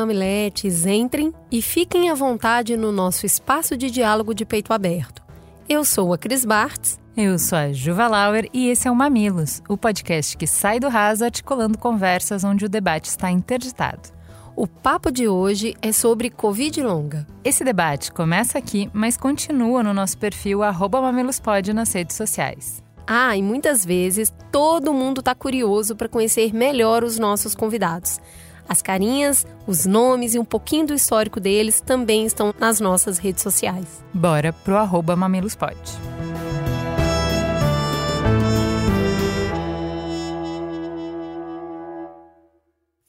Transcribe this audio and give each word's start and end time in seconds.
mamiletes, 0.00 0.86
entrem 0.86 1.32
e 1.52 1.60
fiquem 1.60 2.08
à 2.08 2.14
vontade 2.14 2.76
no 2.76 2.90
nosso 2.90 3.26
espaço 3.26 3.76
de 3.76 3.90
diálogo 3.90 4.34
de 4.34 4.46
peito 4.46 4.72
aberto. 4.72 5.22
Eu 5.68 5.84
sou 5.84 6.12
a 6.14 6.18
Cris 6.18 6.44
Bartz. 6.44 6.98
Eu 7.16 7.38
sou 7.38 7.58
a 7.58 7.72
Juva 7.72 8.08
Lauer 8.08 8.48
e 8.52 8.68
esse 8.70 8.88
é 8.88 8.90
o 8.90 8.96
Mamilos, 8.96 9.60
o 9.68 9.76
podcast 9.76 10.36
que 10.36 10.46
sai 10.46 10.80
do 10.80 10.88
raso 10.88 11.24
articulando 11.24 11.76
conversas 11.76 12.44
onde 12.44 12.64
o 12.64 12.68
debate 12.68 13.10
está 13.10 13.30
interditado. 13.30 14.08
O 14.56 14.66
papo 14.66 15.10
de 15.10 15.28
hoje 15.28 15.76
é 15.82 15.92
sobre 15.92 16.30
Covid 16.30 16.82
longa. 16.82 17.26
Esse 17.44 17.62
debate 17.62 18.10
começa 18.10 18.56
aqui, 18.56 18.88
mas 18.92 19.16
continua 19.16 19.82
no 19.82 19.92
nosso 19.92 20.16
perfil 20.16 20.60
mamilospod 20.60 21.72
nas 21.72 21.92
redes 21.92 22.16
sociais. 22.16 22.82
Ah, 23.06 23.36
e 23.36 23.42
muitas 23.42 23.84
vezes 23.84 24.32
todo 24.50 24.94
mundo 24.94 25.18
está 25.18 25.34
curioso 25.34 25.94
para 25.94 26.08
conhecer 26.08 26.54
melhor 26.54 27.04
os 27.04 27.18
nossos 27.18 27.54
convidados. 27.54 28.20
As 28.70 28.80
carinhas, 28.80 29.44
os 29.66 29.84
nomes 29.84 30.32
e 30.36 30.38
um 30.38 30.44
pouquinho 30.44 30.86
do 30.86 30.94
histórico 30.94 31.40
deles 31.40 31.80
também 31.80 32.24
estão 32.24 32.54
nas 32.56 32.78
nossas 32.78 33.18
redes 33.18 33.42
sociais. 33.42 34.00
Bora 34.14 34.52
pro 34.52 34.76
arroba 34.76 35.16
mamilospod. 35.16 35.76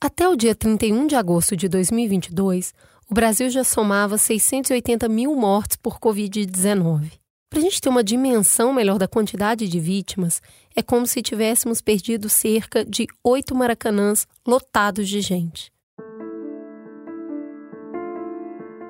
Até 0.04 0.28
o 0.28 0.36
dia 0.36 0.56
31 0.56 1.06
de 1.06 1.16
agosto 1.16 1.56
de 1.56 1.70
2022, 1.70 2.74
o 3.08 3.14
Brasil 3.14 3.48
já 3.52 3.64
somava 3.64 4.18
680 4.18 5.08
mil 5.08 5.36
mortes 5.36 5.78
por 5.78 6.00
Covid-19. 6.00 7.21
Para 7.52 7.60
a 7.60 7.64
gente 7.64 7.82
ter 7.82 7.90
uma 7.90 8.02
dimensão 8.02 8.74
melhor 8.74 8.98
da 8.98 9.10
quantidade 9.10 9.68
de 9.68 9.78
vítimas, 9.78 10.42
é 10.74 10.82
como 10.82 11.06
se 11.06 11.22
tivéssemos 11.22 11.82
perdido 11.82 12.30
cerca 12.30 12.86
de 12.86 13.06
oito 13.22 13.54
maracanãs 13.54 14.26
lotados 14.48 15.10
de 15.10 15.20
gente. 15.20 15.70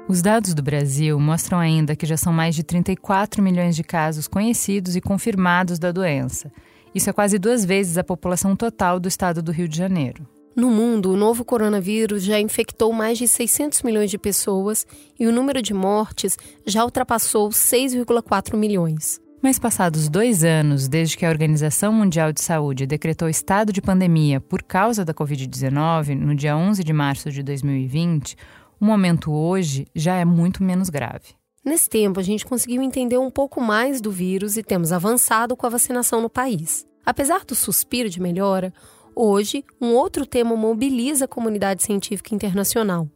Os 0.07 0.21
dados 0.21 0.53
do 0.53 0.61
Brasil 0.61 1.19
mostram 1.19 1.57
ainda 1.57 1.95
que 1.95 2.05
já 2.05 2.15
são 2.15 2.31
mais 2.31 2.53
de 2.53 2.61
34 2.61 3.41
milhões 3.41 3.75
de 3.75 3.83
casos 3.83 4.27
conhecidos 4.27 4.95
e 4.95 5.01
confirmados 5.01 5.79
da 5.79 5.91
doença. 5.91 6.51
Isso 6.93 7.09
é 7.09 7.13
quase 7.13 7.39
duas 7.39 7.65
vezes 7.65 7.97
a 7.97 8.03
população 8.03 8.55
total 8.55 8.99
do 8.99 9.07
estado 9.07 9.41
do 9.41 9.51
Rio 9.51 9.67
de 9.67 9.75
Janeiro. 9.75 10.23
No 10.55 10.69
mundo, 10.69 11.11
o 11.11 11.17
novo 11.17 11.45
coronavírus 11.45 12.23
já 12.23 12.39
infectou 12.39 12.91
mais 12.91 13.17
de 13.17 13.27
600 13.27 13.83
milhões 13.83 14.11
de 14.11 14.17
pessoas 14.17 14.85
e 15.17 15.25
o 15.25 15.31
número 15.31 15.61
de 15.61 15.73
mortes 15.73 16.37
já 16.65 16.83
ultrapassou 16.83 17.49
6,4 17.49 18.57
milhões. 18.57 19.21
Mas 19.41 19.57
passados 19.57 20.09
dois 20.09 20.43
anos 20.43 20.87
desde 20.87 21.17
que 21.17 21.25
a 21.25 21.29
Organização 21.29 21.93
Mundial 21.93 22.31
de 22.33 22.41
Saúde 22.41 22.85
decretou 22.85 23.29
estado 23.29 23.71
de 23.71 23.81
pandemia 23.81 24.39
por 24.41 24.61
causa 24.61 25.05
da 25.05 25.13
Covid-19, 25.13 26.15
no 26.15 26.35
dia 26.35 26.55
11 26.55 26.83
de 26.83 26.93
março 26.93 27.31
de 27.31 27.41
2020, 27.41 28.35
o 28.79 28.85
momento 28.85 29.31
hoje 29.31 29.87
já 29.95 30.15
é 30.17 30.25
muito 30.25 30.63
menos 30.63 30.89
grave. 30.89 31.33
Nesse 31.63 31.89
tempo, 31.89 32.19
a 32.19 32.23
gente 32.23 32.45
conseguiu 32.45 32.81
entender 32.81 33.17
um 33.17 33.31
pouco 33.31 33.61
mais 33.61 34.01
do 34.01 34.11
vírus 34.11 34.57
e 34.57 34.63
temos 34.63 34.91
avançado 34.91 35.55
com 35.55 35.65
a 35.65 35.69
vacinação 35.69 36.21
no 36.21 36.29
país. 36.29 36.85
Apesar 37.05 37.45
do 37.45 37.55
suspiro 37.55 38.09
de 38.09 38.21
melhora, 38.21 38.73
Hoje, 39.15 39.63
um 39.79 39.93
outro 39.93 40.25
tema 40.25 40.55
mobiliza 40.55 41.25
a 41.25 41.27
comunidade 41.27 41.83
científica 41.83 42.33
internacional: 42.33 43.09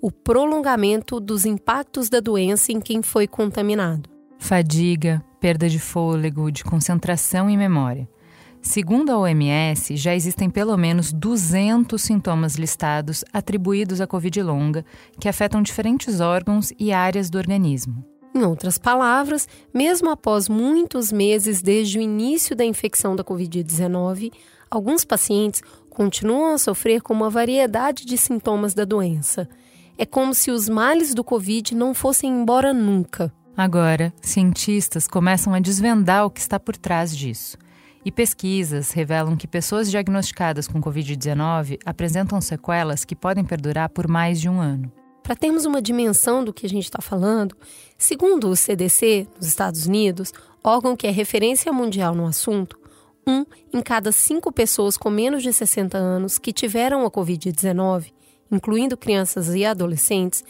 o 0.00 0.10
prolongamento 0.10 1.20
dos 1.20 1.44
impactos 1.44 2.08
da 2.08 2.20
doença 2.20 2.72
em 2.72 2.80
quem 2.80 3.02
foi 3.02 3.26
contaminado. 3.26 4.10
Fadiga, 4.38 5.24
perda 5.40 5.68
de 5.68 5.78
fôlego, 5.78 6.50
de 6.50 6.64
concentração 6.64 7.48
e 7.48 7.56
memória. 7.56 8.08
Segundo 8.60 9.10
a 9.10 9.18
OMS, 9.18 9.96
já 9.96 10.14
existem 10.14 10.50
pelo 10.50 10.76
menos 10.76 11.12
200 11.12 12.02
sintomas 12.02 12.56
listados 12.56 13.24
atribuídos 13.32 14.00
à 14.00 14.08
Covid 14.08 14.42
longa, 14.42 14.84
que 15.20 15.28
afetam 15.28 15.62
diferentes 15.62 16.20
órgãos 16.20 16.72
e 16.78 16.92
áreas 16.92 17.30
do 17.30 17.38
organismo. 17.38 18.04
Em 18.34 18.42
outras 18.42 18.76
palavras, 18.76 19.48
mesmo 19.72 20.10
após 20.10 20.48
muitos 20.48 21.12
meses 21.12 21.62
desde 21.62 21.98
o 21.98 22.02
início 22.02 22.56
da 22.56 22.64
infecção 22.64 23.14
da 23.14 23.24
Covid-19, 23.24 24.32
Alguns 24.76 25.06
pacientes 25.06 25.62
continuam 25.88 26.52
a 26.52 26.58
sofrer 26.58 27.00
com 27.00 27.14
uma 27.14 27.30
variedade 27.30 28.04
de 28.04 28.18
sintomas 28.18 28.74
da 28.74 28.84
doença. 28.84 29.48
É 29.96 30.04
como 30.04 30.34
se 30.34 30.50
os 30.50 30.68
males 30.68 31.14
do 31.14 31.24
Covid 31.24 31.74
não 31.74 31.94
fossem 31.94 32.30
embora 32.30 32.74
nunca. 32.74 33.32
Agora, 33.56 34.12
cientistas 34.20 35.08
começam 35.08 35.54
a 35.54 35.60
desvendar 35.60 36.26
o 36.26 36.30
que 36.30 36.40
está 36.40 36.60
por 36.60 36.76
trás 36.76 37.16
disso. 37.16 37.56
E 38.04 38.12
pesquisas 38.12 38.90
revelam 38.90 39.34
que 39.34 39.48
pessoas 39.48 39.90
diagnosticadas 39.90 40.68
com 40.68 40.78
Covid-19 40.78 41.78
apresentam 41.82 42.38
sequelas 42.38 43.02
que 43.02 43.16
podem 43.16 43.46
perdurar 43.46 43.88
por 43.88 44.06
mais 44.06 44.38
de 44.38 44.46
um 44.46 44.60
ano. 44.60 44.92
Para 45.22 45.34
termos 45.34 45.64
uma 45.64 45.80
dimensão 45.80 46.44
do 46.44 46.52
que 46.52 46.66
a 46.66 46.68
gente 46.68 46.84
está 46.84 47.00
falando, 47.00 47.56
segundo 47.96 48.50
o 48.50 48.54
CDC, 48.54 49.26
nos 49.38 49.46
Estados 49.46 49.86
Unidos, 49.86 50.34
órgão 50.62 50.94
que 50.94 51.06
é 51.06 51.10
referência 51.10 51.72
mundial 51.72 52.14
no 52.14 52.26
assunto, 52.26 52.78
um 53.26 53.44
em 53.72 53.82
cada 53.82 54.12
cinco 54.12 54.52
pessoas 54.52 54.96
com 54.96 55.10
menos 55.10 55.42
de 55.42 55.52
60 55.52 55.98
anos 55.98 56.38
que 56.38 56.52
tiveram 56.52 57.04
a 57.04 57.10
Covid-19, 57.10 58.12
incluindo 58.50 58.96
crianças 58.96 59.54
e 59.54 59.64
adolescentes, 59.64 60.44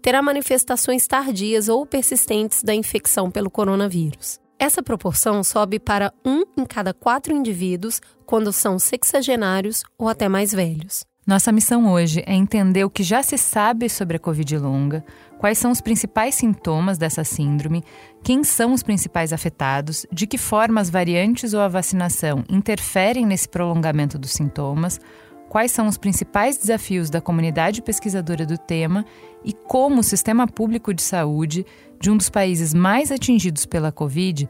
terá 0.00 0.22
manifestações 0.22 1.06
tardias 1.06 1.68
ou 1.68 1.84
persistentes 1.84 2.62
da 2.62 2.74
infecção 2.74 3.30
pelo 3.30 3.50
coronavírus. 3.50 4.38
Essa 4.58 4.82
proporção 4.82 5.42
sobe 5.42 5.78
para 5.78 6.12
um 6.24 6.44
em 6.56 6.64
cada 6.66 6.92
quatro 6.92 7.34
indivíduos 7.34 8.00
quando 8.26 8.52
são 8.52 8.78
sexagenários 8.78 9.82
ou 9.98 10.08
até 10.08 10.28
mais 10.28 10.52
velhos. 10.52 11.04
Nossa 11.26 11.52
missão 11.52 11.90
hoje 11.90 12.22
é 12.26 12.34
entender 12.34 12.84
o 12.84 12.90
que 12.90 13.02
já 13.02 13.22
se 13.22 13.38
sabe 13.38 13.88
sobre 13.88 14.16
a 14.16 14.20
Covid 14.20 14.58
longa, 14.58 15.04
quais 15.40 15.56
são 15.56 15.70
os 15.70 15.80
principais 15.80 16.34
sintomas 16.34 16.98
dessa 16.98 17.24
síndrome, 17.24 17.82
quem 18.22 18.44
são 18.44 18.74
os 18.74 18.82
principais 18.82 19.32
afetados, 19.32 20.04
de 20.12 20.26
que 20.26 20.36
forma 20.36 20.82
as 20.82 20.90
variantes 20.90 21.54
ou 21.54 21.62
a 21.62 21.68
vacinação 21.68 22.44
interferem 22.46 23.24
nesse 23.24 23.48
prolongamento 23.48 24.18
dos 24.18 24.32
sintomas, 24.32 25.00
quais 25.48 25.72
são 25.72 25.86
os 25.86 25.96
principais 25.96 26.58
desafios 26.58 27.08
da 27.08 27.22
comunidade 27.22 27.80
pesquisadora 27.80 28.44
do 28.44 28.58
tema 28.58 29.02
e 29.42 29.54
como 29.54 30.00
o 30.00 30.04
sistema 30.04 30.46
público 30.46 30.92
de 30.92 31.00
saúde 31.00 31.64
de 31.98 32.10
um 32.10 32.18
dos 32.18 32.28
países 32.28 32.74
mais 32.74 33.10
atingidos 33.10 33.64
pela 33.64 33.90
Covid, 33.90 34.46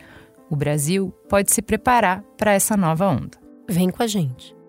o 0.51 0.57
Brasil, 0.57 1.15
pode 1.29 1.53
se 1.53 1.63
preparar 1.63 2.25
para 2.37 2.53
essa 2.53 2.77
nova 2.77 3.07
onda. 3.07 3.39
Vem 3.69 3.91
com 3.91 4.03
a 4.03 4.09
gente. 4.09 4.60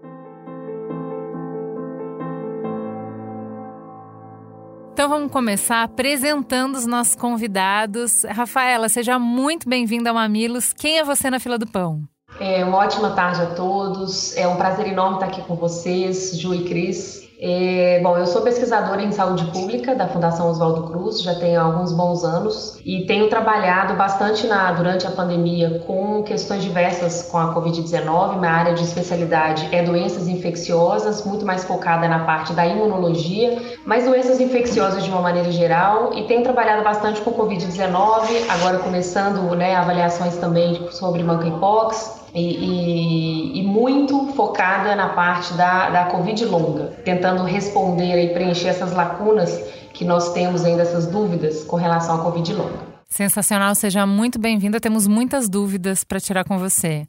Então 4.93 5.07
vamos 5.07 5.31
começar 5.31 5.83
apresentando 5.83 6.75
os 6.75 6.85
nossos 6.85 7.15
convidados. 7.15 8.23
Rafaela, 8.23 8.89
seja 8.89 9.17
muito 9.17 9.67
bem-vinda 9.67 10.09
ao 10.09 10.15
Mamilos. 10.15 10.73
Quem 10.73 10.99
é 10.99 11.03
você 11.03 11.29
na 11.29 11.39
fila 11.39 11.57
do 11.57 11.65
pão? 11.65 12.03
É, 12.39 12.63
uma 12.63 12.77
ótima 12.77 13.11
tarde 13.11 13.41
a 13.41 13.45
todos. 13.47 14.35
É 14.35 14.47
um 14.47 14.57
prazer 14.57 14.87
enorme 14.87 15.15
estar 15.15 15.27
aqui 15.27 15.41
com 15.43 15.55
vocês, 15.55 16.37
Ju 16.37 16.53
e 16.53 16.65
Cris. 16.65 17.29
É, 17.43 17.99
bom, 18.03 18.15
eu 18.19 18.27
sou 18.27 18.43
pesquisadora 18.43 19.01
em 19.01 19.11
saúde 19.11 19.45
pública 19.45 19.95
da 19.95 20.07
Fundação 20.07 20.47
Oswaldo 20.47 20.83
Cruz, 20.83 21.23
já 21.23 21.33
tenho 21.33 21.59
alguns 21.59 21.91
bons 21.91 22.23
anos 22.23 22.79
e 22.85 23.07
tenho 23.07 23.29
trabalhado 23.29 23.95
bastante 23.95 24.45
na, 24.45 24.71
durante 24.73 25.07
a 25.07 25.09
pandemia 25.09 25.81
com 25.87 26.21
questões 26.21 26.61
diversas 26.61 27.23
com 27.23 27.39
a 27.39 27.51
Covid-19. 27.55 28.37
Minha 28.37 28.51
área 28.51 28.75
de 28.75 28.83
especialidade 28.83 29.67
é 29.71 29.81
doenças 29.81 30.27
infecciosas, 30.27 31.25
muito 31.25 31.43
mais 31.43 31.63
focada 31.63 32.07
na 32.07 32.19
parte 32.25 32.53
da 32.53 32.63
imunologia, 32.63 33.57
mas 33.87 34.05
doenças 34.05 34.39
infecciosas 34.39 35.03
de 35.03 35.09
uma 35.09 35.21
maneira 35.21 35.51
geral 35.51 36.13
e 36.13 36.27
tenho 36.27 36.43
trabalhado 36.43 36.83
bastante 36.83 37.21
com 37.21 37.31
Covid-19, 37.31 38.49
agora 38.49 38.77
começando 38.77 39.55
né, 39.55 39.73
avaliações 39.73 40.37
também 40.37 40.91
sobre 40.91 41.23
monkeypox 41.23 42.20
e, 42.33 42.39
e, 42.39 43.59
e, 43.59 43.63
muito 43.63 44.27
focada 44.33 44.95
na 44.95 45.09
parte 45.09 45.53
da, 45.53 45.89
da 45.89 46.05
Covid 46.05 46.45
longa, 46.45 46.87
tentando 47.03 47.43
responder 47.43 48.23
e 48.23 48.33
preencher 48.33 48.69
essas 48.69 48.93
lacunas 48.93 49.51
que 49.93 50.05
nós 50.05 50.33
temos 50.33 50.63
ainda, 50.63 50.81
essas 50.81 51.07
dúvidas 51.07 51.63
com 51.63 51.75
relação 51.75 52.21
à 52.21 52.23
Covid 52.23 52.53
longa. 52.53 52.91
Sensacional, 53.09 53.75
seja 53.75 54.05
muito 54.05 54.39
bem-vinda. 54.39 54.79
Temos 54.79 55.05
muitas 55.05 55.49
dúvidas 55.49 56.01
para 56.01 56.19
tirar 56.19 56.45
com 56.45 56.57
você. 56.57 57.05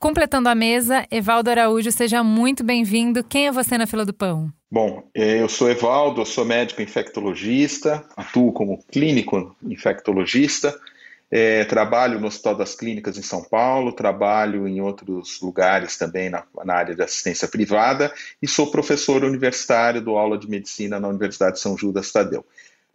Completando 0.00 0.48
a 0.48 0.54
mesa, 0.54 1.06
Evaldo 1.12 1.48
Araújo, 1.48 1.92
seja 1.92 2.24
muito 2.24 2.64
bem-vindo. 2.64 3.22
Quem 3.22 3.46
é 3.46 3.52
você 3.52 3.78
na 3.78 3.86
fila 3.86 4.04
do 4.04 4.12
pão? 4.12 4.50
Bom, 4.68 5.04
é, 5.14 5.40
eu 5.40 5.48
sou 5.48 5.70
Evaldo, 5.70 6.22
eu 6.22 6.26
sou 6.26 6.44
médico 6.44 6.82
infectologista, 6.82 8.04
atuo 8.16 8.52
como 8.52 8.82
clínico 8.90 9.54
infectologista 9.62 10.74
É, 11.30 11.64
trabalho 11.64 12.20
no 12.20 12.26
Hospital 12.26 12.54
das 12.54 12.76
Clínicas 12.76 13.18
em 13.18 13.22
São 13.22 13.42
Paulo, 13.42 13.92
trabalho 13.92 14.68
em 14.68 14.80
outros 14.80 15.40
lugares 15.40 15.96
também 15.96 16.30
na, 16.30 16.44
na, 16.64 16.74
área 16.74 16.94
de 16.94 17.02
assistência 17.02 17.48
privada 17.48 18.12
e 18.40 18.46
sou 18.46 18.70
professor 18.70 19.24
universitário 19.24 20.00
do 20.00 20.16
aula 20.16 20.38
de 20.38 20.48
medicina 20.48 21.00
na 21.00 21.08
Universidade 21.08 21.54
de 21.54 21.60
São 21.60 21.76
Judas 21.76 22.12
Tadeu. 22.12 22.44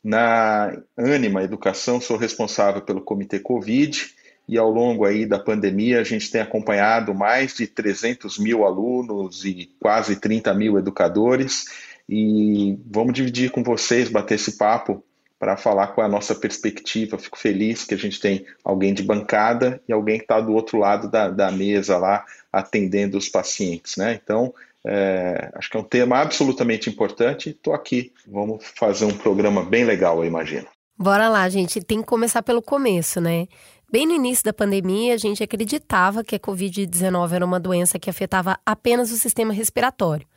Na 0.03 0.71
Anima 0.95 1.43
Educação, 1.43 1.99
sou 1.99 2.15
responsável 2.15 2.81
pelo 2.81 3.01
Comitê 3.01 3.39
Covid 3.39 4.09
e 4.47 4.57
ao 4.57 4.69
longo 4.71 5.05
aí 5.05 5.25
da 5.25 5.37
pandemia 5.37 5.99
a 5.99 6.03
gente 6.03 6.31
tem 6.31 6.39
acompanhado 6.39 7.13
mais 7.13 7.53
de 7.53 7.67
300 7.67 8.39
mil 8.39 8.65
alunos 8.65 9.43
e 9.43 9.69
quase 9.79 10.15
30 10.15 10.53
mil 10.53 10.77
educadores 10.77 11.65
e 12.07 12.75
vamos 12.89 13.13
dividir 13.13 13.51
com 13.51 13.61
vocês, 13.61 14.09
bater 14.09 14.35
esse 14.35 14.57
papo 14.57 15.03
para 15.39 15.55
falar 15.55 15.87
com 15.87 16.01
a 16.01 16.07
nossa 16.07 16.35
perspectiva. 16.35 17.17
Fico 17.17 17.39
feliz 17.39 17.85
que 17.85 17.93
a 17.93 17.97
gente 17.97 18.19
tem 18.19 18.45
alguém 18.63 18.93
de 18.93 19.01
bancada 19.01 19.81
e 19.87 19.93
alguém 19.93 20.17
que 20.17 20.25
está 20.25 20.41
do 20.41 20.53
outro 20.53 20.77
lado 20.77 21.09
da, 21.09 21.29
da 21.29 21.49
mesa 21.49 21.97
lá 21.97 22.25
atendendo 22.51 23.17
os 23.17 23.29
pacientes, 23.29 23.95
né? 23.95 24.19
Então, 24.21 24.53
é, 24.85 25.49
acho 25.55 25.69
que 25.69 25.77
é 25.77 25.79
um 25.79 25.83
tema 25.83 26.17
absolutamente 26.17 26.89
importante. 26.89 27.51
Estou 27.51 27.73
aqui. 27.73 28.11
Vamos 28.27 28.65
fazer 28.75 29.05
um 29.05 29.17
programa 29.17 29.63
bem 29.63 29.85
legal, 29.85 30.17
eu 30.19 30.25
imagino. 30.25 30.67
Bora 30.97 31.29
lá, 31.29 31.47
gente. 31.47 31.79
Tem 31.79 32.01
que 32.01 32.07
começar 32.07 32.43
pelo 32.43 32.61
começo, 32.61 33.21
né? 33.21 33.47
Bem 33.91 34.05
no 34.05 34.13
início 34.13 34.43
da 34.43 34.53
pandemia, 34.53 35.15
a 35.15 35.17
gente 35.17 35.41
acreditava 35.41 36.23
que 36.23 36.35
a 36.35 36.39
Covid-19 36.39 37.31
era 37.31 37.45
uma 37.45 37.59
doença 37.59 37.97
que 37.97 38.09
afetava 38.09 38.59
apenas 38.63 39.11
o 39.11 39.17
sistema 39.17 39.51
respiratório. 39.51 40.27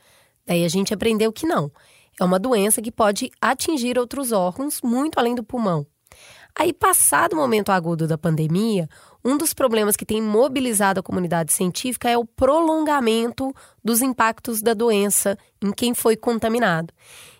Daí 0.45 0.65
a 0.65 0.67
gente 0.67 0.93
aprendeu 0.93 1.31
que 1.31 1.45
não. 1.45 1.71
É 2.19 2.23
uma 2.23 2.39
doença 2.39 2.81
que 2.81 2.91
pode 2.91 3.31
atingir 3.41 3.97
outros 3.97 4.31
órgãos 4.31 4.81
muito 4.81 5.17
além 5.17 5.35
do 5.35 5.43
pulmão. 5.43 5.85
Aí, 6.55 6.71
passado 6.71 7.33
o 7.33 7.37
momento 7.37 7.71
agudo 7.71 8.07
da 8.07 8.17
pandemia, 8.17 8.87
um 9.25 9.37
dos 9.37 9.53
problemas 9.53 9.95
que 9.95 10.05
tem 10.05 10.21
mobilizado 10.21 10.99
a 10.99 11.03
comunidade 11.03 11.51
científica 11.51 12.09
é 12.09 12.17
o 12.17 12.25
prolongamento 12.25 13.53
dos 13.83 14.01
impactos 14.03 14.61
da 14.61 14.75
doença 14.75 15.37
em 15.63 15.71
quem 15.71 15.95
foi 15.95 16.15
contaminado. 16.15 16.93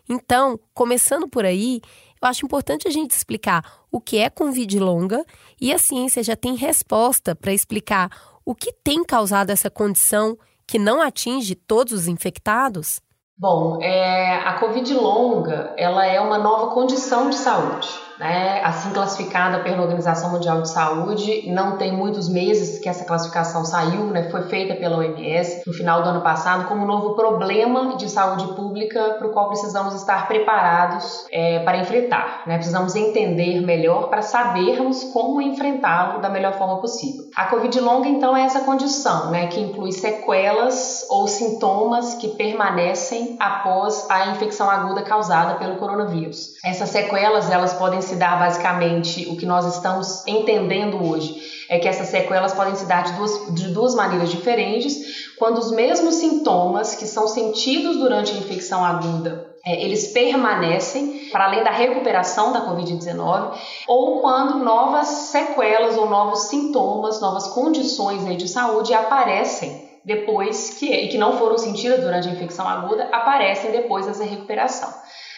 Então, 0.09 0.59
começando 0.73 1.27
por 1.27 1.45
aí, 1.45 1.79
eu 2.21 2.27
acho 2.27 2.45
importante 2.45 2.87
a 2.87 2.91
gente 2.91 3.11
explicar 3.11 3.83
o 3.91 4.01
que 4.01 4.17
é 4.17 4.29
Covid 4.29 4.79
longa 4.79 5.23
e 5.61 5.71
a 5.71 5.77
ciência 5.77 6.23
já 6.23 6.35
tem 6.35 6.55
resposta 6.55 7.35
para 7.35 7.53
explicar 7.53 8.09
o 8.43 8.55
que 8.55 8.73
tem 8.83 9.03
causado 9.03 9.51
essa 9.51 9.69
condição 9.69 10.37
que 10.65 10.79
não 10.79 11.01
atinge 11.01 11.53
todos 11.53 11.93
os 11.93 12.07
infectados? 12.07 12.99
Bom, 13.37 13.81
é, 13.81 14.35
a 14.35 14.59
Covid 14.59 14.93
longa 14.93 15.73
ela 15.77 16.05
é 16.05 16.19
uma 16.21 16.37
nova 16.37 16.73
condição 16.73 17.29
de 17.29 17.35
saúde 17.35 17.89
né, 18.23 18.61
assim 18.63 18.91
classificada 18.91 19.59
pela 19.59 19.81
Organização 19.81 20.31
Mundial 20.31 20.61
de 20.61 20.69
Saúde. 20.69 21.43
Não 21.51 21.77
tem 21.77 21.91
muitos 21.91 22.29
meses 22.29 22.79
que 22.79 22.87
essa 22.87 23.03
classificação 23.03 23.65
saiu, 23.65 24.05
né, 24.05 24.29
foi 24.29 24.43
feita 24.43 24.75
pela 24.75 24.97
OMS 24.97 25.63
no 25.67 25.73
final 25.73 26.01
do 26.01 26.09
ano 26.09 26.21
passado 26.21 26.67
como 26.67 26.83
um 26.83 26.87
novo 26.87 27.15
problema 27.15 27.97
de 27.97 28.09
saúde 28.09 28.47
pública 28.55 29.15
para 29.17 29.27
o 29.27 29.31
qual 29.31 29.49
precisamos 29.49 29.93
estar 29.95 30.27
preparados 30.27 31.25
é, 31.31 31.59
para 31.59 31.77
enfrentar. 31.77 32.43
Né? 32.47 32.55
Precisamos 32.55 32.95
entender 32.95 33.61
melhor 33.61 34.09
para 34.09 34.21
sabermos 34.21 35.03
como 35.11 35.41
enfrentá-lo 35.41 36.21
da 36.21 36.29
melhor 36.29 36.53
forma 36.53 36.79
possível. 36.79 37.25
A 37.35 37.45
Covid 37.47 37.77
longa, 37.81 38.07
então, 38.07 38.37
é 38.37 38.43
essa 38.43 38.61
condição, 38.61 39.31
né, 39.31 39.47
que 39.47 39.59
inclui 39.59 39.91
sequelas 39.91 41.05
ou 41.09 41.27
sintomas 41.27 42.15
que 42.15 42.29
permanecem 42.29 43.35
após 43.39 44.09
a 44.09 44.27
infecção 44.27 44.69
aguda 44.69 45.01
causada 45.01 45.55
pelo 45.55 45.75
coronavírus. 45.75 46.53
Essas 46.63 46.89
sequelas 46.89 47.51
elas 47.51 47.73
podem 47.73 48.01
se 48.13 48.19
dar 48.19 48.37
basicamente 48.39 49.27
o 49.29 49.35
que 49.35 49.45
nós 49.45 49.65
estamos 49.75 50.25
entendendo 50.27 51.03
hoje 51.03 51.35
é 51.69 51.79
que 51.79 51.87
essas 51.87 52.09
sequelas 52.09 52.53
podem 52.53 52.75
se 52.75 52.85
dar 52.85 53.03
de 53.03 53.13
duas, 53.13 53.55
de 53.55 53.67
duas 53.69 53.95
maneiras 53.95 54.29
diferentes, 54.29 55.33
quando 55.37 55.57
os 55.57 55.71
mesmos 55.71 56.15
sintomas 56.15 56.95
que 56.95 57.07
são 57.07 57.27
sentidos 57.27 57.97
durante 57.97 58.31
a 58.31 58.37
infecção 58.37 58.85
aguda 58.85 59.51
é, 59.65 59.81
eles 59.81 60.07
permanecem 60.07 61.29
para 61.31 61.45
além 61.45 61.63
da 61.63 61.71
recuperação 61.71 62.51
da 62.51 62.67
Covid-19, 62.67 63.57
ou 63.87 64.19
quando 64.19 64.59
novas 64.59 65.07
sequelas 65.07 65.97
ou 65.97 66.09
novos 66.09 66.47
sintomas, 66.49 67.21
novas 67.21 67.47
condições 67.47 68.25
de 68.37 68.47
saúde 68.47 68.93
aparecem 68.93 69.89
depois 70.03 70.71
que, 70.71 70.93
e 70.93 71.07
que 71.07 71.17
não 71.17 71.37
foram 71.37 71.57
sentidas 71.57 72.01
durante 72.01 72.27
a 72.27 72.31
infecção 72.31 72.67
aguda, 72.67 73.07
aparecem 73.13 73.71
depois 73.71 74.05
dessa 74.05 74.25
recuperação. 74.25 74.93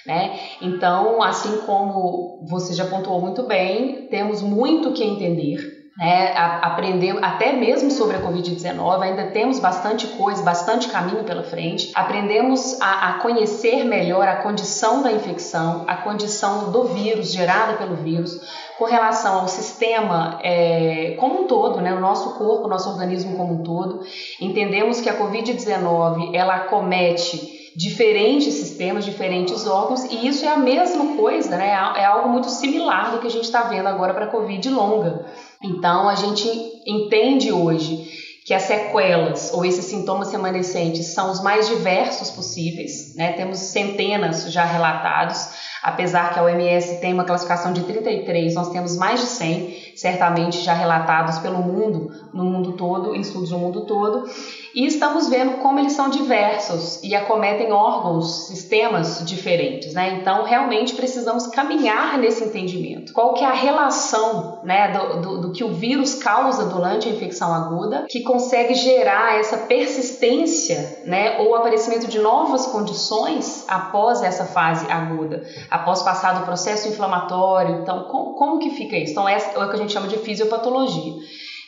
Né? 0.05 0.39
Então, 0.61 1.21
assim 1.21 1.61
como 1.65 2.45
você 2.47 2.73
já 2.73 2.85
pontuou 2.85 3.19
muito 3.19 3.43
bem, 3.43 4.07
temos 4.07 4.41
muito 4.41 4.91
que 4.91 5.03
entender 5.03 5.85
né, 5.97 6.33
aprender 6.35 7.17
até 7.23 7.53
mesmo 7.53 7.89
sobre 7.89 8.17
a 8.17 8.21
Covid-19, 8.21 9.01
ainda 9.01 9.27
temos 9.27 9.59
bastante 9.59 10.07
coisa, 10.07 10.43
bastante 10.43 10.89
caminho 10.89 11.23
pela 11.23 11.43
frente. 11.43 11.91
Aprendemos 11.95 12.79
a, 12.81 13.09
a, 13.09 13.13
conhecer 13.19 13.85
melhor 13.85 14.27
a 14.27 14.37
condição 14.37 15.01
da 15.01 15.11
infecção, 15.11 15.85
a 15.87 15.95
condição 15.95 16.71
do 16.71 16.83
vírus, 16.83 17.31
gerada 17.31 17.77
pelo 17.77 17.95
vírus, 17.95 18.41
com 18.77 18.83
relação 18.83 19.39
ao 19.39 19.47
sistema 19.47 20.37
é, 20.43 21.15
como 21.17 21.43
um 21.43 21.47
todo, 21.47 21.79
né, 21.79 21.93
o 21.93 22.01
nosso 22.01 22.37
corpo, 22.37 22.65
o 22.65 22.69
nosso 22.69 22.89
organismo 22.89 23.37
como 23.37 23.53
um 23.53 23.63
todo. 23.63 24.01
Entendemos 24.41 24.99
que 24.99 25.09
a 25.09 25.17
Covid-19 25.17 26.35
ela 26.35 26.55
acomete 26.55 27.55
diferentes 27.75 28.53
sistemas, 28.53 29.03
diferentes 29.03 29.67
órgãos, 29.67 30.05
e 30.05 30.27
isso 30.27 30.45
é 30.45 30.49
a 30.49 30.57
mesma 30.57 31.17
coisa, 31.17 31.57
né? 31.57 31.69
É 31.97 32.05
algo 32.05 32.29
muito 32.29 32.49
similar 32.49 33.11
do 33.11 33.19
que 33.19 33.27
a 33.27 33.31
gente 33.31 33.43
está 33.43 33.63
vendo 33.63 33.87
agora 33.87 34.13
para 34.13 34.25
a 34.25 34.29
Covid 34.29 34.69
longa. 34.69 35.25
Então, 35.61 36.07
a 36.07 36.15
gente 36.15 36.47
entende 36.85 37.51
hoje 37.51 38.23
que 38.45 38.53
as 38.53 38.61
sequelas 38.61 39.51
ou 39.53 39.65
esses 39.65 39.85
sintomas 39.85 40.31
remanescentes 40.31 41.07
são 41.15 41.31
os 41.31 41.41
mais 41.41 41.67
diversos 41.67 42.29
possíveis, 42.29 43.15
né? 43.15 43.33
Temos 43.33 43.57
centenas 43.57 44.51
já 44.51 44.63
relatados, 44.63 45.49
apesar 45.81 46.31
que 46.31 46.39
a 46.39 46.43
OMS 46.43 47.01
tem 47.01 47.11
uma 47.11 47.23
classificação 47.23 47.73
de 47.73 47.81
33, 47.83 48.53
nós 48.53 48.69
temos 48.69 48.95
mais 48.97 49.19
de 49.19 49.25
100, 49.25 49.93
certamente 49.95 50.61
já 50.61 50.73
relatados 50.73 51.39
pelo 51.39 51.57
mundo, 51.57 52.11
no 52.33 52.43
mundo 52.43 52.73
todo, 52.73 53.15
em 53.15 53.21
estudos 53.21 53.49
no 53.49 53.57
mundo 53.57 53.81
todo. 53.87 54.29
E 54.75 54.85
estamos 54.85 55.29
vendo 55.29 55.59
como 55.59 55.79
eles 55.79 55.93
são 55.93 56.09
diversos 56.09 57.01
e 57.01 57.15
acometem 57.15 57.71
órgãos, 57.71 58.47
sistemas 58.47 59.23
diferentes, 59.25 59.93
né? 59.93 60.17
Então, 60.19 60.43
realmente 60.43 60.93
precisamos 60.95 61.47
caminhar 61.47 62.17
nesse 62.17 62.43
entendimento. 62.43 63.13
Qual 63.13 63.33
que 63.35 63.45
é 63.45 63.47
a 63.47 63.53
relação, 63.53 64.59
né, 64.65 64.91
do, 64.91 65.21
do, 65.21 65.41
do 65.43 65.51
que 65.53 65.63
o 65.63 65.73
vírus 65.73 66.15
causa 66.15 66.65
durante 66.65 67.07
a 67.07 67.11
infecção 67.13 67.53
aguda, 67.53 68.05
que 68.09 68.21
consegue 68.23 68.73
gerar 68.73 69.39
essa 69.39 69.59
persistência, 69.59 71.03
né, 71.05 71.39
ou 71.39 71.55
aparecimento 71.55 72.07
de 72.07 72.19
novas 72.19 72.65
condições 72.65 73.63
após 73.69 74.21
essa 74.23 74.43
fase 74.43 74.91
aguda, 74.91 75.41
após 75.71 76.03
passar 76.03 76.37
do 76.39 76.43
processo 76.43 76.89
inflamatório. 76.89 77.79
Então, 77.81 78.09
como, 78.11 78.33
como 78.33 78.59
que 78.59 78.71
fica 78.71 78.97
isso? 78.97 79.13
Então, 79.13 79.25
essa 79.25 79.57
é 79.57 79.63
o 79.63 79.69
que 79.69 79.75
a 79.75 79.79
gente 79.79 79.93
chama 79.93 80.09
de 80.09 80.17
fisiopatologia. 80.17 81.13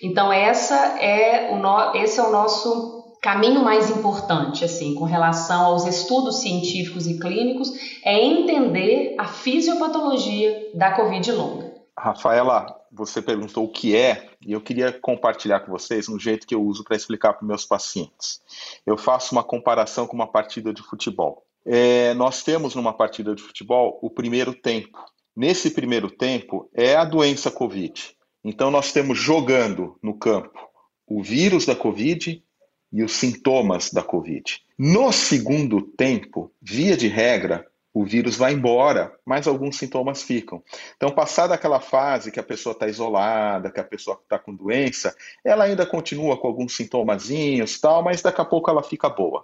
Então, 0.01 0.32
essa 0.32 0.75
é 1.00 1.50
o 1.51 1.58
no, 1.58 1.96
esse 1.96 2.20
é 2.20 2.24
o 2.24 2.32
nosso 2.32 2.97
caminho 3.21 3.63
mais 3.63 3.89
importante, 3.89 4.63
assim, 4.63 4.95
com 4.95 5.05
relação 5.05 5.65
aos 5.65 5.86
estudos 5.86 6.41
científicos 6.41 7.07
e 7.07 7.19
clínicos, 7.19 7.71
é 8.03 8.24
entender 8.24 9.15
a 9.17 9.25
fisiopatologia 9.25 10.71
da 10.74 10.91
Covid 10.91 11.31
longa. 11.31 11.74
Rafaela, 11.97 12.77
você 12.91 13.21
perguntou 13.21 13.65
o 13.65 13.71
que 13.71 13.95
é, 13.95 14.29
e 14.45 14.53
eu 14.53 14.62
queria 14.62 14.91
compartilhar 14.91 15.62
com 15.62 15.71
vocês 15.71 16.07
um 16.07 16.19
jeito 16.19 16.45
que 16.45 16.53
eu 16.53 16.63
uso 16.63 16.83
para 16.83 16.95
explicar 16.95 17.33
para 17.33 17.47
meus 17.47 17.65
pacientes. 17.65 18.41
Eu 18.86 18.97
faço 18.97 19.33
uma 19.33 19.43
comparação 19.43 20.05
com 20.05 20.15
uma 20.15 20.27
partida 20.27 20.74
de 20.74 20.81
futebol. 20.81 21.43
É, 21.65 22.13
nós 22.13 22.43
temos 22.43 22.75
numa 22.75 22.93
partida 22.93 23.36
de 23.36 23.41
futebol 23.41 24.00
o 24.01 24.09
primeiro 24.09 24.53
tempo. 24.53 24.97
Nesse 25.36 25.71
primeiro 25.71 26.09
tempo 26.09 26.69
é 26.74 26.95
a 26.95 27.03
doença 27.03 27.51
Covid. 27.51 28.15
Então 28.43 28.71
nós 28.71 28.91
temos 28.93 29.17
jogando 29.17 29.97
no 30.01 30.17
campo 30.17 30.57
o 31.05 31.21
vírus 31.21 31.65
da 31.65 31.75
Covid 31.75 32.43
e 32.91 33.03
os 33.03 33.13
sintomas 33.13 33.91
da 33.91 34.01
Covid. 34.01 34.62
No 34.77 35.12
segundo 35.12 35.82
tempo, 35.82 36.51
via 36.62 36.96
de 36.96 37.08
regra, 37.08 37.65
o 37.94 38.06
vírus 38.06 38.38
vai 38.38 38.53
embora, 38.53 39.12
mas 39.25 39.48
alguns 39.48 39.77
sintomas 39.77 40.22
ficam. 40.22 40.62
Então, 40.96 41.10
passada 41.10 41.56
aquela 41.56 41.79
fase 41.79 42.32
que 42.32 42.39
a 42.39 42.44
pessoa 42.44 42.74
está 42.74 42.88
isolada, 42.88 43.72
que 43.72 43.79
a 43.79 43.84
pessoa 43.84 44.20
está 44.22 44.38
com 44.38 44.53
doença, 44.53 45.15
ela 45.44 45.63
ainda 45.63 45.84
continua 45.84 46.38
com 46.38 46.48
alguns 46.48 46.75
sintomazinhos, 46.75 47.79
tal, 47.79 48.03
mas 48.03 48.22
daqui 48.22 48.39
a 48.39 48.46
pouco 48.46 48.70
ela 48.70 48.84
fica 48.84 49.10
boa. 49.10 49.44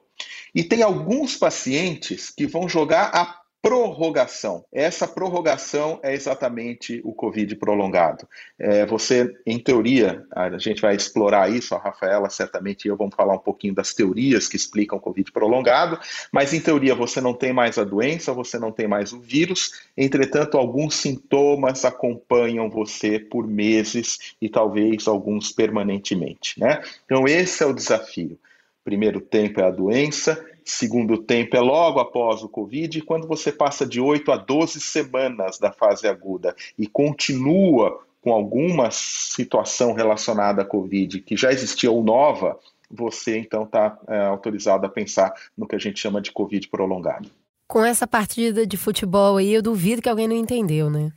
E 0.53 0.63
tem 0.63 0.83
alguns 0.83 1.35
pacientes 1.35 2.29
que 2.29 2.45
vão 2.45 2.69
jogar 2.69 3.09
a 3.13 3.42
prorrogação. 3.63 4.65
Essa 4.73 5.07
prorrogação 5.07 5.97
é 6.03 6.13
exatamente 6.13 6.99
o 7.05 7.13
Covid 7.13 7.55
prolongado. 7.55 8.27
É, 8.59 8.85
você, 8.85 9.33
em 9.45 9.57
teoria, 9.57 10.21
a 10.35 10.57
gente 10.57 10.81
vai 10.81 10.97
explorar 10.97 11.49
isso, 11.49 11.73
a 11.73 11.77
Rafaela 11.77 12.29
certamente 12.29 12.83
e 12.83 12.89
eu 12.89 12.97
vamos 12.97 13.15
falar 13.15 13.35
um 13.35 13.39
pouquinho 13.39 13.73
das 13.73 13.93
teorias 13.93 14.49
que 14.49 14.57
explicam 14.57 14.97
o 14.97 15.01
Covid 15.01 15.31
prolongado, 15.31 15.97
mas 16.29 16.53
em 16.53 16.59
teoria 16.59 16.93
você 16.93 17.21
não 17.21 17.33
tem 17.33 17.53
mais 17.53 17.77
a 17.77 17.85
doença, 17.85 18.33
você 18.33 18.59
não 18.59 18.69
tem 18.69 18.85
mais 18.85 19.13
o 19.13 19.21
vírus, 19.21 19.71
entretanto, 19.95 20.57
alguns 20.57 20.95
sintomas 20.95 21.85
acompanham 21.85 22.69
você 22.69 23.17
por 23.17 23.47
meses 23.47 24.35
e 24.41 24.49
talvez 24.49 25.07
alguns 25.07 25.53
permanentemente. 25.53 26.59
Né? 26.59 26.81
Então, 27.05 27.25
esse 27.25 27.63
é 27.63 27.65
o 27.65 27.73
desafio. 27.73 28.37
Primeiro 28.83 29.21
tempo 29.21 29.61
é 29.61 29.63
a 29.63 29.71
doença, 29.71 30.45
segundo 30.65 31.17
tempo 31.17 31.55
é 31.55 31.59
logo 31.59 31.99
após 31.99 32.43
o 32.43 32.49
Covid, 32.49 33.01
quando 33.01 33.27
você 33.27 33.51
passa 33.51 33.85
de 33.85 33.99
8 33.99 34.31
a 34.31 34.37
12 34.37 34.79
semanas 34.79 35.57
da 35.59 35.71
fase 35.71 36.07
aguda 36.07 36.55
e 36.77 36.87
continua 36.87 37.99
com 38.21 38.31
alguma 38.31 38.89
situação 38.89 39.93
relacionada 39.93 40.61
à 40.61 40.65
Covid 40.65 41.19
que 41.21 41.35
já 41.35 41.51
existia 41.51 41.91
ou 41.91 42.03
nova, 42.03 42.57
você 42.89 43.37
então 43.37 43.63
está 43.63 43.97
é, 44.07 44.25
autorizado 44.25 44.85
a 44.85 44.89
pensar 44.89 45.33
no 45.57 45.67
que 45.67 45.75
a 45.75 45.79
gente 45.79 45.99
chama 45.99 46.21
de 46.21 46.31
Covid 46.31 46.67
prolongado. 46.69 47.29
Com 47.67 47.83
essa 47.83 48.05
partida 48.05 48.67
de 48.67 48.77
futebol 48.77 49.37
aí, 49.37 49.53
eu 49.53 49.61
duvido 49.61 50.01
que 50.01 50.09
alguém 50.09 50.27
não 50.27 50.35
entendeu, 50.35 50.89
né? 50.89 51.11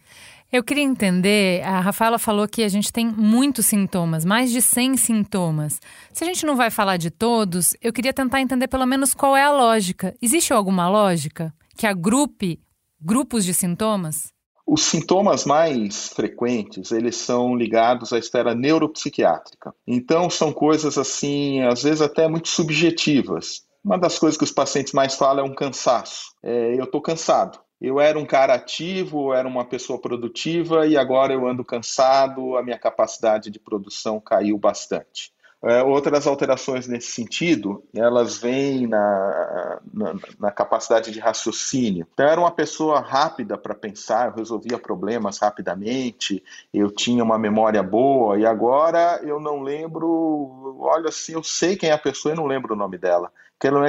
Eu 0.53 0.63
queria 0.63 0.85
entender, 0.85 1.61
a 1.65 1.81
Rafaela 1.81 2.21
falou 2.21 2.47
que 2.47 2.63
a 2.63 2.69
gente 2.69 2.93
tem 2.93 3.05
muitos 3.05 3.67
sintomas, 3.67 4.25
mais 4.25 4.53
de 4.53 4.63
100 4.63 4.97
sintomas. 4.97 5.81
Se 6.13 6.23
a 6.23 6.27
gente 6.27 6.47
não 6.47 6.55
vai 6.55 6.71
falar 6.71 6.99
de 6.99 7.11
todos, 7.11 7.75
eu 7.83 7.93
queria 7.93 8.13
tentar 8.13 8.41
entender 8.41 8.69
pelo 8.69 8.87
menos 8.87 9.13
qual 9.13 9.37
é 9.37 9.43
a 9.43 9.53
lógica. 9.53 10.15
Existe 10.23 10.53
alguma 10.53 10.89
lógica 10.89 11.53
que 11.77 11.85
agrupe 11.85 12.61
grupos 13.01 13.45
de 13.45 13.53
sintomas? 13.53 14.33
Os 14.65 14.83
sintomas 14.83 15.45
mais 15.45 16.09
frequentes, 16.09 16.93
eles 16.93 17.17
são 17.17 17.57
ligados 17.57 18.13
à 18.13 18.19
esfera 18.19 18.55
neuropsiquiátrica. 18.55 19.75
Então, 19.85 20.31
são 20.31 20.53
coisas 20.53 20.97
assim, 20.97 21.63
às 21.63 21.83
vezes 21.83 22.01
até 22.01 22.29
muito 22.29 22.49
subjetivas. 22.49 23.63
Uma 23.85 23.99
das 23.99 24.17
coisas 24.17 24.39
que 24.39 24.45
os 24.45 24.53
pacientes 24.53 24.93
mais 24.93 25.17
falam 25.17 25.45
é 25.45 25.49
um 25.49 25.55
cansaço. 25.55 26.33
É, 26.43 26.75
eu 26.79 26.85
estou 26.85 27.01
cansado 27.01 27.66
eu 27.81 28.01
era 28.01 28.19
um 28.19 28.27
cara 28.27 28.55
ativo, 28.55 29.35
era 29.35 29.47
uma 29.47 29.65
pessoa 29.65 30.01
produtiva 30.01 30.87
e 30.87 30.97
agora 30.97 31.33
eu 31.33 31.47
ando 31.47 31.65
cansado, 31.65 32.57
a 32.57 32.63
minha 32.63 32.79
capacidade 32.79 33.51
de 33.51 33.59
produção 33.59 34.21
caiu 34.21 34.57
bastante. 34.59 35.36
É, 35.69 35.83
outras 35.83 36.29
alterações 36.29 36.87
nesse 36.87 37.09
sentido, 37.11 37.83
elas 37.93 38.39
vêm 38.39 38.87
na, 38.87 39.81
na, 39.93 40.15
na, 40.39 40.51
capacidade 40.53 41.11
de 41.11 41.19
raciocínio. 41.19 42.07
Então, 42.13 42.25
eu 42.25 42.31
era 42.31 42.41
uma 42.41 42.53
pessoa 42.53 43.01
rápida 43.01 43.59
para 43.59 43.75
pensar, 43.75 44.29
eu 44.29 44.37
resolvia 44.37 44.79
problemas 44.79 45.39
rapidamente, 45.39 46.41
eu 46.73 46.89
tinha 46.89 47.25
uma 47.25 47.37
memória 47.37 47.83
boa, 47.83 48.39
e 48.39 48.47
agora 48.47 49.21
eu 49.25 49.41
não 49.41 49.61
lembro, 49.61 50.77
olha 50.79 51.09
assim, 51.09 51.33
eu 51.33 51.43
sei 51.43 51.75
quem 51.75 51.91
é 51.91 51.95
a 51.95 51.99
pessoa 51.99 52.33
e 52.33 52.37
não 52.37 52.47
lembro 52.47 52.75
o 52.75 52.79
nome 52.79 52.97
dela. 52.97 53.33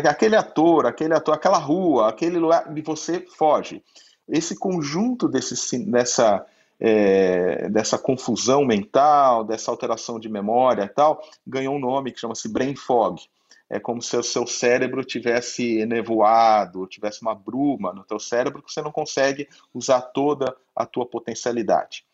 Aquele 0.09 0.35
ator, 0.35 0.87
aquele 0.87 1.13
ator, 1.13 1.35
aquela 1.35 1.59
rua, 1.59 2.09
aquele 2.09 2.39
lugar, 2.39 2.75
e 2.75 2.81
você 2.81 3.23
foge. 3.37 3.83
Esse 4.27 4.57
conjunto 4.57 5.27
desse, 5.27 5.77
dessa, 5.85 6.43
é, 6.79 7.69
dessa 7.69 7.97
confusão 7.97 8.65
mental, 8.65 9.43
dessa 9.43 9.71
alteração 9.71 10.19
de 10.19 10.29
memória 10.29 10.83
e 10.83 10.89
tal, 10.89 11.21
ganhou 11.45 11.75
um 11.75 11.79
nome 11.79 12.11
que 12.11 12.19
chama-se 12.19 12.47
brain 12.47 12.75
fog. 12.75 13.21
É 13.69 13.79
como 13.79 14.01
se 14.01 14.15
o 14.15 14.23
seu 14.23 14.47
cérebro 14.47 15.03
tivesse 15.03 15.85
nevoado, 15.85 16.87
tivesse 16.87 17.21
uma 17.21 17.35
bruma 17.35 17.91
no 17.91 18.03
teu 18.03 18.19
cérebro 18.19 18.63
que 18.63 18.71
você 18.71 18.81
não 18.81 18.91
consegue 18.91 19.47
usar 19.73 20.01
toda 20.01 20.55
a 20.75 20.85
tua 20.85 21.05
potencialidade. 21.05 22.05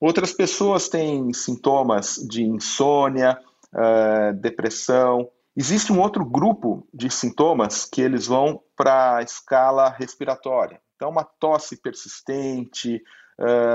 Outras 0.00 0.32
pessoas 0.32 0.88
têm 0.88 1.32
sintomas 1.32 2.16
de 2.16 2.44
insônia, 2.44 3.38
uh, 3.74 4.32
depressão, 4.34 5.28
Existe 5.56 5.92
um 5.92 6.00
outro 6.00 6.24
grupo 6.24 6.86
de 6.94 7.10
sintomas 7.10 7.84
que 7.84 8.00
eles 8.00 8.26
vão 8.26 8.62
para 8.76 9.16
a 9.16 9.22
escala 9.22 9.90
respiratória. 9.90 10.80
Então, 10.94 11.10
uma 11.10 11.24
tosse 11.24 11.76
persistente, 11.76 13.02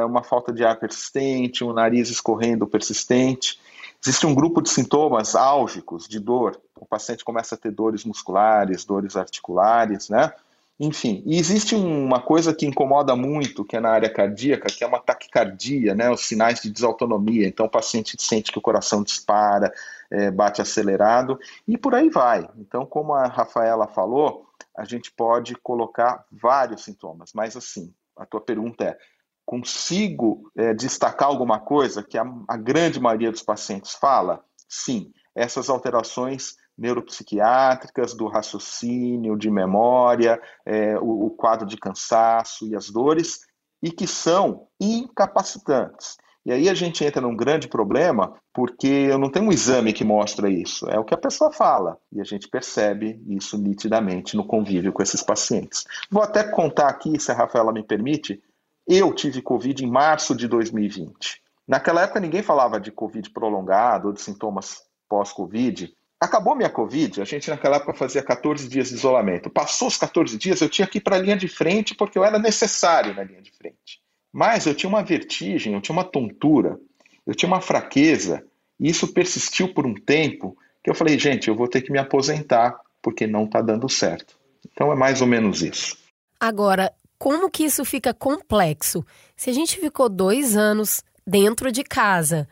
uma 0.05 0.23
falta 0.23 0.53
de 0.53 0.63
ar 0.63 0.77
persistente, 0.77 1.63
um 1.63 1.73
nariz 1.73 2.09
escorrendo 2.09 2.67
persistente. 2.67 3.59
Existe 4.01 4.25
um 4.27 4.35
grupo 4.35 4.61
de 4.61 4.69
sintomas 4.69 5.35
álgicos 5.35 6.07
de 6.07 6.19
dor. 6.19 6.59
O 6.79 6.85
paciente 6.85 7.25
começa 7.25 7.55
a 7.55 7.57
ter 7.57 7.71
dores 7.71 8.05
musculares, 8.05 8.85
dores 8.85 9.15
articulares, 9.15 10.09
né? 10.09 10.31
Enfim, 10.79 11.23
e 11.25 11.39
existe 11.39 11.73
uma 11.73 12.19
coisa 12.19 12.53
que 12.53 12.65
incomoda 12.65 13.15
muito, 13.15 13.63
que 13.63 13.77
é 13.77 13.79
na 13.79 13.89
área 13.89 14.09
cardíaca, 14.09 14.67
que 14.67 14.83
é 14.83 14.87
uma 14.87 14.99
taquicardia, 14.99 15.95
né? 15.95 16.11
Os 16.11 16.25
sinais 16.25 16.61
de 16.61 16.69
desautonomia. 16.69 17.47
Então, 17.47 17.65
o 17.65 17.69
paciente 17.69 18.15
sente 18.19 18.51
que 18.51 18.57
o 18.57 18.61
coração 18.61 19.01
dispara, 19.01 19.73
é, 20.11 20.29
bate 20.29 20.61
acelerado 20.61 21.39
e 21.67 21.77
por 21.77 21.95
aí 21.95 22.09
vai. 22.09 22.47
Então, 22.57 22.85
como 22.85 23.13
a 23.13 23.25
Rafaela 23.25 23.87
falou, 23.87 24.45
a 24.77 24.83
gente 24.83 25.11
pode 25.11 25.55
colocar 25.55 26.25
vários 26.29 26.83
sintomas, 26.83 27.31
mas 27.33 27.55
assim, 27.55 27.93
a 28.15 28.25
tua 28.25 28.41
pergunta 28.41 28.83
é: 28.83 28.97
consigo 29.45 30.51
é, 30.57 30.73
destacar 30.73 31.27
alguma 31.27 31.59
coisa 31.59 32.03
que 32.03 32.17
a, 32.17 32.25
a 32.47 32.57
grande 32.57 32.99
maioria 32.99 33.31
dos 33.31 33.43
pacientes 33.43 33.93
fala? 33.93 34.43
Sim, 34.67 35.11
essas 35.35 35.69
alterações 35.69 36.55
neuropsiquiátricas, 36.77 38.13
do 38.13 38.27
raciocínio, 38.27 39.37
de 39.37 39.49
memória, 39.49 40.41
é, 40.65 40.97
o, 40.97 41.27
o, 41.27 41.29
quadro 41.29 41.65
de 41.65 41.77
cansaço 41.77 42.67
e 42.67 42.75
as 42.75 42.89
dores, 42.89 43.41
e 43.81 43.91
que 43.91 44.07
são 44.07 44.67
incapacitantes. 44.79 46.17
E 46.45 46.51
aí 46.51 46.69
a 46.69 46.75
gente 46.75 47.03
entra 47.03 47.21
num 47.21 47.35
grande 47.35 47.67
problema, 47.67 48.35
porque 48.53 48.87
eu 48.87 49.17
não 49.17 49.31
tenho 49.31 49.45
um 49.45 49.51
exame 49.51 49.93
que 49.93 50.03
mostra 50.03 50.49
isso, 50.49 50.87
é 50.89 50.99
o 50.99 51.03
que 51.03 51.13
a 51.13 51.17
pessoa 51.17 51.51
fala, 51.51 51.97
e 52.11 52.21
a 52.21 52.23
gente 52.23 52.47
percebe 52.47 53.19
isso 53.27 53.57
nitidamente 53.57 54.37
no 54.37 54.45
convívio 54.45 54.93
com 54.93 55.01
esses 55.01 55.23
pacientes. 55.23 55.85
Vou 56.09 56.21
até 56.21 56.43
contar 56.43 56.87
aqui, 56.87 57.19
se 57.19 57.31
a 57.31 57.35
Rafaela 57.35 57.73
me 57.73 57.83
permite, 57.83 58.41
eu 58.87 59.13
tive 59.13 59.41
Covid 59.41 59.83
em 59.83 59.89
março 59.89 60.35
de 60.35 60.47
2020. 60.47 61.41
Naquela 61.67 62.03
época 62.03 62.19
ninguém 62.19 62.43
falava 62.43 62.79
de 62.79 62.91
Covid 62.91 63.29
prolongado 63.31 64.07
ou 64.07 64.13
de 64.13 64.21
sintomas 64.21 64.83
pós-Covid. 65.09 65.93
Acabou 66.19 66.55
minha 66.55 66.69
Covid, 66.69 67.21
a 67.21 67.25
gente 67.25 67.49
naquela 67.49 67.77
época 67.77 67.93
fazia 67.93 68.23
14 68.23 68.67
dias 68.67 68.89
de 68.89 68.95
isolamento. 68.95 69.49
Passou 69.49 69.87
os 69.87 69.97
14 69.97 70.37
dias, 70.37 70.61
eu 70.61 70.69
tinha 70.69 70.87
que 70.87 70.99
ir 70.99 71.01
para 71.01 71.15
a 71.15 71.19
linha 71.19 71.35
de 71.35 71.47
frente 71.47 71.95
porque 71.95 72.17
eu 72.17 72.23
era 72.23 72.39
necessário 72.39 73.13
na 73.13 73.23
linha 73.23 73.41
de 73.41 73.51
frente. 73.51 74.01
Mas 74.31 74.65
eu 74.65 74.75
tinha 74.75 74.89
uma 74.89 75.03
vertigem, 75.03 75.73
eu 75.73 75.81
tinha 75.81 75.93
uma 75.93 76.03
tontura, 76.03 76.79
eu 77.25 77.33
tinha 77.33 77.47
uma 77.47 77.61
fraqueza, 77.61 78.45
e 78.79 78.89
isso 78.89 79.13
persistiu 79.13 79.73
por 79.73 79.85
um 79.85 79.93
tempo 79.93 80.57
que 80.83 80.89
eu 80.89 80.95
falei, 80.95 81.17
gente, 81.17 81.47
eu 81.47 81.55
vou 81.55 81.67
ter 81.67 81.81
que 81.81 81.91
me 81.91 81.97
aposentar 81.97 82.79
porque 83.01 83.25
não 83.25 83.45
está 83.45 83.61
dando 83.61 83.89
certo. 83.89 84.37
Então 84.71 84.91
é 84.91 84.95
mais 84.95 85.21
ou 85.21 85.27
menos 85.27 85.61
isso. 85.61 85.97
Agora, 86.39 86.91
como 87.25 87.49
que 87.49 87.63
isso 87.63 87.83
fica 87.83 88.13
complexo? 88.13 89.03
Se 89.35 89.49
a 89.49 89.53
gente 89.53 89.79
ficou 89.79 90.07
dois 90.07 90.55
anos 90.55 91.01
dentro 91.25 91.71
de 91.71 91.83
casa, 91.83 92.47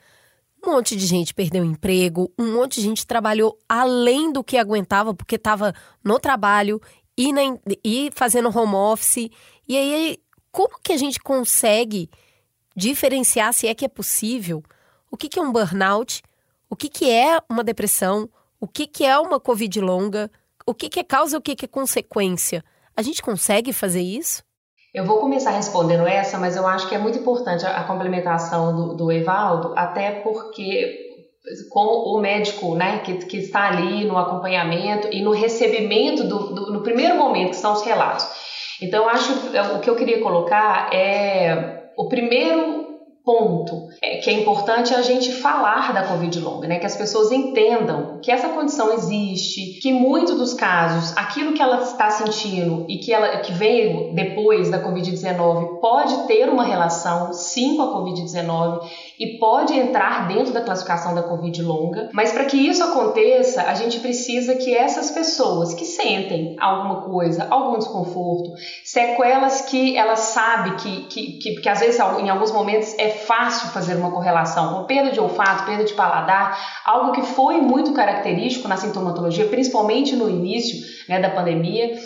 um 0.66 0.72
monte 0.72 0.96
de 0.96 1.06
gente 1.06 1.32
perdeu 1.32 1.64
emprego, 1.64 2.34
um 2.40 2.54
monte 2.54 2.82
de 2.82 2.82
gente 2.82 3.06
trabalhou 3.06 3.56
além 3.70 4.34
do 4.34 4.44
que 4.44 4.58
aguentava 4.58 5.14
porque 5.14 5.36
estava 5.36 5.76
no 6.04 6.20
trabalho 6.20 6.82
e, 7.16 7.32
na, 7.32 7.42
e 7.86 8.10
fazendo 8.16 8.50
home 8.50 8.74
office. 8.74 9.30
E 9.68 9.78
aí 9.78 10.18
como 10.52 10.80
que 10.82 10.92
a 10.92 10.98
gente 10.98 11.20
consegue 11.20 12.10
diferenciar, 12.76 13.54
se 13.54 13.68
é 13.68 13.76
que 13.76 13.86
é 13.86 13.88
possível, 13.88 14.64
o 15.12 15.16
que, 15.16 15.30
que 15.30 15.38
é 15.38 15.42
um 15.44 15.52
burnout, 15.52 16.24
o 16.68 16.76
que, 16.76 16.90
que 16.90 17.08
é 17.12 17.40
uma 17.48 17.64
depressão, 17.64 18.28
o 18.60 18.68
que, 18.68 18.88
que 18.88 19.06
é 19.06 19.20
uma 19.20 19.40
Covid 19.40 19.80
longa, 19.82 20.32
o 20.66 20.74
que, 20.74 20.90
que 20.90 21.00
é 21.00 21.04
causa 21.04 21.36
e 21.36 21.38
o 21.38 21.42
que, 21.44 21.56
que 21.56 21.66
é 21.66 21.68
consequência? 21.68 22.66
A 22.98 23.04
gente 23.04 23.22
consegue 23.22 23.72
fazer 23.72 24.02
isso? 24.02 24.42
Eu 24.94 25.06
vou 25.06 25.18
começar 25.18 25.52
respondendo 25.52 26.06
essa, 26.06 26.38
mas 26.38 26.56
eu 26.56 26.68
acho 26.68 26.88
que 26.88 26.94
é 26.94 27.00
muito 27.00 27.18
importante 27.18 27.66
a, 27.66 27.84
complementação 27.84 28.76
do, 28.76 28.94
do 28.94 29.12
Evaldo, 29.12 29.74
até 29.76 30.12
porque 30.12 31.12
com 31.70 32.16
o 32.16 32.22
médico 32.22 32.76
né, 32.76 33.00
que, 33.00 33.14
que 33.26 33.38
está 33.38 33.68
ali 33.68 34.06
no 34.06 34.18
acompanhamento 34.18 35.08
e 35.12 35.22
no 35.22 35.32
recebimento 35.32 36.24
do, 36.24 36.54
do, 36.54 36.74
no 36.74 36.84
primeiro 36.84 37.18
momento, 37.18 37.50
que 37.50 37.56
são 37.56 37.74
os 37.74 37.82
relatos. 37.82 38.26
Então, 38.82 39.10
acho 39.10 39.34
o 39.76 39.80
que 39.80 39.90
eu 39.90 39.96
queria 39.96 40.22
colocar 40.22 40.94
é 40.94 41.90
o 41.98 42.08
primeiro 42.08 42.83
ponto 43.24 43.88
é, 44.02 44.18
que 44.18 44.30
é 44.30 44.34
importante 44.34 44.94
a 44.94 45.02
gente 45.02 45.32
falar 45.32 45.94
da 45.94 46.08
Covid 46.08 46.40
longa, 46.40 46.68
né? 46.68 46.78
Que 46.78 46.86
as 46.86 46.96
pessoas 46.96 47.32
entendam 47.32 48.20
que 48.22 48.32
essa 48.32 48.50
condição 48.50 48.92
existe, 48.94 49.80
que 49.82 49.94
muitos 49.94 50.36
dos 50.36 50.54
casos 50.54 51.16
aquilo 51.16 51.54
que 51.54 51.62
ela 51.62 51.82
está 51.82 52.10
sentindo 52.10 52.86
e 52.90 52.98
que 52.98 53.14
ela 53.14 53.38
que 53.38 53.54
veio 53.54 54.14
depois 54.14 54.70
da 54.70 54.84
Covid-19 54.84 55.80
pode 55.80 56.28
ter 56.28 56.50
uma 56.50 56.64
relação 56.64 57.32
sim 57.34 57.78
com 57.78 57.84
a 57.84 57.96
Covid-19 57.96 58.82
e 59.20 59.38
pode 59.38 59.74
entrar 59.74 60.28
dentro 60.28 60.54
da 60.54 60.62
classificação 60.62 61.14
da 61.14 61.24
Covid 61.24 61.62
longa, 61.62 62.10
mas 62.14 62.32
para 62.32 62.46
que 62.46 62.58
isso 62.58 62.84
aconteça, 62.84 63.64
a 63.64 63.74
gente 63.74 64.00
precisa 64.00 64.56
que 64.56 64.76
essas 64.76 65.12
pessoas 65.12 65.74
que 65.74 65.86
sentem 65.86 66.56
alguma 66.60 67.02
coisa, 67.02 67.48
algum 67.50 67.78
desconforto, 67.78 68.52
sequelas 68.84 69.62
que 69.62 69.96
ela 69.96 70.16
sabe 70.16 70.76
que, 70.76 71.04
que, 71.08 71.40
que, 71.40 71.62
que 71.62 71.70
às 71.70 71.80
vezes 71.80 72.00
em 72.00 72.30
alguns 72.30 72.52
momentos 72.52 72.94
é 72.98 73.10
fácil 73.10 73.70
fazer 73.70 73.96
uma 73.96 74.12
correlação 74.12 74.74
com 74.74 74.86
perda 74.86 75.12
de 75.12 75.20
olfato, 75.20 75.66
perda 75.66 75.84
de 75.84 75.94
paladar, 75.94 76.58
algo 76.86 77.12
que 77.12 77.22
foi 77.22 77.62
muito 77.62 77.94
característico 77.94 78.68
na 78.68 78.78
sintomatologia, 78.78 79.48
principalmente 79.48 80.16
no 80.16 80.30
início 80.30 80.78
né, 81.08 81.20
da 81.20 81.30
pandemia, 81.30 81.98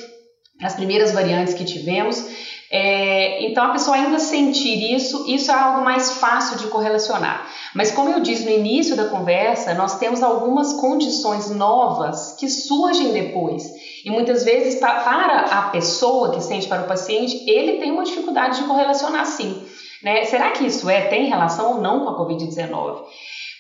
as 0.62 0.76
primeiras 0.76 1.12
variantes 1.12 1.54
que 1.54 1.64
tivemos. 1.64 2.57
É, 2.70 3.46
então, 3.46 3.64
a 3.64 3.70
pessoa 3.70 3.96
ainda 3.96 4.20
sentir 4.20 4.94
isso, 4.94 5.24
isso 5.28 5.50
é 5.50 5.54
algo 5.54 5.86
mais 5.86 6.14
fácil 6.14 6.58
de 6.58 6.68
correlacionar. 6.68 7.48
Mas, 7.74 7.92
como 7.92 8.10
eu 8.10 8.20
disse 8.20 8.44
no 8.44 8.52
início 8.52 8.96
da 8.96 9.06
conversa, 9.06 9.74
nós 9.74 9.98
temos 9.98 10.22
algumas 10.22 10.74
condições 10.74 11.50
novas 11.50 12.36
que 12.38 12.50
surgem 12.50 13.14
depois. 13.14 13.64
E 14.04 14.10
muitas 14.10 14.44
vezes, 14.44 14.80
para 14.80 15.46
a 15.50 15.70
pessoa 15.70 16.32
que 16.32 16.42
sente, 16.42 16.68
para 16.68 16.82
o 16.82 16.88
paciente, 16.88 17.50
ele 17.50 17.80
tem 17.80 17.92
uma 17.92 18.04
dificuldade 18.04 18.62
de 18.62 18.68
correlacionar 18.68 19.26
sim. 19.26 19.66
Né? 20.04 20.26
Será 20.26 20.52
que 20.52 20.66
isso 20.66 20.90
é, 20.90 21.08
tem 21.08 21.26
relação 21.26 21.76
ou 21.76 21.82
não 21.82 22.02
com 22.02 22.10
a 22.10 22.18
Covid-19? 22.20 23.04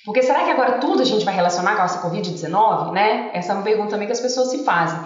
Porque 0.07 0.23
será 0.23 0.45
que 0.45 0.51
agora 0.51 0.77
tudo 0.77 1.01
a 1.01 1.05
gente 1.05 1.25
vai 1.25 1.35
relacionar 1.35 1.75
com 1.75 1.83
essa 1.83 2.01
Covid-19? 2.01 2.93
Né? 2.93 3.29
Essa 3.33 3.51
é 3.51 3.55
uma 3.55 3.61
pergunta 3.61 3.89
também 3.89 4.07
que 4.07 4.13
as 4.13 4.21
pessoas 4.21 4.47
se 4.47 4.63
fazem. 4.63 4.97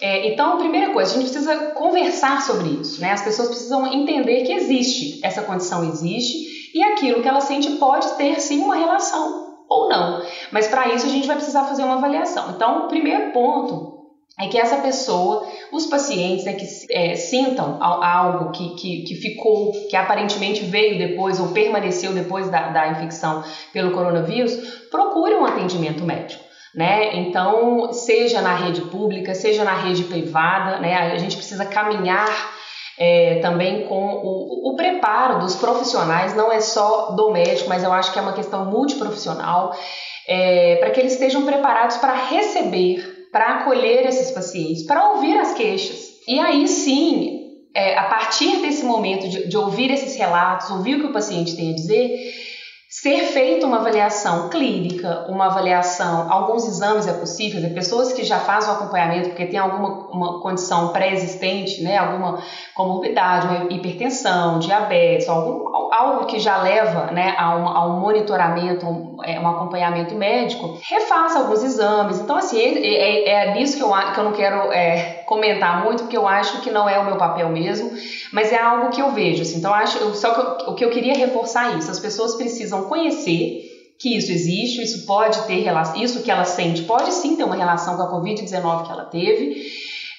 É, 0.00 0.32
então, 0.32 0.58
primeira 0.58 0.92
coisa, 0.92 1.12
a 1.12 1.14
gente 1.14 1.30
precisa 1.30 1.56
conversar 1.74 2.42
sobre 2.42 2.70
isso. 2.70 3.00
Né? 3.00 3.12
As 3.12 3.22
pessoas 3.22 3.46
precisam 3.46 3.86
entender 3.86 4.42
que 4.42 4.52
existe, 4.52 5.24
essa 5.24 5.42
condição 5.42 5.84
existe, 5.84 6.74
e 6.74 6.82
aquilo 6.82 7.22
que 7.22 7.28
ela 7.28 7.40
sente 7.40 7.70
pode 7.76 8.08
ter 8.14 8.40
sim 8.40 8.60
uma 8.60 8.74
relação 8.74 9.58
ou 9.68 9.88
não. 9.88 10.24
Mas 10.50 10.66
para 10.66 10.88
isso 10.88 11.06
a 11.06 11.10
gente 11.10 11.28
vai 11.28 11.36
precisar 11.36 11.62
fazer 11.62 11.84
uma 11.84 11.94
avaliação. 11.94 12.50
Então, 12.56 12.86
o 12.86 12.88
primeiro 12.88 13.30
ponto 13.30 13.97
é 14.40 14.46
que 14.46 14.56
essa 14.56 14.76
pessoa, 14.76 15.48
os 15.72 15.86
pacientes 15.86 16.44
né, 16.44 16.52
que 16.52 16.64
é, 16.90 17.16
sintam 17.16 17.82
algo 17.82 18.52
que, 18.52 18.76
que, 18.76 19.02
que, 19.02 19.14
ficou, 19.16 19.72
que 19.88 19.96
aparentemente 19.96 20.64
veio 20.64 20.96
depois 20.96 21.40
ou 21.40 21.48
permaneceu 21.48 22.12
depois 22.12 22.48
da, 22.48 22.68
da 22.68 22.88
infecção 22.88 23.42
pelo 23.72 23.90
coronavírus, 23.90 24.54
procure 24.90 25.34
um 25.34 25.44
atendimento 25.44 26.04
médico. 26.04 26.44
Né? 26.72 27.16
Então, 27.16 27.92
seja 27.92 28.40
na 28.40 28.54
rede 28.54 28.82
pública, 28.82 29.34
seja 29.34 29.64
na 29.64 29.74
rede 29.74 30.04
privada, 30.04 30.78
né? 30.78 30.94
a 31.12 31.16
gente 31.16 31.36
precisa 31.36 31.64
caminhar 31.64 32.28
é, 32.96 33.40
também 33.40 33.88
com 33.88 34.04
o, 34.22 34.70
o, 34.70 34.76
preparo 34.76 35.40
dos 35.40 35.56
profissionais, 35.56 36.36
não 36.36 36.52
é 36.52 36.60
só 36.60 37.12
do 37.12 37.30
médico, 37.30 37.68
mas 37.68 37.82
eu 37.82 37.92
acho 37.92 38.12
que 38.12 38.18
é 38.18 38.22
uma 38.22 38.32
questão 38.32 38.66
multiprofissional, 38.66 39.74
é, 40.28 40.76
para 40.76 40.90
que 40.90 41.00
eles 41.00 41.14
estejam 41.14 41.44
preparados 41.44 41.96
para 41.96 42.12
receber 42.12 43.17
para 43.30 43.58
acolher 43.58 44.06
esses 44.06 44.30
pacientes, 44.30 44.82
para 44.82 45.12
ouvir 45.12 45.36
as 45.38 45.54
queixas. 45.54 46.18
E 46.26 46.38
aí 46.38 46.66
sim, 46.66 47.48
é, 47.74 47.96
a 47.96 48.04
partir 48.04 48.60
desse 48.60 48.84
momento 48.84 49.28
de, 49.28 49.48
de 49.48 49.56
ouvir 49.56 49.90
esses 49.90 50.16
relatos, 50.16 50.70
ouvir 50.70 50.96
o 50.96 51.00
que 51.00 51.06
o 51.06 51.12
paciente 51.12 51.56
tem 51.56 51.70
a 51.70 51.74
dizer, 51.74 52.47
ser 53.00 53.26
feita 53.26 53.64
uma 53.64 53.78
avaliação 53.78 54.48
clínica, 54.48 55.26
uma 55.28 55.46
avaliação, 55.46 56.30
alguns 56.32 56.66
exames 56.66 57.06
é 57.06 57.12
possível, 57.12 57.60
de 57.60 57.70
pessoas 57.70 58.12
que 58.12 58.24
já 58.24 58.40
fazem 58.40 58.70
o 58.70 58.72
acompanhamento 58.74 59.28
porque 59.28 59.46
tem 59.46 59.58
alguma 59.58 60.08
uma 60.08 60.40
condição 60.40 60.88
pré-existente, 60.88 61.82
né, 61.82 61.96
alguma 61.96 62.42
comorbidade, 62.74 63.72
hipertensão, 63.72 64.58
diabetes, 64.58 65.28
algum, 65.28 65.68
algo 65.92 66.26
que 66.26 66.40
já 66.40 66.60
leva 66.60 67.12
né, 67.12 67.36
a, 67.38 67.56
um, 67.56 67.68
a 67.68 67.86
um 67.86 68.00
monitoramento, 68.00 68.86
um, 68.86 69.16
é, 69.24 69.38
um, 69.38 69.46
acompanhamento 69.46 70.14
médico, 70.14 70.78
refaça 70.88 71.38
alguns 71.38 71.62
exames. 71.62 72.18
Então, 72.18 72.36
assim, 72.36 72.58
é, 72.60 73.28
é, 73.28 73.28
é 73.28 73.54
nisso 73.54 73.76
que 73.76 73.82
eu, 73.82 73.90
que 74.12 74.18
eu 74.18 74.24
não 74.24 74.32
quero 74.32 74.72
é, 74.72 75.17
comentar 75.28 75.84
muito, 75.84 76.04
porque 76.04 76.16
eu 76.16 76.26
acho 76.26 76.62
que 76.62 76.70
não 76.70 76.88
é 76.88 76.98
o 76.98 77.04
meu 77.04 77.16
papel 77.16 77.50
mesmo, 77.50 77.92
mas 78.32 78.50
é 78.50 78.56
algo 78.56 78.88
que 78.88 79.02
eu 79.02 79.10
vejo. 79.10 79.42
Assim, 79.42 79.58
então, 79.58 79.74
acho, 79.74 80.14
só 80.14 80.32
que 80.32 80.40
eu, 80.40 80.72
o 80.72 80.74
que 80.74 80.82
eu 80.82 80.88
queria 80.88 81.14
reforçar 81.14 81.74
é 81.74 81.78
isso, 81.78 81.90
as 81.90 82.00
pessoas 82.00 82.34
precisam 82.36 82.84
conhecer 82.84 83.66
que 83.98 84.16
isso 84.16 84.32
existe, 84.32 84.82
isso 84.82 85.04
pode 85.04 85.38
ter 85.42 85.60
relação, 85.60 86.00
isso 86.00 86.22
que 86.22 86.30
ela 86.30 86.44
sente 86.44 86.82
pode 86.82 87.12
sim 87.12 87.36
ter 87.36 87.44
uma 87.44 87.56
relação 87.56 87.96
com 87.96 88.02
a 88.02 88.10
Covid-19 88.10 88.86
que 88.86 88.92
ela 88.92 89.04
teve, 89.04 89.66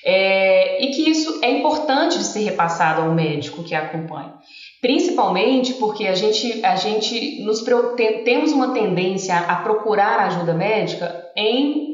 é, 0.05 0.85
e 0.85 0.91
que 0.91 1.09
isso 1.09 1.39
é 1.41 1.49
importante 1.49 2.19
de 2.19 2.25
ser 2.25 2.41
repassado 2.41 3.01
ao 3.01 3.11
médico 3.11 3.63
que 3.63 3.73
a 3.73 3.79
acompanha. 3.79 4.35
Principalmente 4.79 5.73
porque 5.73 6.05
a 6.05 6.13
gente, 6.13 6.63
a 6.63 6.75
gente 6.75 7.41
nos, 7.41 7.63
tem, 7.97 8.23
temos 8.23 8.51
uma 8.51 8.73
tendência 8.73 9.35
a 9.35 9.55
procurar 9.55 10.19
ajuda 10.19 10.53
médica 10.53 11.25
em 11.35 11.88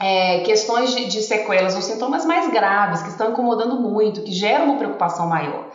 é, 0.00 0.40
questões 0.40 0.94
de, 0.94 1.04
de 1.06 1.22
sequelas 1.22 1.74
ou 1.74 1.82
sintomas 1.82 2.24
mais 2.24 2.50
graves, 2.50 3.02
que 3.02 3.10
estão 3.10 3.30
incomodando 3.30 3.76
muito, 3.76 4.22
que 4.22 4.32
geram 4.32 4.64
uma 4.64 4.78
preocupação 4.78 5.28
maior. 5.28 5.70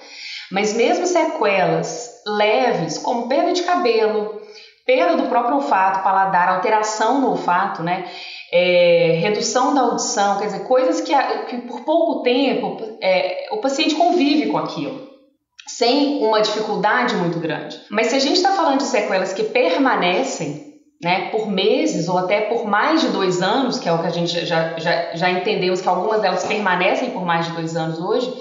Mas 0.51 0.73
mesmo 0.73 1.05
sequelas 1.05 2.09
leves, 2.25 2.97
como 2.97 3.27
perda 3.27 3.53
de 3.53 3.61
cabelo, 3.61 4.41
perda 4.85 5.17
do 5.17 5.29
próprio 5.29 5.55
olfato, 5.55 6.03
paladar, 6.03 6.49
alteração 6.49 7.21
no 7.21 7.29
olfato, 7.31 7.83
né? 7.83 8.05
É, 8.51 9.17
redução 9.21 9.73
da 9.73 9.81
audição, 9.81 10.37
quer 10.37 10.45
dizer, 10.45 10.63
coisas 10.63 11.01
que, 11.01 11.13
que 11.47 11.57
por 11.67 11.81
pouco 11.81 12.21
tempo 12.21 12.77
é, 13.01 13.47
o 13.51 13.57
paciente 13.57 13.95
convive 13.95 14.51
com 14.51 14.57
aquilo, 14.57 15.07
sem 15.67 16.23
uma 16.23 16.41
dificuldade 16.41 17.15
muito 17.15 17.39
grande. 17.39 17.79
Mas 17.89 18.07
se 18.07 18.15
a 18.15 18.19
gente 18.19 18.37
está 18.37 18.53
falando 18.53 18.77
de 18.77 18.85
sequelas 18.85 19.33
que 19.33 19.43
permanecem 19.43 20.64
né, 21.01 21.29
por 21.29 21.49
meses 21.49 22.07
ou 22.07 22.17
até 22.17 22.41
por 22.41 22.65
mais 22.65 23.01
de 23.01 23.09
dois 23.09 23.41
anos, 23.41 23.77
que 23.77 23.87
é 23.87 23.93
o 23.93 23.99
que 23.99 24.07
a 24.07 24.11
gente 24.11 24.45
já, 24.45 24.77
já, 24.77 25.15
já 25.15 25.29
entendemos 25.29 25.81
que 25.81 25.87
algumas 25.87 26.21
delas 26.21 26.45
permanecem 26.45 27.11
por 27.11 27.25
mais 27.25 27.47
de 27.47 27.53
dois 27.53 27.75
anos 27.75 27.99
hoje, 27.99 28.33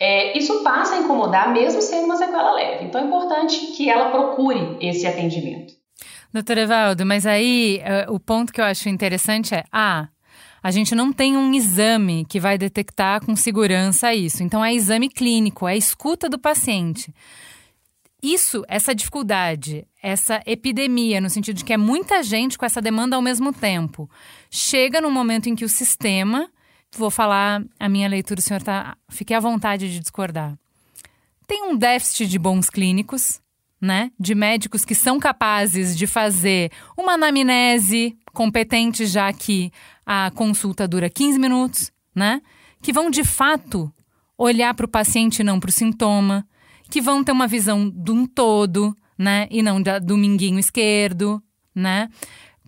é, 0.00 0.36
isso 0.36 0.64
passa 0.64 0.96
a 0.96 0.98
incomodar 0.98 1.52
mesmo 1.52 1.80
sendo 1.80 2.06
uma 2.06 2.16
sequela 2.16 2.54
leve. 2.54 2.86
Então 2.86 3.00
é 3.00 3.04
importante 3.04 3.56
que 3.76 3.88
ela 3.88 4.10
procure 4.10 4.76
esse 4.80 5.06
atendimento. 5.06 5.74
Doutor 6.32 6.58
Evaldo, 6.58 7.06
mas 7.06 7.26
aí 7.26 7.80
uh, 8.08 8.12
o 8.12 8.18
ponto 8.18 8.52
que 8.52 8.60
eu 8.60 8.64
acho 8.64 8.88
interessante 8.88 9.54
é: 9.54 9.64
ah, 9.70 10.08
a 10.62 10.70
gente 10.70 10.94
não 10.94 11.12
tem 11.12 11.36
um 11.36 11.52
exame 11.52 12.24
que 12.24 12.40
vai 12.40 12.56
detectar 12.56 13.24
com 13.24 13.36
segurança 13.36 14.14
isso. 14.14 14.42
Então 14.42 14.64
é 14.64 14.72
exame 14.72 15.08
clínico, 15.08 15.68
é 15.68 15.76
escuta 15.76 16.28
do 16.28 16.38
paciente. 16.38 17.12
Isso, 18.22 18.64
essa 18.68 18.94
dificuldade, 18.94 19.84
essa 20.00 20.40
epidemia, 20.46 21.20
no 21.20 21.28
sentido 21.28 21.56
de 21.56 21.64
que 21.64 21.72
é 21.72 21.76
muita 21.76 22.22
gente 22.22 22.56
com 22.56 22.64
essa 22.64 22.80
demanda 22.80 23.16
ao 23.16 23.22
mesmo 23.22 23.52
tempo, 23.52 24.08
chega 24.48 25.00
no 25.00 25.10
momento 25.10 25.48
em 25.48 25.56
que 25.56 25.64
o 25.64 25.68
sistema, 25.68 26.48
vou 26.96 27.10
falar 27.10 27.64
a 27.80 27.88
minha 27.88 28.08
leitura, 28.08 28.38
o 28.38 28.42
senhor 28.42 28.62
tá, 28.62 28.96
fique 29.08 29.34
à 29.34 29.40
vontade 29.40 29.90
de 29.90 29.98
discordar. 29.98 30.56
Tem 31.48 31.64
um 31.64 31.76
déficit 31.76 32.28
de 32.28 32.38
bons 32.38 32.70
clínicos, 32.70 33.40
né? 33.80 34.12
De 34.18 34.36
médicos 34.36 34.84
que 34.84 34.94
são 34.94 35.18
capazes 35.18 35.96
de 35.98 36.06
fazer 36.06 36.70
uma 36.96 37.14
anamnese 37.14 38.16
competente, 38.32 39.04
já 39.04 39.32
que 39.32 39.72
a 40.06 40.30
consulta 40.30 40.86
dura 40.86 41.10
15 41.10 41.40
minutos, 41.40 41.92
né? 42.14 42.40
Que 42.80 42.92
vão 42.92 43.10
de 43.10 43.24
fato 43.24 43.92
olhar 44.38 44.72
para 44.74 44.86
o 44.86 44.88
paciente 44.88 45.40
e 45.40 45.44
não 45.44 45.58
para 45.58 45.70
o 45.70 45.72
sintoma, 45.72 46.46
que 46.92 47.00
vão 47.00 47.24
ter 47.24 47.32
uma 47.32 47.48
visão 47.48 47.90
de 47.90 48.12
um 48.12 48.26
todo, 48.26 48.96
né? 49.18 49.48
E 49.50 49.62
não 49.62 49.82
da, 49.82 49.98
do 49.98 50.16
minguinho 50.16 50.58
esquerdo, 50.58 51.42
né? 51.74 52.08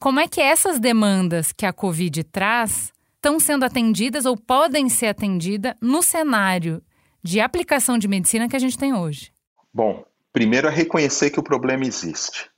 Como 0.01 0.19
é 0.19 0.27
que 0.27 0.41
essas 0.41 0.81
demandas 0.81 1.53
que 1.53 1.65
a 1.65 1.73
Covid 1.73 2.25
traz 2.25 2.93
estão 3.15 3.39
sendo 3.39 3.65
atendidas 3.65 4.27
ou 4.27 4.37
podem 4.37 4.89
ser 4.89 5.07
atendidas 5.07 5.75
no 5.81 6.03
cenário 6.03 6.83
de 7.23 7.41
aplicação 7.41 7.97
de 7.97 8.09
medicina 8.09 8.49
que 8.49 8.57
a 8.57 8.59
gente 8.59 8.77
tem 8.77 8.93
hoje? 8.93 9.31
Bom, 9.73 10.05
Primeiro 10.35 10.67
é 10.67 10.71
reconhecer 10.71 11.31
que 11.31 11.39
o 11.39 11.45
problema 11.45 11.87
existe. 11.87 12.51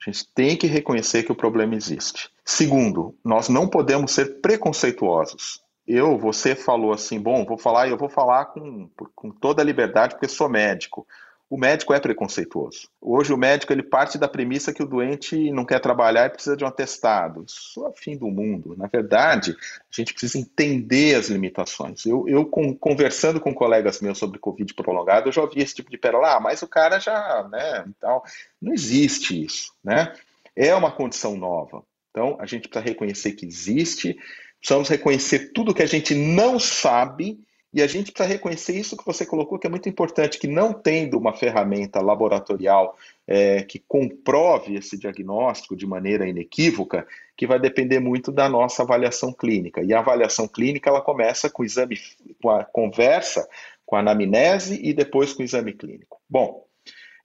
A 0.00 0.08
gente 0.08 0.24
tem 0.32 0.56
que 0.56 0.68
reconhecer 0.68 1.24
que 1.24 1.32
o 1.32 1.34
problema 1.34 1.74
existe. 1.74 2.30
Segundo, 2.44 3.18
nós 3.24 3.48
não 3.48 3.66
podemos 3.66 4.12
ser 4.12 4.40
preconceituosos. 4.40 5.60
Eu, 5.86 6.18
você 6.18 6.54
falou 6.54 6.92
assim, 6.92 7.20
bom, 7.20 7.44
vou 7.44 7.58
falar, 7.58 7.88
eu 7.88 7.96
vou 7.96 8.08
falar 8.08 8.46
com, 8.46 8.88
com 9.14 9.30
toda 9.30 9.60
a 9.60 9.64
liberdade 9.64 10.14
porque 10.14 10.28
sou 10.28 10.48
médico. 10.48 11.06
o 11.50 11.58
médico 11.58 11.92
é 11.92 12.00
preconceituoso. 12.00 12.88
Hoje 13.00 13.32
o 13.32 13.36
médico 13.36 13.72
ele 13.72 13.82
parte 13.82 14.16
da 14.16 14.26
premissa 14.26 14.72
que 14.72 14.82
o 14.82 14.86
doente 14.86 15.52
não 15.52 15.64
quer 15.64 15.78
trabalhar 15.78 16.26
e 16.26 16.30
precisa 16.30 16.56
de 16.56 16.64
um 16.64 16.66
atestado. 16.66 17.44
Isso 17.46 17.86
é 17.86 17.92
fim 17.92 18.16
do 18.16 18.28
mundo. 18.28 18.74
Na 18.76 18.86
verdade, 18.86 19.52
a 19.52 19.94
gente 19.94 20.12
precisa 20.14 20.38
entender 20.38 21.14
as 21.16 21.28
limitações. 21.28 22.06
Eu, 22.06 22.26
eu 22.26 22.46
com, 22.46 22.74
conversando 22.74 23.38
com 23.38 23.54
colegas 23.54 24.00
meus 24.00 24.18
sobre 24.18 24.38
Covid 24.38 24.72
prolongado, 24.74 25.28
eu 25.28 25.32
já 25.32 25.42
ouvi 25.42 25.60
esse 25.60 25.74
tipo 25.74 25.90
de 25.90 25.98
pérola, 25.98 26.36
ah, 26.36 26.40
mas 26.40 26.62
o 26.62 26.66
cara 26.66 26.98
já, 26.98 27.46
né, 27.52 27.84
tal. 28.00 28.24
Não 28.60 28.72
existe 28.72 29.44
isso, 29.44 29.72
né? 29.84 30.14
É 30.56 30.74
uma 30.74 30.90
condição 30.90 31.36
nova. 31.36 31.84
Então, 32.10 32.36
a 32.40 32.46
gente 32.46 32.68
precisa 32.68 32.88
reconhecer 32.88 33.32
que 33.32 33.44
existe, 33.44 34.16
precisamos 34.64 34.88
reconhecer 34.88 35.52
tudo 35.52 35.74
que 35.74 35.82
a 35.82 35.86
gente 35.86 36.14
não 36.14 36.58
sabe 36.58 37.38
e 37.70 37.82
a 37.82 37.86
gente 37.86 38.10
precisa 38.10 38.32
reconhecer 38.32 38.74
isso 38.74 38.96
que 38.96 39.04
você 39.04 39.26
colocou, 39.26 39.58
que 39.58 39.66
é 39.66 39.70
muito 39.70 39.90
importante, 39.90 40.38
que 40.38 40.46
não 40.46 40.72
tendo 40.72 41.18
uma 41.18 41.34
ferramenta 41.34 42.00
laboratorial 42.00 42.96
é, 43.26 43.62
que 43.62 43.78
comprove 43.78 44.76
esse 44.76 44.96
diagnóstico 44.96 45.76
de 45.76 45.86
maneira 45.86 46.26
inequívoca, 46.26 47.06
que 47.36 47.46
vai 47.46 47.60
depender 47.60 48.00
muito 48.00 48.32
da 48.32 48.48
nossa 48.48 48.82
avaliação 48.82 49.34
clínica. 49.34 49.82
E 49.82 49.92
a 49.92 49.98
avaliação 49.98 50.48
clínica 50.48 50.88
ela 50.88 51.02
começa 51.02 51.50
com 51.50 51.62
o 51.62 51.66
exame, 51.66 52.00
com 52.40 52.48
a 52.48 52.64
conversa, 52.64 53.46
com 53.84 53.96
a 53.96 54.00
anamnese 54.00 54.80
e 54.82 54.94
depois 54.94 55.34
com 55.34 55.42
o 55.42 55.44
exame 55.44 55.74
clínico. 55.74 56.22
Bom, 56.30 56.64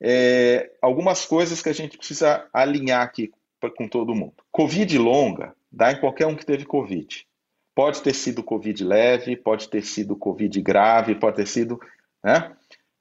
é, 0.01 0.71
algumas 0.81 1.23
coisas 1.23 1.61
que 1.61 1.69
a 1.69 1.73
gente 1.73 1.97
precisa 1.97 2.49
alinhar 2.51 3.01
aqui 3.01 3.31
com 3.77 3.87
todo 3.87 4.15
mundo. 4.15 4.33
Covid 4.51 4.97
longa 4.97 5.55
dá 5.71 5.91
em 5.93 5.99
qualquer 6.01 6.27
um 6.27 6.35
que 6.35 6.45
teve 6.45 6.65
Covid. 6.65 7.28
Pode 7.79 8.01
ter 8.01 8.13
sido 8.13 8.43
Covid 8.43 8.83
leve, 8.83 9.37
pode 9.37 9.69
ter 9.69 9.81
sido 9.81 10.13
Covid 10.13 10.61
grave, 10.61 11.15
pode 11.15 11.37
ter 11.37 11.47
sido. 11.47 11.79
Né? 12.21 12.51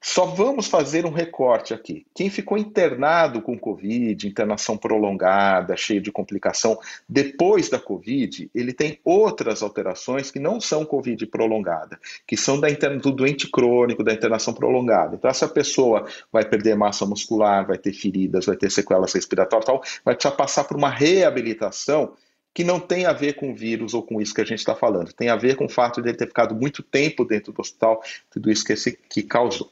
Só 0.01 0.23
vamos 0.23 0.67
fazer 0.67 1.05
um 1.05 1.11
recorte 1.11 1.73
aqui. 1.73 2.05
Quem 2.15 2.29
ficou 2.29 2.57
internado 2.57 3.41
com 3.41 3.59
Covid, 3.59 4.25
internação 4.25 4.77
prolongada, 4.77 5.75
cheio 5.75 5.99
de 5.99 6.13
complicação, 6.13 6.79
depois 7.09 7.67
da 7.67 7.77
Covid, 7.77 8.49
ele 8.55 8.71
tem 8.71 9.01
outras 9.03 9.61
alterações 9.61 10.31
que 10.31 10.39
não 10.39 10.61
são 10.61 10.85
Covid 10.85 11.25
prolongada, 11.27 11.99
que 12.25 12.37
são 12.37 12.57
da 12.57 12.69
interna, 12.69 12.99
do 12.99 13.11
doente 13.11 13.51
crônico, 13.51 14.01
da 14.01 14.13
internação 14.13 14.53
prolongada. 14.53 15.17
Então, 15.17 15.29
essa 15.29 15.49
pessoa 15.49 16.07
vai 16.31 16.45
perder 16.45 16.77
massa 16.77 17.05
muscular, 17.05 17.67
vai 17.67 17.77
ter 17.77 17.91
feridas, 17.91 18.45
vai 18.45 18.55
ter 18.55 18.71
sequelas 18.71 19.11
respiratórias, 19.11 19.65
tal, 19.65 19.83
vai 20.05 20.15
precisar 20.15 20.37
passar 20.37 20.63
por 20.63 20.77
uma 20.77 20.89
reabilitação 20.89 22.13
que 22.53 22.63
não 22.63 22.79
tem 22.79 23.05
a 23.05 23.13
ver 23.13 23.33
com 23.33 23.53
vírus 23.53 23.93
ou 23.93 24.03
com 24.03 24.19
isso 24.19 24.33
que 24.33 24.41
a 24.41 24.45
gente 24.45 24.59
está 24.59 24.75
falando, 24.75 25.13
tem 25.13 25.29
a 25.29 25.35
ver 25.35 25.55
com 25.55 25.65
o 25.65 25.69
fato 25.69 26.01
de 26.01 26.09
ele 26.09 26.17
ter 26.17 26.27
ficado 26.27 26.55
muito 26.55 26.81
tempo 26.81 27.23
dentro 27.23 27.53
do 27.53 27.61
hospital, 27.61 28.01
tudo 28.29 28.51
isso 28.51 28.65
que, 28.65 28.73
esse, 28.73 28.97
que 29.09 29.23
causou. 29.23 29.71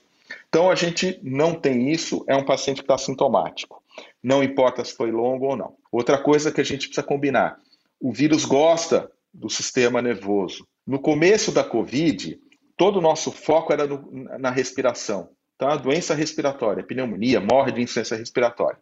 Então 0.49 0.69
a 0.69 0.75
gente 0.75 1.19
não 1.23 1.53
tem 1.53 1.91
isso, 1.91 2.23
é 2.27 2.35
um 2.35 2.45
paciente 2.45 2.77
que 2.77 2.83
está 2.83 2.97
sintomático. 2.97 3.81
Não 4.21 4.43
importa 4.43 4.83
se 4.83 4.95
foi 4.95 5.11
longo 5.11 5.45
ou 5.45 5.55
não. 5.55 5.75
Outra 5.91 6.17
coisa 6.17 6.51
que 6.51 6.61
a 6.61 6.63
gente 6.63 6.87
precisa 6.87 7.05
combinar: 7.05 7.59
o 7.99 8.11
vírus 8.11 8.45
gosta 8.45 9.11
do 9.33 9.49
sistema 9.49 10.01
nervoso. 10.01 10.67
No 10.85 10.99
começo 10.99 11.51
da 11.51 11.63
Covid, 11.63 12.39
todo 12.75 12.97
o 12.97 13.01
nosso 13.01 13.31
foco 13.31 13.73
era 13.73 13.87
no, 13.87 14.09
na 14.39 14.49
respiração. 14.49 15.29
Tá? 15.57 15.75
Doença 15.75 16.13
respiratória, 16.13 16.83
pneumonia, 16.83 17.39
morre 17.39 17.71
de 17.71 17.81
insuficiência 17.81 18.15
respiratória. 18.15 18.77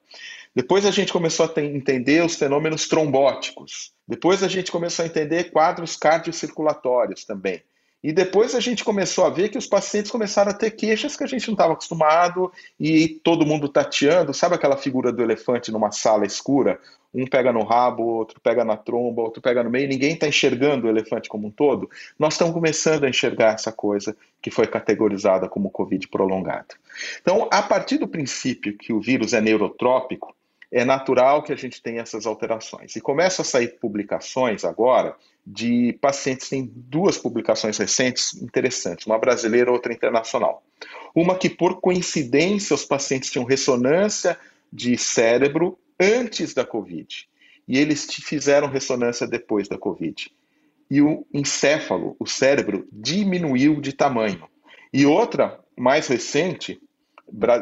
Depois 0.56 0.86
a 0.86 0.91
gente 0.91 1.12
começou 1.12 1.52
a 1.54 1.62
entender 1.62 2.24
os 2.24 2.36
fenômenos 2.36 2.88
trombóticos. 2.88 3.91
Depois 4.08 4.41
a 4.41 4.48
gente 4.48 4.72
começou 4.72 5.04
a 5.04 5.08
entender 5.08 5.52
quadros 5.52 5.98
cardiocirculatórios 5.98 7.26
também. 7.26 7.62
E 8.02 8.13
depois 8.13 8.54
a 8.54 8.60
gente 8.60 8.84
começou 8.84 9.26
a 9.26 9.32
ver 9.32 9.50
que 9.50 9.58
os 9.58 9.65
pacientes 9.65 10.12
começaram 10.12 10.52
a 10.52 10.54
ter 10.54 10.70
queixas 10.72 11.18
que 11.18 11.24
a 11.24 11.28
gente 11.28 11.48
não 11.48 11.56
estava 11.56 11.74
acostumado 11.74 12.52
e 12.80 13.20
todo 13.24 13.48
mundo 13.48 13.68
tateando. 13.68 14.32
Sabe 14.32 14.54
aquela 14.54 14.78
figura 14.78 15.12
do 15.12 15.24
elefante 15.24 15.72
numa 15.72 15.91
sala 15.91 16.24
escura? 16.24 16.80
Um 17.12 17.26
pega 17.26 17.52
no 17.52 17.63
rabo, 17.63 18.04
outro 18.04 18.39
pega 18.39 18.63
na 18.63 18.78
tromba, 18.78 19.24
outro 19.24 19.41
pega 19.41 19.63
no 19.63 19.72
meio, 19.72 19.88
ninguém 19.88 20.13
está 20.13 20.28
enxergando 20.28 20.86
o 20.86 20.89
elefante 20.89 21.28
como 21.28 21.48
um 21.48 21.52
todo. 21.52 21.89
Nós 22.20 22.36
estamos 22.36 22.54
começando 22.54 23.06
a 23.06 23.10
enxergar 23.10 23.56
essa 23.56 23.72
coisa 23.72 24.15
que 24.39 24.52
foi 24.52 24.68
categorizada 24.68 25.50
como 25.50 25.72
Covid 25.72 26.08
prolongado. 26.08 26.76
Então, 27.22 27.50
a 27.52 27.63
partir 27.63 27.98
do 27.98 28.08
princípio 28.08 28.78
que 28.78 28.94
o 28.94 29.02
vírus 29.02 29.34
é 29.34 29.41
neurotrópico, 29.41 30.35
é 30.71 30.84
natural 30.84 31.43
que 31.43 31.54
a 31.54 31.56
gente 31.56 31.82
tenha 31.82 32.01
essas 32.01 32.25
alterações. 32.25 32.95
E 32.95 33.01
começa 33.01 33.41
a 33.41 33.45
sair 33.45 33.80
publicações 33.80 34.65
agora 34.65 35.15
de 35.45 35.93
pacientes, 36.01 36.49
tem 36.49 36.69
duas 36.73 37.17
publicações 37.17 37.78
recentes 37.78 38.34
interessantes, 38.41 39.06
uma 39.06 39.19
brasileira 39.19 39.69
e 39.69 39.73
outra 39.73 39.93
internacional. 39.93 40.63
Uma 41.13 41.38
que, 41.38 41.49
por 41.49 41.80
coincidência, 41.80 42.73
os 42.73 42.84
pacientes 42.84 43.30
tinham 43.30 43.45
ressonância 43.45 44.38
de 44.71 44.97
cérebro 44.97 45.78
antes 45.99 46.54
da 46.54 46.65
Covid. 46.65 47.30
E 47.67 47.78
eles 47.78 48.06
fizeram 48.06 48.67
ressonância 48.67 49.28
depois 49.28 49.67
da 49.67 49.78
Covid. 49.78 50.32
E 50.89 51.01
o 51.01 51.25
encéfalo, 51.34 52.15
o 52.19 52.25
cérebro, 52.25 52.88
diminuiu 52.91 53.80
de 53.80 53.93
tamanho. 53.93 54.47
E 54.93 55.06
outra, 55.06 55.60
mais 55.78 56.08
recente, 56.08 56.80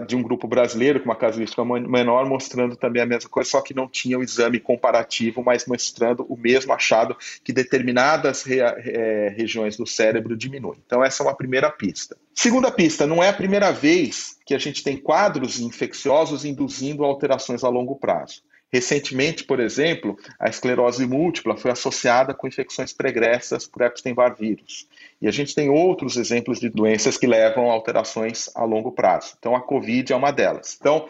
de 0.08 0.15
um 0.15 0.21
grupo 0.21 0.47
brasileiro 0.47 0.99
com 0.99 1.06
uma 1.06 1.15
casuística 1.15 1.63
menor, 1.63 2.26
mostrando 2.26 2.76
também 2.76 3.02
a 3.02 3.06
mesma 3.06 3.30
coisa, 3.30 3.49
só 3.49 3.62
que 3.62 3.73
não 3.73 3.88
tinha 3.88 4.19
o 4.19 4.23
exame 4.23 4.60
comparativo, 4.60 5.41
mas 5.43 5.65
mostrando 5.65 6.26
o 6.28 6.38
mesmo 6.38 6.73
achado 6.73 7.15
que 7.43 7.54
determinadas 7.54 8.43
re, 8.43 8.60
é, 8.60 9.34
regiões 9.36 9.78
do 9.78 9.88
cérebro 9.88 10.36
diminuem. 10.36 10.80
Então, 10.86 11.04
essa 11.04 11.23
é 11.23 11.26
uma 11.26 11.36
primeira 11.36 11.71
pista. 11.71 12.17
Segunda 12.36 12.71
pista, 12.71 13.08
não 13.08 13.23
é 13.23 13.30
a 13.30 13.34
primeira 13.34 13.71
vez 13.71 14.38
que 14.45 14.54
a 14.54 14.60
gente 14.60 14.84
tem 14.84 14.97
quadros 14.97 15.60
infecciosos 15.60 16.43
induzindo 16.43 17.06
alterações 17.06 17.63
a 17.63 17.69
longo 17.69 17.95
prazo. 17.95 18.43
Recentemente, 18.74 19.44
por 19.44 19.60
exemplo, 19.60 20.18
a 20.40 20.50
esclerose 20.50 21.06
múltipla 21.06 21.56
foi 21.56 21.70
associada 21.70 22.34
com 22.34 22.48
infecções 22.48 22.92
pregressas 22.92 23.68
por 23.68 23.84
Epstein-Barr 23.84 24.36
vírus. 24.36 24.88
E 25.22 25.28
a 25.28 25.32
gente 25.32 25.54
tem 25.54 25.70
outros 25.70 26.18
exemplos 26.18 26.60
de 26.60 26.70
doenças 26.70 27.16
que 27.16 27.28
levam 27.28 27.70
a 27.70 27.74
alterações 27.74 28.50
a 28.56 28.64
longo 28.64 28.92
prazo. 28.92 29.36
Então, 29.38 29.56
a 29.56 29.62
COVID 29.62 30.12
é 30.12 30.16
uma 30.16 30.32
delas. 30.32 30.76
Então, 30.82 31.06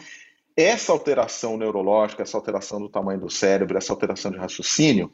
essa 0.57 0.91
alteração 0.91 1.55
neurológica, 1.55 2.21
essa 2.21 2.35
alteração 2.35 2.81
do 2.81 2.89
tamanho 2.89 3.21
do 3.21 3.29
cérebro, 3.29 3.77
essa 3.77 3.93
alteração 3.93 4.29
de 4.29 4.37
raciocínio, 4.37 5.09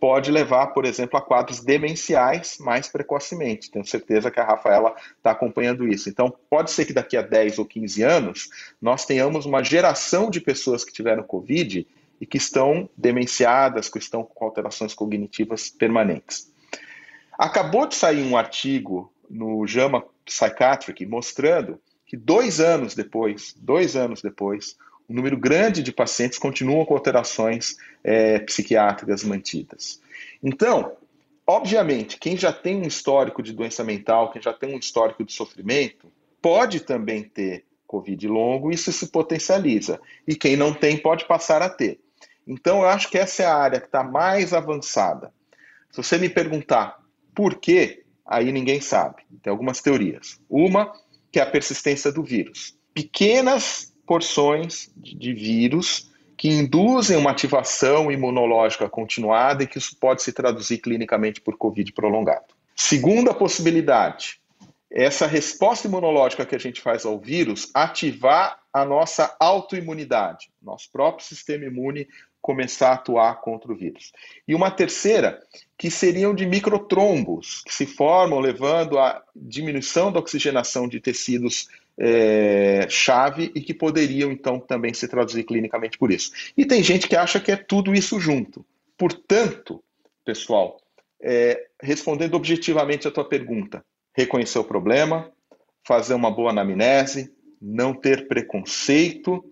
pode 0.00 0.30
levar, 0.30 0.68
por 0.68 0.86
exemplo, 0.86 1.18
a 1.18 1.22
quadros 1.22 1.60
demenciais 1.60 2.56
mais 2.58 2.88
precocemente. 2.88 3.70
Tenho 3.70 3.84
certeza 3.84 4.30
que 4.30 4.40
a 4.40 4.44
Rafaela 4.44 4.96
está 5.16 5.32
acompanhando 5.32 5.86
isso. 5.86 6.08
Então, 6.08 6.34
pode 6.48 6.70
ser 6.70 6.86
que 6.86 6.92
daqui 6.94 7.18
a 7.18 7.22
10 7.22 7.58
ou 7.58 7.66
15 7.66 8.02
anos 8.02 8.48
nós 8.80 9.04
tenhamos 9.04 9.44
uma 9.44 9.62
geração 9.62 10.30
de 10.30 10.40
pessoas 10.40 10.84
que 10.84 10.92
tiveram 10.92 11.22
Covid 11.22 11.86
e 12.18 12.26
que 12.26 12.38
estão 12.38 12.88
demenciadas, 12.96 13.90
que 13.90 13.98
estão 13.98 14.24
com 14.24 14.44
alterações 14.44 14.94
cognitivas 14.94 15.68
permanentes. 15.68 16.50
Acabou 17.38 17.86
de 17.86 17.94
sair 17.94 18.22
um 18.22 18.36
artigo 18.36 19.12
no 19.28 19.66
JAMA 19.66 20.04
Psychiatric 20.24 21.04
mostrando 21.06 21.78
que 22.06 22.16
dois 22.16 22.58
anos 22.58 22.94
depois, 22.94 23.54
dois 23.56 23.96
anos 23.96 24.20
depois, 24.20 24.76
um 25.10 25.14
número 25.14 25.36
grande 25.36 25.82
de 25.82 25.92
pacientes 25.92 26.38
continuam 26.38 26.84
com 26.84 26.94
alterações 26.94 27.76
é, 28.04 28.38
psiquiátricas 28.38 29.24
mantidas. 29.24 30.00
Então, 30.40 30.92
obviamente, 31.44 32.16
quem 32.16 32.36
já 32.36 32.52
tem 32.52 32.76
um 32.76 32.86
histórico 32.86 33.42
de 33.42 33.52
doença 33.52 33.82
mental, 33.82 34.30
quem 34.30 34.40
já 34.40 34.52
tem 34.52 34.72
um 34.72 34.78
histórico 34.78 35.24
de 35.24 35.32
sofrimento, 35.32 36.06
pode 36.40 36.80
também 36.80 37.24
ter 37.24 37.64
Covid 37.88 38.28
longo, 38.28 38.70
isso 38.70 38.92
se 38.92 39.08
potencializa. 39.08 40.00
E 40.28 40.36
quem 40.36 40.56
não 40.56 40.72
tem 40.72 40.96
pode 40.96 41.24
passar 41.24 41.60
a 41.60 41.68
ter. 41.68 41.98
Então, 42.46 42.82
eu 42.82 42.88
acho 42.88 43.10
que 43.10 43.18
essa 43.18 43.42
é 43.42 43.46
a 43.46 43.56
área 43.56 43.80
que 43.80 43.86
está 43.86 44.04
mais 44.04 44.54
avançada. 44.54 45.34
Se 45.90 45.96
você 45.96 46.18
me 46.18 46.28
perguntar 46.28 47.00
por 47.34 47.56
quê, 47.56 48.04
aí 48.24 48.52
ninguém 48.52 48.80
sabe. 48.80 49.24
Tem 49.42 49.50
algumas 49.50 49.80
teorias. 49.80 50.40
Uma, 50.48 50.92
que 51.32 51.40
é 51.40 51.42
a 51.42 51.50
persistência 51.50 52.12
do 52.12 52.22
vírus. 52.22 52.78
Pequenas 52.94 53.89
porções 54.10 54.90
de 54.96 55.32
vírus 55.32 56.10
que 56.36 56.48
induzem 56.48 57.16
uma 57.16 57.30
ativação 57.30 58.10
imunológica 58.10 58.88
continuada 58.88 59.62
e 59.62 59.68
que 59.68 59.78
isso 59.78 59.96
pode 60.00 60.20
se 60.20 60.32
traduzir 60.32 60.78
clinicamente 60.78 61.40
por 61.40 61.56
Covid 61.56 61.92
prolongado. 61.92 62.46
Segunda 62.74 63.32
possibilidade, 63.32 64.40
essa 64.90 65.28
resposta 65.28 65.86
imunológica 65.86 66.44
que 66.44 66.56
a 66.56 66.58
gente 66.58 66.80
faz 66.80 67.06
ao 67.06 67.20
vírus 67.20 67.70
ativar 67.72 68.58
a 68.72 68.84
nossa 68.84 69.32
autoimunidade, 69.38 70.50
nosso 70.60 70.90
próprio 70.90 71.24
sistema 71.24 71.66
imune 71.66 72.08
começar 72.42 72.88
a 72.88 72.94
atuar 72.94 73.40
contra 73.40 73.70
o 73.70 73.76
vírus. 73.76 74.12
E 74.48 74.56
uma 74.56 74.72
terceira, 74.72 75.40
que 75.78 75.88
seriam 75.88 76.34
de 76.34 76.46
microtrombos, 76.46 77.62
que 77.64 77.72
se 77.72 77.86
formam 77.86 78.40
levando 78.40 78.98
à 78.98 79.22
diminuição 79.36 80.10
da 80.10 80.18
oxigenação 80.18 80.88
de 80.88 80.98
tecidos 80.98 81.68
é, 81.98 82.86
chave 82.88 83.50
e 83.54 83.60
que 83.60 83.74
poderiam, 83.74 84.30
então, 84.30 84.58
também 84.58 84.94
se 84.94 85.06
traduzir 85.08 85.44
clinicamente 85.44 85.98
por 85.98 86.10
isso. 86.10 86.30
E 86.56 86.64
tem 86.64 86.82
gente 86.82 87.08
que 87.08 87.16
acha 87.16 87.40
que 87.40 87.52
é 87.52 87.56
tudo 87.56 87.94
isso 87.94 88.18
junto. 88.18 88.64
Portanto, 88.96 89.82
pessoal, 90.24 90.80
é, 91.22 91.66
respondendo 91.82 92.34
objetivamente 92.34 93.06
a 93.06 93.10
tua 93.10 93.28
pergunta, 93.28 93.84
reconhecer 94.16 94.58
o 94.58 94.64
problema, 94.64 95.30
fazer 95.86 96.14
uma 96.14 96.30
boa 96.30 96.50
anamnese, 96.50 97.32
não 97.60 97.92
ter 97.92 98.26
preconceito 98.28 99.44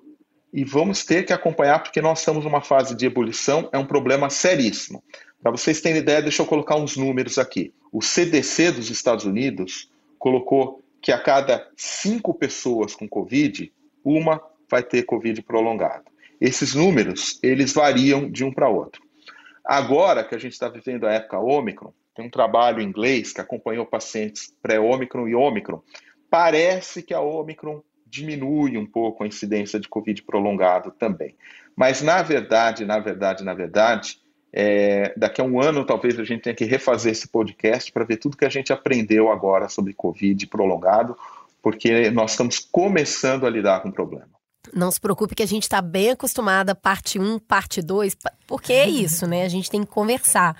e 0.52 0.64
vamos 0.64 1.04
ter 1.04 1.24
que 1.24 1.32
acompanhar 1.32 1.82
porque 1.82 2.00
nós 2.00 2.20
estamos 2.20 2.44
numa 2.44 2.62
fase 2.62 2.94
de 2.94 3.06
ebulição, 3.06 3.68
é 3.72 3.78
um 3.78 3.86
problema 3.86 4.30
seríssimo. 4.30 5.02
Para 5.42 5.52
vocês 5.52 5.80
terem 5.80 6.00
ideia, 6.00 6.22
deixa 6.22 6.42
eu 6.42 6.46
colocar 6.46 6.76
uns 6.76 6.96
números 6.96 7.38
aqui. 7.38 7.72
O 7.92 8.02
CDC 8.02 8.72
dos 8.72 8.90
Estados 8.90 9.24
Unidos 9.24 9.90
colocou 10.18 10.82
que 11.08 11.12
a 11.12 11.18
cada 11.18 11.66
cinco 11.74 12.34
pessoas 12.34 12.94
com 12.94 13.08
Covid, 13.08 13.72
uma 14.04 14.42
vai 14.70 14.82
ter 14.82 15.04
Covid 15.04 15.40
prolongado. 15.40 16.04
Esses 16.38 16.74
números, 16.74 17.40
eles 17.42 17.72
variam 17.72 18.30
de 18.30 18.44
um 18.44 18.52
para 18.52 18.68
outro. 18.68 19.02
Agora 19.64 20.22
que 20.22 20.34
a 20.34 20.38
gente 20.38 20.52
está 20.52 20.68
vivendo 20.68 21.06
a 21.06 21.12
época 21.14 21.38
Ômicron, 21.38 21.94
tem 22.14 22.26
um 22.26 22.30
trabalho 22.30 22.82
inglês 22.82 23.32
que 23.32 23.40
acompanhou 23.40 23.86
pacientes 23.86 24.54
pré-Ômicron 24.60 25.26
e 25.26 25.34
Ômicron. 25.34 25.80
Parece 26.28 27.02
que 27.02 27.14
a 27.14 27.20
Ômicron 27.20 27.82
diminui 28.06 28.76
um 28.76 28.84
pouco 28.84 29.24
a 29.24 29.26
incidência 29.26 29.80
de 29.80 29.88
Covid 29.88 30.22
prolongado 30.24 30.90
também. 30.90 31.34
Mas, 31.74 32.02
na 32.02 32.20
verdade, 32.20 32.84
na 32.84 32.98
verdade, 32.98 33.42
na 33.42 33.54
verdade, 33.54 34.20
é, 34.52 35.12
daqui 35.16 35.40
a 35.40 35.44
um 35.44 35.60
ano 35.60 35.84
talvez 35.84 36.18
a 36.18 36.24
gente 36.24 36.42
tenha 36.42 36.56
que 36.56 36.64
refazer 36.64 37.12
esse 37.12 37.28
podcast 37.28 37.92
para 37.92 38.04
ver 38.04 38.16
tudo 38.16 38.36
que 38.36 38.44
a 38.44 38.50
gente 38.50 38.72
aprendeu 38.72 39.30
agora 39.30 39.68
sobre 39.68 39.92
Covid 39.92 40.46
prolongado, 40.46 41.16
porque 41.62 42.10
nós 42.10 42.32
estamos 42.32 42.58
começando 42.58 43.46
a 43.46 43.50
lidar 43.50 43.80
com 43.82 43.88
o 43.88 43.92
problema. 43.92 44.28
Não 44.74 44.90
se 44.90 45.00
preocupe 45.00 45.34
que 45.34 45.42
a 45.42 45.46
gente 45.46 45.62
está 45.62 45.80
bem 45.80 46.10
acostumada, 46.10 46.74
parte 46.74 47.18
1, 47.18 47.38
parte 47.40 47.80
2, 47.80 48.16
porque 48.46 48.72
é 48.72 48.88
isso, 48.88 49.26
né? 49.26 49.44
A 49.44 49.48
gente 49.48 49.70
tem 49.70 49.82
que 49.82 49.90
conversar. 49.90 50.56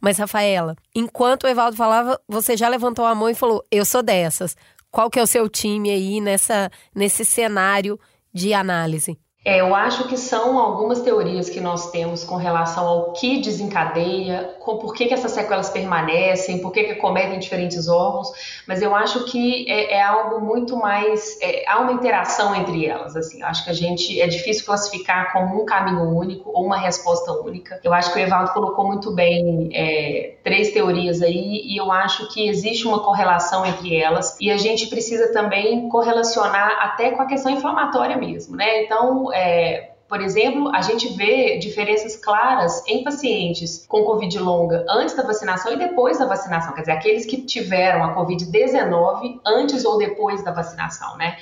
Mas, 0.00 0.18
Rafaela, 0.18 0.76
enquanto 0.94 1.44
o 1.44 1.48
Evaldo 1.48 1.76
falava, 1.76 2.20
você 2.28 2.56
já 2.56 2.68
levantou 2.68 3.04
a 3.04 3.14
mão 3.14 3.28
e 3.28 3.34
falou: 3.34 3.64
eu 3.70 3.84
sou 3.84 4.02
dessas. 4.02 4.56
Qual 4.90 5.10
que 5.10 5.18
é 5.18 5.22
o 5.22 5.26
seu 5.26 5.48
time 5.48 5.90
aí 5.90 6.20
nessa, 6.20 6.70
nesse 6.94 7.24
cenário 7.24 7.98
de 8.32 8.54
análise? 8.54 9.18
É, 9.48 9.62
eu 9.62 9.74
acho 9.74 10.06
que 10.06 10.18
são 10.18 10.58
algumas 10.58 11.00
teorias 11.00 11.48
que 11.48 11.58
nós 11.58 11.90
temos 11.90 12.22
com 12.22 12.36
relação 12.36 12.86
ao 12.86 13.12
que 13.14 13.40
desencadeia, 13.40 14.54
com 14.60 14.76
por 14.76 14.92
que, 14.92 15.06
que 15.06 15.14
essas 15.14 15.32
sequelas 15.32 15.70
permanecem, 15.70 16.58
por 16.58 16.70
que, 16.70 16.84
que 16.84 16.96
cometem 16.96 17.38
diferentes 17.38 17.88
órgãos, 17.88 18.30
mas 18.66 18.82
eu 18.82 18.94
acho 18.94 19.24
que 19.24 19.64
é, 19.66 19.94
é 19.94 20.02
algo 20.02 20.44
muito 20.44 20.76
mais. 20.76 21.40
É, 21.40 21.64
há 21.66 21.78
uma 21.78 21.92
interação 21.92 22.54
entre 22.54 22.84
elas. 22.84 23.16
Assim, 23.16 23.40
eu 23.40 23.46
acho 23.46 23.64
que 23.64 23.70
a 23.70 23.72
gente 23.72 24.20
é 24.20 24.26
difícil 24.26 24.66
classificar 24.66 25.32
como 25.32 25.62
um 25.62 25.64
caminho 25.64 26.14
único 26.14 26.50
ou 26.50 26.66
uma 26.66 26.76
resposta 26.76 27.32
única. 27.32 27.80
Eu 27.82 27.94
acho 27.94 28.12
que 28.12 28.18
o 28.18 28.22
Evaldo 28.22 28.52
colocou 28.52 28.86
muito 28.86 29.14
bem 29.14 29.70
é, 29.72 30.34
três 30.44 30.72
teorias 30.72 31.22
aí, 31.22 31.62
e 31.64 31.74
eu 31.74 31.90
acho 31.90 32.28
que 32.34 32.46
existe 32.46 32.86
uma 32.86 33.02
correlação 33.02 33.64
entre 33.64 33.96
elas, 33.96 34.36
e 34.38 34.50
a 34.50 34.58
gente 34.58 34.88
precisa 34.88 35.32
também 35.32 35.88
correlacionar 35.88 36.70
até 36.82 37.12
com 37.12 37.22
a 37.22 37.26
questão 37.26 37.50
inflamatória 37.50 38.18
mesmo, 38.18 38.54
né? 38.54 38.82
Então, 38.84 39.32
é, 39.38 39.94
por 40.08 40.20
exemplo, 40.20 40.74
a 40.74 40.80
gente 40.80 41.08
vê 41.16 41.58
diferenças 41.58 42.16
claras 42.16 42.82
em 42.88 43.04
pacientes 43.04 43.86
com 43.86 44.04
Covid 44.04 44.38
longa 44.38 44.84
antes 44.88 45.14
da 45.14 45.22
vacinação 45.22 45.72
e 45.72 45.76
depois 45.76 46.18
da 46.18 46.26
vacinação, 46.26 46.74
quer 46.74 46.80
dizer, 46.80 46.92
aqueles 46.92 47.26
que 47.26 47.42
tiveram 47.42 48.02
a 48.02 48.16
Covid-19 48.16 49.40
antes 49.46 49.84
ou 49.84 49.98
depois 49.98 50.42
da 50.42 50.50
vacinação, 50.50 51.16
né? 51.18 51.36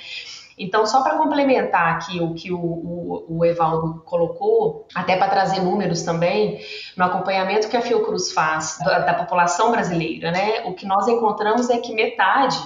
Então, 0.59 0.87
só 0.87 1.01
para 1.03 1.17
complementar 1.17 1.95
aqui 1.95 2.19
o 2.19 2.33
que 2.33 2.51
o, 2.51 2.59
o, 2.59 3.25
o 3.29 3.45
Evaldo 3.45 4.01
colocou, 4.05 4.87
até 4.93 5.15
para 5.15 5.29
trazer 5.29 5.61
números 5.61 6.01
também, 6.01 6.59
no 6.95 7.05
acompanhamento 7.05 7.69
que 7.69 7.77
a 7.77 7.81
Fiocruz 7.81 8.31
faz 8.31 8.79
da, 8.79 8.99
da 8.99 9.13
população 9.13 9.71
brasileira, 9.71 10.31
né, 10.31 10.63
o 10.65 10.73
que 10.73 10.85
nós 10.85 11.07
encontramos 11.07 11.69
é 11.69 11.77
que 11.77 11.93
metade 11.93 12.59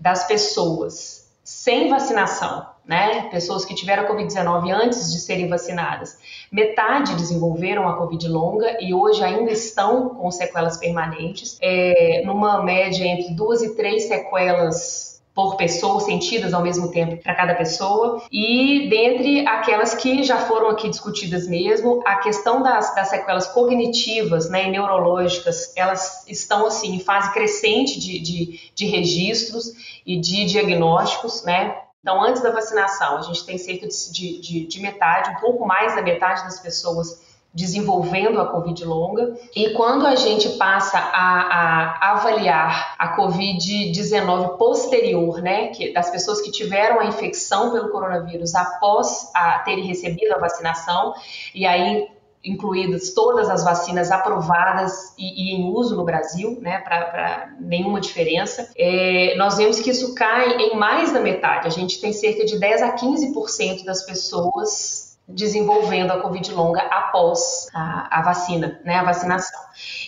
das 0.00 0.26
pessoas 0.26 1.32
sem 1.44 1.88
vacinação 1.88 2.66
né? 2.88 3.28
Pessoas 3.30 3.66
que 3.66 3.74
tiveram 3.74 4.04
a 4.04 4.08
Covid-19 4.08 4.72
antes 4.72 5.12
de 5.12 5.20
serem 5.20 5.46
vacinadas. 5.46 6.18
Metade 6.50 7.14
desenvolveram 7.14 7.86
a 7.86 7.98
Covid 7.98 8.26
longa 8.26 8.78
e 8.80 8.94
hoje 8.94 9.22
ainda 9.22 9.52
estão 9.52 10.08
com 10.08 10.30
sequelas 10.30 10.78
permanentes, 10.78 11.58
é, 11.60 12.22
numa 12.24 12.62
média 12.64 13.04
entre 13.04 13.34
duas 13.34 13.62
e 13.62 13.76
três 13.76 14.04
sequelas 14.08 15.08
por 15.34 15.54
pessoa, 15.56 16.00
sentidas 16.00 16.52
ao 16.52 16.62
mesmo 16.62 16.90
tempo 16.90 17.22
para 17.22 17.32
cada 17.32 17.54
pessoa. 17.54 18.24
E 18.32 18.88
dentre 18.88 19.46
aquelas 19.46 19.94
que 19.94 20.24
já 20.24 20.36
foram 20.36 20.70
aqui 20.70 20.88
discutidas 20.88 21.46
mesmo, 21.46 22.02
a 22.04 22.16
questão 22.16 22.60
das, 22.60 22.92
das 22.92 23.08
sequelas 23.08 23.46
cognitivas 23.46 24.50
né, 24.50 24.66
e 24.66 24.70
neurológicas, 24.70 25.72
elas 25.76 26.26
estão 26.26 26.66
assim 26.66 26.96
em 26.96 26.98
fase 26.98 27.32
crescente 27.32 28.00
de, 28.00 28.18
de, 28.18 28.60
de 28.74 28.86
registros 28.86 29.74
e 30.04 30.18
de 30.18 30.44
diagnósticos, 30.46 31.44
né? 31.44 31.76
Então, 32.08 32.24
antes 32.24 32.40
da 32.40 32.50
vacinação, 32.50 33.18
a 33.18 33.20
gente 33.20 33.44
tem 33.44 33.58
cerca 33.58 33.86
de, 33.86 34.40
de, 34.40 34.66
de 34.66 34.80
metade, 34.80 35.28
um 35.28 35.40
pouco 35.40 35.66
mais 35.66 35.94
da 35.94 36.00
metade 36.00 36.42
das 36.42 36.58
pessoas 36.58 37.20
desenvolvendo 37.52 38.40
a 38.40 38.46
Covid 38.46 38.82
longa. 38.86 39.36
E 39.54 39.74
quando 39.74 40.06
a 40.06 40.16
gente 40.16 40.48
passa 40.56 40.96
a, 40.96 42.00
a 42.00 42.12
avaliar 42.12 42.94
a 42.98 43.14
Covid-19 43.14 44.56
posterior, 44.56 45.42
né, 45.42 45.66
que, 45.66 45.92
das 45.92 46.08
pessoas 46.08 46.40
que 46.40 46.50
tiveram 46.50 46.98
a 46.98 47.04
infecção 47.04 47.72
pelo 47.72 47.90
coronavírus 47.90 48.54
após 48.54 49.30
a 49.34 49.58
terem 49.58 49.84
recebido 49.84 50.32
a 50.32 50.38
vacinação, 50.38 51.12
e 51.54 51.66
aí 51.66 52.08
incluídas 52.44 53.10
todas 53.10 53.48
as 53.48 53.64
vacinas 53.64 54.10
aprovadas 54.10 55.14
e, 55.18 55.52
e 55.52 55.56
em 55.56 55.70
uso 55.72 55.96
no 55.96 56.04
Brasil, 56.04 56.58
né, 56.60 56.78
para 56.78 57.54
nenhuma 57.60 58.00
diferença, 58.00 58.70
é, 58.76 59.34
nós 59.36 59.56
vemos 59.56 59.80
que 59.80 59.90
isso 59.90 60.14
cai 60.14 60.56
em 60.56 60.76
mais 60.76 61.12
da 61.12 61.20
metade. 61.20 61.66
A 61.66 61.70
gente 61.70 62.00
tem 62.00 62.12
cerca 62.12 62.44
de 62.44 62.58
10 62.58 62.82
a 62.82 62.96
15% 62.96 63.84
das 63.84 64.04
pessoas 64.04 65.07
desenvolvendo 65.28 66.10
a 66.10 66.20
Covid 66.20 66.52
longa 66.52 66.80
após 66.80 67.68
a, 67.74 68.18
a, 68.18 68.22
vacina, 68.22 68.80
né, 68.82 68.96
a 68.96 69.04
vacinação. 69.04 69.60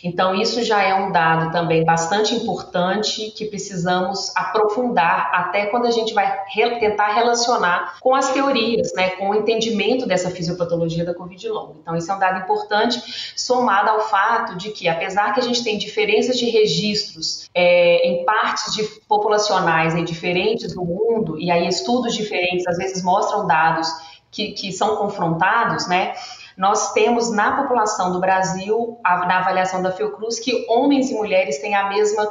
Então, 0.02 0.34
isso 0.34 0.62
já 0.64 0.82
é 0.82 0.94
um 0.94 1.12
dado 1.12 1.52
também 1.52 1.84
bastante 1.84 2.34
importante 2.34 3.30
que 3.32 3.44
precisamos 3.44 4.34
aprofundar 4.34 5.30
até 5.34 5.66
quando 5.66 5.86
a 5.86 5.90
gente 5.90 6.14
vai 6.14 6.40
re 6.48 6.78
tentar 6.78 7.08
relacionar 7.08 7.98
com 8.00 8.14
as 8.14 8.32
teorias, 8.32 8.92
né, 8.94 9.10
com 9.10 9.30
o 9.30 9.34
entendimento 9.34 10.06
dessa 10.06 10.30
fisiopatologia 10.30 11.04
da 11.04 11.14
Covid 11.14 11.48
longa. 11.50 11.74
Então, 11.82 11.94
isso 11.94 12.10
é 12.10 12.14
um 12.14 12.18
dado 12.18 12.40
importante, 12.40 13.32
somado 13.36 13.90
ao 13.90 14.00
fato 14.08 14.56
de 14.56 14.70
que, 14.70 14.88
apesar 14.88 15.34
que 15.34 15.40
a 15.40 15.42
gente 15.42 15.62
tem 15.62 15.76
diferenças 15.76 16.38
de 16.38 16.48
registros 16.48 17.48
é, 17.54 18.08
em 18.08 18.24
partes 18.24 18.74
de 18.74 18.84
populacionais 19.06 19.94
em 19.94 20.04
diferentes 20.04 20.74
do 20.74 20.82
mundo, 20.82 21.38
e 21.38 21.50
aí 21.50 21.68
estudos 21.68 22.14
diferentes 22.14 22.66
às 22.66 22.78
vezes 22.78 23.02
mostram 23.02 23.46
dados 23.46 23.88
que, 24.30 24.52
que 24.52 24.72
são 24.72 24.96
confrontados, 24.96 25.88
né? 25.88 26.14
Nós 26.56 26.92
temos 26.92 27.30
na 27.32 27.56
população 27.62 28.12
do 28.12 28.20
Brasil, 28.20 28.98
a, 29.02 29.26
na 29.26 29.38
avaliação 29.38 29.82
da 29.82 29.92
Fiocruz, 29.92 30.38
que 30.38 30.66
homens 30.68 31.10
e 31.10 31.14
mulheres 31.14 31.58
têm 31.58 31.74
a 31.74 31.88
mesma 31.88 32.30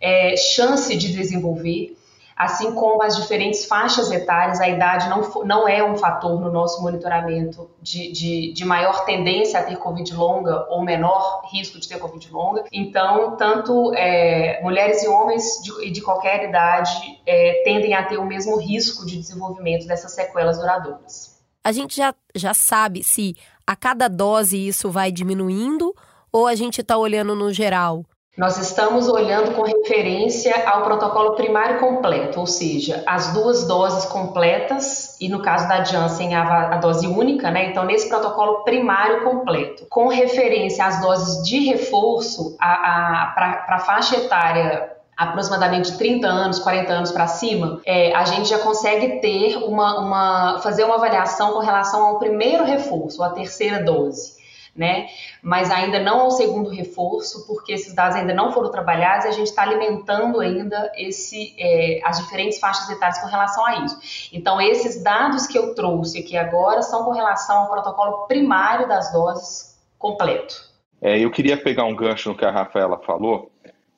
é, 0.00 0.36
chance 0.36 0.94
de 0.96 1.12
desenvolver, 1.12 1.96
assim 2.36 2.72
como 2.72 3.02
as 3.02 3.16
diferentes 3.16 3.66
faixas 3.66 4.10
etárias, 4.10 4.60
a 4.60 4.68
idade 4.68 5.10
não, 5.10 5.44
não 5.44 5.68
é 5.68 5.84
um 5.84 5.96
fator 5.96 6.40
no 6.40 6.50
nosso 6.50 6.82
monitoramento 6.82 7.70
de, 7.82 8.10
de, 8.12 8.52
de, 8.52 8.64
maior 8.64 9.04
tendência 9.04 9.60
a 9.60 9.62
ter 9.62 9.76
Covid 9.76 10.14
longa 10.14 10.66
ou 10.70 10.82
menor 10.82 11.42
risco 11.52 11.78
de 11.78 11.86
ter 11.86 11.98
Covid 11.98 12.32
longa. 12.32 12.64
Então, 12.72 13.36
tanto 13.36 13.92
é, 13.94 14.60
mulheres 14.62 15.02
e 15.02 15.08
homens 15.08 15.60
de, 15.62 15.90
de 15.90 16.00
qualquer 16.00 16.48
idade 16.48 17.20
é, 17.26 17.62
tendem 17.62 17.92
a 17.92 18.04
ter 18.04 18.16
o 18.16 18.24
mesmo 18.24 18.56
risco 18.56 19.04
de 19.04 19.18
desenvolvimento 19.18 19.86
dessas 19.86 20.12
sequelas 20.12 20.58
duradouras 20.58 21.29
a 21.64 21.72
gente 21.72 21.96
já, 21.96 22.14
já 22.34 22.54
sabe 22.54 23.02
se 23.02 23.36
a 23.66 23.76
cada 23.76 24.08
dose 24.08 24.56
isso 24.56 24.90
vai 24.90 25.12
diminuindo 25.12 25.94
ou 26.32 26.46
a 26.46 26.54
gente 26.54 26.80
está 26.80 26.96
olhando 26.96 27.34
no 27.34 27.52
geral? 27.52 28.04
Nós 28.38 28.56
estamos 28.56 29.08
olhando 29.08 29.54
com 29.54 29.62
referência 29.62 30.66
ao 30.66 30.82
protocolo 30.84 31.34
primário 31.34 31.78
completo, 31.80 32.40
ou 32.40 32.46
seja, 32.46 33.02
as 33.06 33.34
duas 33.34 33.66
doses 33.66 34.06
completas, 34.06 35.20
e 35.20 35.28
no 35.28 35.42
caso 35.42 35.68
da 35.68 35.84
Janssen, 35.84 36.34
a, 36.34 36.74
a 36.74 36.76
dose 36.78 37.06
única, 37.06 37.50
né? 37.50 37.66
Então, 37.66 37.84
nesse 37.84 38.08
protocolo 38.08 38.62
primário 38.62 39.24
completo, 39.24 39.84
com 39.90 40.08
referência 40.08 40.86
às 40.86 41.00
doses 41.02 41.42
de 41.44 41.58
reforço, 41.66 42.56
para 42.56 43.66
a 43.68 43.78
faixa 43.80 44.16
etária 44.16 44.99
aproximadamente 45.20 45.98
30 45.98 46.26
anos, 46.26 46.58
40 46.60 46.90
anos 46.90 47.12
para 47.12 47.26
cima, 47.26 47.78
é, 47.84 48.14
a 48.14 48.24
gente 48.24 48.48
já 48.48 48.58
consegue 48.58 49.20
ter 49.20 49.58
uma, 49.58 50.00
uma, 50.00 50.58
fazer 50.60 50.82
uma 50.84 50.94
avaliação 50.94 51.52
com 51.52 51.58
relação 51.58 52.02
ao 52.06 52.18
primeiro 52.18 52.64
reforço, 52.64 53.22
a 53.22 53.28
terceira 53.28 53.84
dose. 53.84 54.40
Né? 54.74 55.08
Mas 55.42 55.70
ainda 55.70 55.98
não 55.98 56.20
ao 56.20 56.30
segundo 56.30 56.70
reforço, 56.70 57.46
porque 57.46 57.72
esses 57.72 57.92
dados 57.92 58.16
ainda 58.16 58.32
não 58.32 58.50
foram 58.52 58.70
trabalhados 58.70 59.26
e 59.26 59.28
a 59.28 59.32
gente 59.32 59.48
está 59.48 59.62
alimentando 59.62 60.40
ainda 60.40 60.90
esse, 60.96 61.54
é, 61.58 62.00
as 62.02 62.18
diferentes 62.18 62.58
faixas 62.58 62.88
etárias 62.88 63.18
com 63.18 63.26
relação 63.26 63.66
a 63.66 63.84
isso. 63.84 64.30
Então, 64.32 64.58
esses 64.58 65.02
dados 65.02 65.46
que 65.46 65.58
eu 65.58 65.74
trouxe 65.74 66.20
aqui 66.20 66.34
agora 66.34 66.80
são 66.80 67.04
com 67.04 67.10
relação 67.10 67.58
ao 67.58 67.70
protocolo 67.70 68.26
primário 68.26 68.88
das 68.88 69.12
doses 69.12 69.78
completo. 69.98 70.70
É, 71.02 71.18
eu 71.18 71.30
queria 71.30 71.56
pegar 71.56 71.84
um 71.84 71.94
gancho 71.94 72.30
no 72.30 72.36
que 72.36 72.44
a 72.44 72.50
Rafaela 72.50 72.98
falou, 72.98 73.50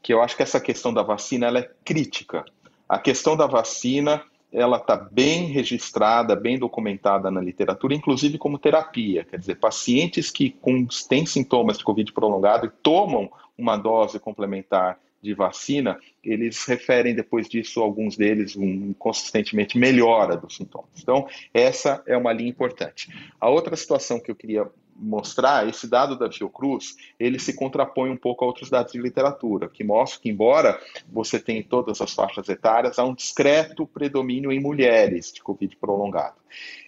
que 0.03 0.13
eu 0.13 0.21
acho 0.21 0.37
que 0.37 0.43
essa 0.43 0.61
questão 0.61 0.93
da 0.93 1.03
vacina 1.03 1.47
ela 1.47 1.61
é 1.61 1.71
crítica. 1.85 2.45
A 2.89 2.99
questão 2.99 3.37
da 3.37 3.47
vacina 3.47 4.23
ela 4.53 4.77
está 4.77 4.97
bem 4.97 5.47
registrada, 5.47 6.37
bem 6.37 6.59
documentada 6.59 7.31
na 7.31 7.41
literatura, 7.41 7.95
inclusive 7.95 8.37
como 8.37 8.59
terapia. 8.59 9.25
Quer 9.25 9.39
dizer, 9.39 9.55
pacientes 9.57 10.31
que 10.31 10.55
têm 11.09 11.25
sintomas 11.25 11.79
de 11.79 11.85
Covid 11.85 12.13
prolongado 12.13 12.67
e 12.67 12.71
tomam 12.83 13.31
uma 13.57 13.79
dose 13.79 14.21
complementar 14.21 14.99
de 15.23 15.33
vacina, 15.35 15.99
eles 16.23 16.65
referem 16.67 17.15
depois 17.15 17.49
disso, 17.49 17.81
alguns 17.81 18.17
deles, 18.17 18.57
um, 18.57 18.93
consistentemente 18.95 19.79
melhora 19.79 20.37
dos 20.37 20.57
sintomas. 20.57 20.91
Então, 21.01 21.29
essa 21.55 22.03
é 22.07 22.17
uma 22.17 22.33
linha 22.33 22.51
importante. 22.51 23.09
A 23.41 23.49
outra 23.49 23.77
situação 23.77 24.19
que 24.19 24.33
eu 24.33 24.35
queria 24.35 24.69
mostrar, 24.97 25.69
esse 25.69 25.87
dado 25.87 26.19
da 26.19 26.31
Fiocruz, 26.31 26.97
ele 27.19 27.39
se 27.39 27.55
contrapõe 27.55 28.11
um 28.11 28.17
pouco 28.17 28.45
a 28.45 28.47
outros 28.47 28.71
dados 28.71 28.93
de 28.93 29.01
literatura, 29.01 29.69
que 29.69 29.83
mostram 29.83 30.23
que, 30.23 30.31
embora 30.31 30.81
você 31.11 31.39
tenha 31.39 31.65
todas 31.65 32.01
as 32.01 32.13
faixas 32.13 32.49
etárias, 32.49 32.99
há 32.99 33.05
um 33.05 33.15
discreto 33.15 33.87
predomínio 33.87 34.53
em 34.53 34.61
mulheres 34.61 35.33
de 35.33 35.43
Covid 35.43 35.77
prolongado. 35.77 36.37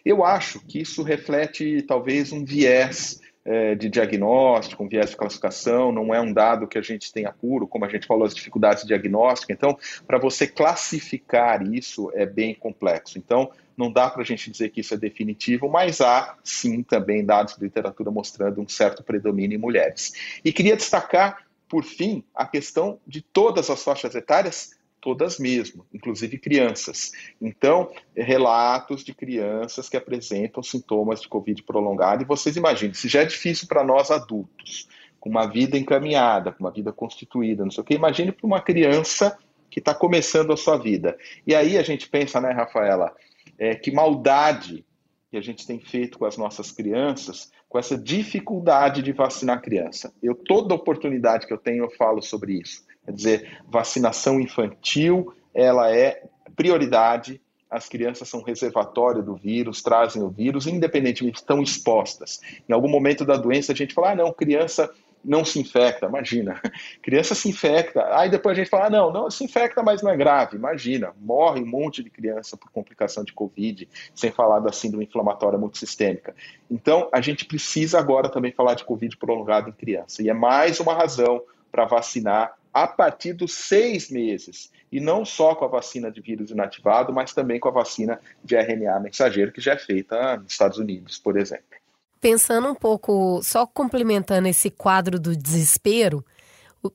Eu 0.04 0.24
acho 0.24 0.60
que 0.60 0.80
isso 0.80 1.02
reflete 1.02 1.82
talvez 1.82 2.32
um 2.32 2.44
viés 2.44 3.20
é, 3.44 3.74
de 3.74 3.88
diagnóstico, 3.90 4.82
um 4.82 4.88
viés 4.88 5.10
de 5.10 5.16
classificação, 5.16 5.92
não 5.92 6.14
é 6.14 6.20
um 6.20 6.32
dado 6.32 6.66
que 6.66 6.78
a 6.78 6.82
gente 6.82 7.12
tenha 7.12 7.32
puro, 7.32 7.66
como 7.66 7.84
a 7.84 7.88
gente 7.88 8.06
falou, 8.06 8.24
as 8.24 8.34
dificuldades 8.34 8.82
de 8.82 8.88
diagnóstico. 8.88 9.52
Então, 9.52 9.76
para 10.06 10.18
você 10.18 10.46
classificar 10.46 11.62
isso 11.62 12.10
é 12.14 12.24
bem 12.24 12.54
complexo. 12.54 13.18
Então, 13.18 13.50
não 13.76 13.90
dá 13.90 14.08
para 14.08 14.22
a 14.22 14.24
gente 14.24 14.50
dizer 14.50 14.70
que 14.70 14.80
isso 14.80 14.94
é 14.94 14.96
definitivo, 14.96 15.68
mas 15.68 16.00
há 16.00 16.36
sim 16.42 16.82
também 16.82 17.24
dados 17.24 17.56
de 17.56 17.64
literatura 17.64 18.10
mostrando 18.10 18.60
um 18.60 18.68
certo 18.68 19.02
predomínio 19.02 19.56
em 19.56 19.60
mulheres. 19.60 20.12
E 20.44 20.52
queria 20.52 20.76
destacar, 20.76 21.46
por 21.68 21.84
fim, 21.84 22.24
a 22.34 22.46
questão 22.46 22.98
de 23.06 23.20
todas 23.20 23.70
as 23.70 23.82
faixas 23.82 24.14
etárias 24.14 24.72
todas 25.04 25.38
mesmo, 25.38 25.84
inclusive 25.92 26.38
crianças. 26.38 27.12
Então, 27.38 27.92
relatos 28.16 29.04
de 29.04 29.12
crianças 29.12 29.86
que 29.86 29.98
apresentam 29.98 30.62
sintomas 30.62 31.20
de 31.20 31.28
Covid 31.28 31.62
prolongado, 31.62 32.22
e 32.22 32.26
vocês 32.26 32.56
imaginem, 32.56 32.94
se 32.94 33.06
já 33.06 33.20
é 33.20 33.26
difícil 33.26 33.68
para 33.68 33.84
nós 33.84 34.10
adultos, 34.10 34.88
com 35.20 35.28
uma 35.28 35.46
vida 35.46 35.76
encaminhada, 35.76 36.52
com 36.52 36.64
uma 36.64 36.70
vida 36.70 36.90
constituída, 36.90 37.64
não 37.64 37.70
sei 37.70 37.82
o 37.82 37.84
que, 37.84 37.94
imagine 37.94 38.32
para 38.32 38.46
uma 38.46 38.62
criança 38.62 39.36
que 39.70 39.78
está 39.78 39.94
começando 39.94 40.54
a 40.54 40.56
sua 40.56 40.78
vida. 40.78 41.18
E 41.46 41.54
aí 41.54 41.76
a 41.76 41.82
gente 41.82 42.08
pensa, 42.08 42.40
né, 42.40 42.52
Rafaela, 42.52 43.14
é, 43.58 43.74
que 43.74 43.90
maldade 43.90 44.84
que 45.30 45.36
a 45.36 45.40
gente 45.40 45.66
tem 45.66 45.80
feito 45.80 46.18
com 46.18 46.24
as 46.24 46.36
nossas 46.36 46.70
crianças, 46.70 47.50
com 47.68 47.76
essa 47.76 47.98
dificuldade 47.98 49.02
de 49.02 49.10
vacinar 49.10 49.56
a 49.58 49.60
criança. 49.60 50.12
Eu, 50.22 50.32
toda 50.34 50.74
oportunidade 50.74 51.44
que 51.44 51.52
eu 51.52 51.58
tenho, 51.58 51.84
eu 51.84 51.90
falo 51.90 52.22
sobre 52.22 52.60
isso. 52.60 52.84
Quer 53.04 53.12
dizer, 53.12 53.58
vacinação 53.66 54.40
infantil, 54.40 55.34
ela 55.52 55.92
é 55.92 56.22
prioridade. 56.54 57.40
As 57.68 57.88
crianças 57.88 58.28
são 58.28 58.42
reservatório 58.42 59.24
do 59.24 59.34
vírus, 59.34 59.82
trazem 59.82 60.22
o 60.22 60.30
vírus, 60.30 60.68
independentemente 60.68 61.38
estão 61.38 61.60
expostas. 61.60 62.40
Em 62.68 62.72
algum 62.72 62.88
momento 62.88 63.24
da 63.24 63.36
doença 63.36 63.72
a 63.72 63.74
gente 63.74 63.92
fala, 63.92 64.12
ah, 64.12 64.14
não, 64.14 64.32
criança 64.32 64.88
não 65.24 65.44
se 65.44 65.58
infecta, 65.58 66.06
imagina. 66.06 66.60
Criança 67.02 67.34
se 67.34 67.48
infecta, 67.48 68.06
aí 68.14 68.28
depois 68.28 68.56
a 68.56 68.60
gente 68.60 68.70
fala, 68.70 68.86
ah, 68.86 68.90
não, 68.90 69.12
não 69.12 69.30
se 69.30 69.44
infecta, 69.44 69.82
mas 69.82 70.02
não 70.02 70.10
é 70.10 70.16
grave. 70.16 70.56
Imagina, 70.56 71.14
morre 71.20 71.60
um 71.62 71.66
monte 71.66 72.02
de 72.02 72.10
criança 72.10 72.56
por 72.56 72.70
complicação 72.70 73.24
de 73.24 73.32
Covid, 73.32 73.88
sem 74.14 74.30
falar 74.30 74.60
da 74.60 74.72
síndrome 74.72 75.04
inflamatória 75.04 75.58
multissistêmica. 75.58 76.34
Então, 76.70 77.08
a 77.12 77.20
gente 77.20 77.44
precisa 77.44 77.98
agora 77.98 78.28
também 78.28 78.52
falar 78.52 78.74
de 78.74 78.84
Covid 78.84 79.16
prolongado 79.16 79.70
em 79.70 79.72
criança. 79.72 80.22
E 80.22 80.28
é 80.28 80.34
mais 80.34 80.78
uma 80.80 80.94
razão 80.94 81.42
para 81.72 81.86
vacinar 81.86 82.54
a 82.72 82.88
partir 82.88 83.32
dos 83.32 83.54
seis 83.54 84.10
meses. 84.10 84.72
E 84.90 85.00
não 85.00 85.24
só 85.24 85.54
com 85.54 85.64
a 85.64 85.68
vacina 85.68 86.10
de 86.10 86.20
vírus 86.20 86.50
inativado, 86.50 87.12
mas 87.12 87.32
também 87.32 87.58
com 87.58 87.68
a 87.68 87.72
vacina 87.72 88.20
de 88.42 88.56
RNA 88.56 89.00
mensageiro, 89.00 89.52
que 89.52 89.60
já 89.60 89.72
é 89.72 89.78
feita 89.78 90.36
nos 90.36 90.52
Estados 90.52 90.78
Unidos, 90.78 91.18
por 91.18 91.36
exemplo. 91.36 91.83
Pensando 92.24 92.68
um 92.68 92.74
pouco, 92.74 93.42
só 93.42 93.66
complementando 93.66 94.48
esse 94.48 94.70
quadro 94.70 95.20
do 95.20 95.36
desespero, 95.36 96.24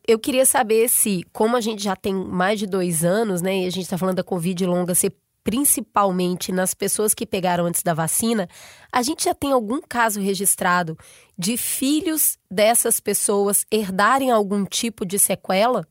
eu 0.08 0.18
queria 0.18 0.44
saber 0.44 0.90
se, 0.90 1.24
como 1.32 1.56
a 1.56 1.62
gente 1.62 1.84
já 1.84 1.96
tem 1.96 2.16
mais 2.16 2.58
de 2.58 2.66
dois 2.66 3.06
anos, 3.06 3.40
né, 3.40 3.60
e 3.60 3.68
a 3.68 3.70
gente 3.70 3.84
está 3.84 3.96
falando 3.96 4.16
da 4.16 4.24
Covid 4.24 4.66
longa 4.66 4.96
ser 4.96 5.14
principalmente 5.44 6.52
nas 6.52 6.74
pessoas 6.74 7.14
que 7.14 7.28
pegaram 7.28 7.68
antes 7.68 7.84
da 7.84 7.94
vacina, 7.94 8.50
a 8.92 9.04
gente 9.04 9.26
já 9.26 9.36
tem 9.36 9.52
algum 9.52 9.80
caso 9.88 10.20
registrado 10.20 10.98
de 11.38 11.58
filhos 11.58 12.40
dessas 12.50 13.00
pessoas 13.00 13.68
herdarem 13.72 14.32
algum 14.32 14.66
tipo 14.66 15.06
de 15.06 15.20
sequela? 15.20 15.86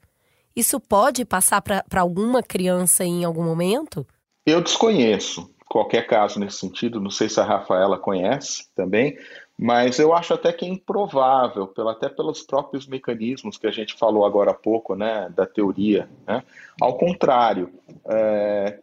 Isso 0.57 0.81
pode 0.81 1.25
passar 1.25 1.63
para 1.63 2.01
alguma 2.01 2.43
criança 2.43 3.05
em 3.05 3.25
algum 3.25 3.45
momento? 3.45 4.05
Eu 4.45 4.61
desconheço 4.61 5.49
qualquer 5.69 6.07
caso 6.07 6.41
nesse 6.41 6.59
sentido, 6.59 7.01
não 7.01 7.11
sei 7.11 7.29
se 7.29 7.41
a 7.41 7.45
Rafaela 7.45 7.99
conhece 7.99 8.69
também, 8.75 9.17
mas 9.61 9.99
eu 9.99 10.15
acho 10.15 10.33
até 10.33 10.53
que 10.53 10.65
é 10.65 10.69
improvável, 10.69 11.67
pelo, 11.67 11.89
até 11.89 12.09
pelos 12.09 12.43
próprios 12.43 12.87
mecanismos 12.87 13.59
que 13.59 13.67
a 13.67 13.73
gente 13.73 13.95
falou 13.95 14.25
agora 14.25 14.53
há 14.53 14.55
pouco, 14.55 14.95
né, 14.95 15.29
da 15.35 15.45
teoria. 15.45 16.09
Né? 16.25 16.45
Ao 16.81 16.97
contrário, 16.97 17.69
é, 18.07 18.79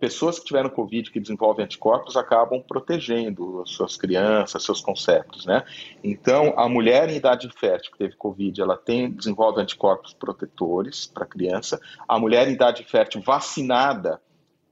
pessoas 0.00 0.40
que 0.40 0.46
tiveram 0.46 0.68
Covid 0.68 1.12
que 1.12 1.20
desenvolvem 1.20 1.64
anticorpos 1.64 2.16
acabam 2.16 2.60
protegendo 2.60 3.62
as 3.62 3.70
suas 3.70 3.96
crianças, 3.96 4.64
seus 4.64 4.80
conceptos. 4.80 5.46
Né? 5.46 5.62
Então, 6.02 6.54
a 6.56 6.68
mulher 6.68 7.08
em 7.08 7.14
idade 7.14 7.48
fértil 7.56 7.92
que 7.92 7.98
teve 7.98 8.16
Covid, 8.16 8.60
ela 8.60 8.76
tem, 8.76 9.08
desenvolve 9.12 9.60
anticorpos 9.60 10.12
protetores 10.12 11.06
para 11.06 11.22
a 11.22 11.28
criança. 11.28 11.80
A 12.08 12.18
mulher 12.18 12.48
em 12.48 12.54
idade 12.54 12.82
fértil 12.82 13.22
vacinada 13.22 14.20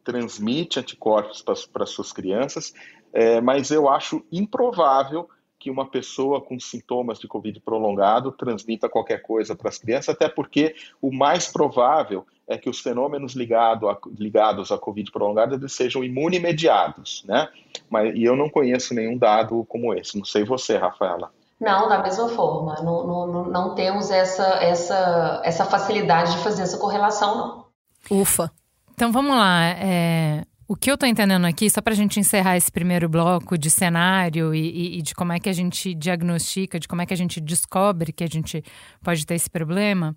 transmite 0.09 0.81
anticorpos 0.81 1.43
para 1.43 1.85
suas 1.85 2.13
crianças 2.13 2.73
é, 3.13 3.41
mas 3.41 3.71
eu 3.71 3.89
acho 3.89 4.25
improvável 4.31 5.29
que 5.59 5.71
uma 5.71 5.87
pessoa 5.87 6.41
com 6.41 6.59
sintomas 6.61 7.19
de 7.19 7.27
Covid 7.27 7.59
prolongado 7.61 8.31
transmita 8.31 8.89
qualquer 8.89 9.23
coisa 9.23 9.57
para 9.57 9.69
as 9.69 9.79
crianças, 9.79 10.11
até 10.15 10.29
porque 10.29 10.75
o 11.03 11.13
mais 11.13 11.49
provável 11.49 12.25
é 12.47 12.57
que 12.57 12.71
os 12.71 12.79
fenômenos 12.79 13.35
ligado 13.35 13.89
a, 13.89 13.99
ligados 14.17 14.71
à 14.71 14.79
Covid 14.79 15.11
prolongada 15.11 15.69
sejam 15.69 16.05
imunemediados, 16.05 17.25
né? 17.27 17.49
Mas, 17.91 18.15
e 18.15 18.23
eu 18.23 18.37
não 18.37 18.49
conheço 18.49 18.95
nenhum 18.95 19.19
dado 19.19 19.65
como 19.69 19.93
esse. 19.93 20.17
Não 20.17 20.25
sei 20.25 20.45
você, 20.45 20.77
Rafaela. 20.77 21.33
Não, 21.61 21.89
da 21.89 22.01
mesma 22.03 22.29
forma. 22.29 22.77
Não, 22.77 23.07
não, 23.07 23.45
não 23.47 23.75
temos 23.75 24.11
essa, 24.11 24.47
essa, 24.63 25.43
essa 25.45 25.65
facilidade 25.65 26.33
de 26.33 26.39
fazer 26.39 26.63
essa 26.63 26.79
correlação, 26.79 27.37
não. 27.37 28.21
Ufa. 28.21 28.51
Então 28.99 29.13
vamos 29.13 29.37
lá. 29.37 29.65
É, 29.79 30.45
o 30.67 30.75
que 30.75 30.91
eu 30.91 30.95
estou 30.95 31.09
entendendo 31.09 31.45
aqui, 31.45 31.71
só 31.71 31.81
para 31.81 31.93
a 31.93 31.97
gente 31.97 32.19
encerrar 32.19 32.57
esse 32.57 32.69
primeiro 32.73 33.09
bloco 33.09 33.57
de 33.57 33.71
cenário 33.71 34.53
e, 34.53 34.59
e, 34.59 34.99
e, 34.99 35.03
de 35.03 35.15
como 35.15 35.33
é 35.33 35.39
que 35.39 35.49
a 35.49 35.53
gente 35.53 35.95
diagnostica, 35.95 36.81
de 36.81 36.89
como 36.89 37.01
é 37.01 37.07
que 37.07 37.15
a 37.15 37.17
gente 37.17 37.41
descobre 37.41 38.13
que 38.13 38.25
a 38.25 38.27
gente 38.27 38.61
pode 39.01 39.25
ter 39.25 39.37
esse 39.37 39.49
problema, 39.49 40.17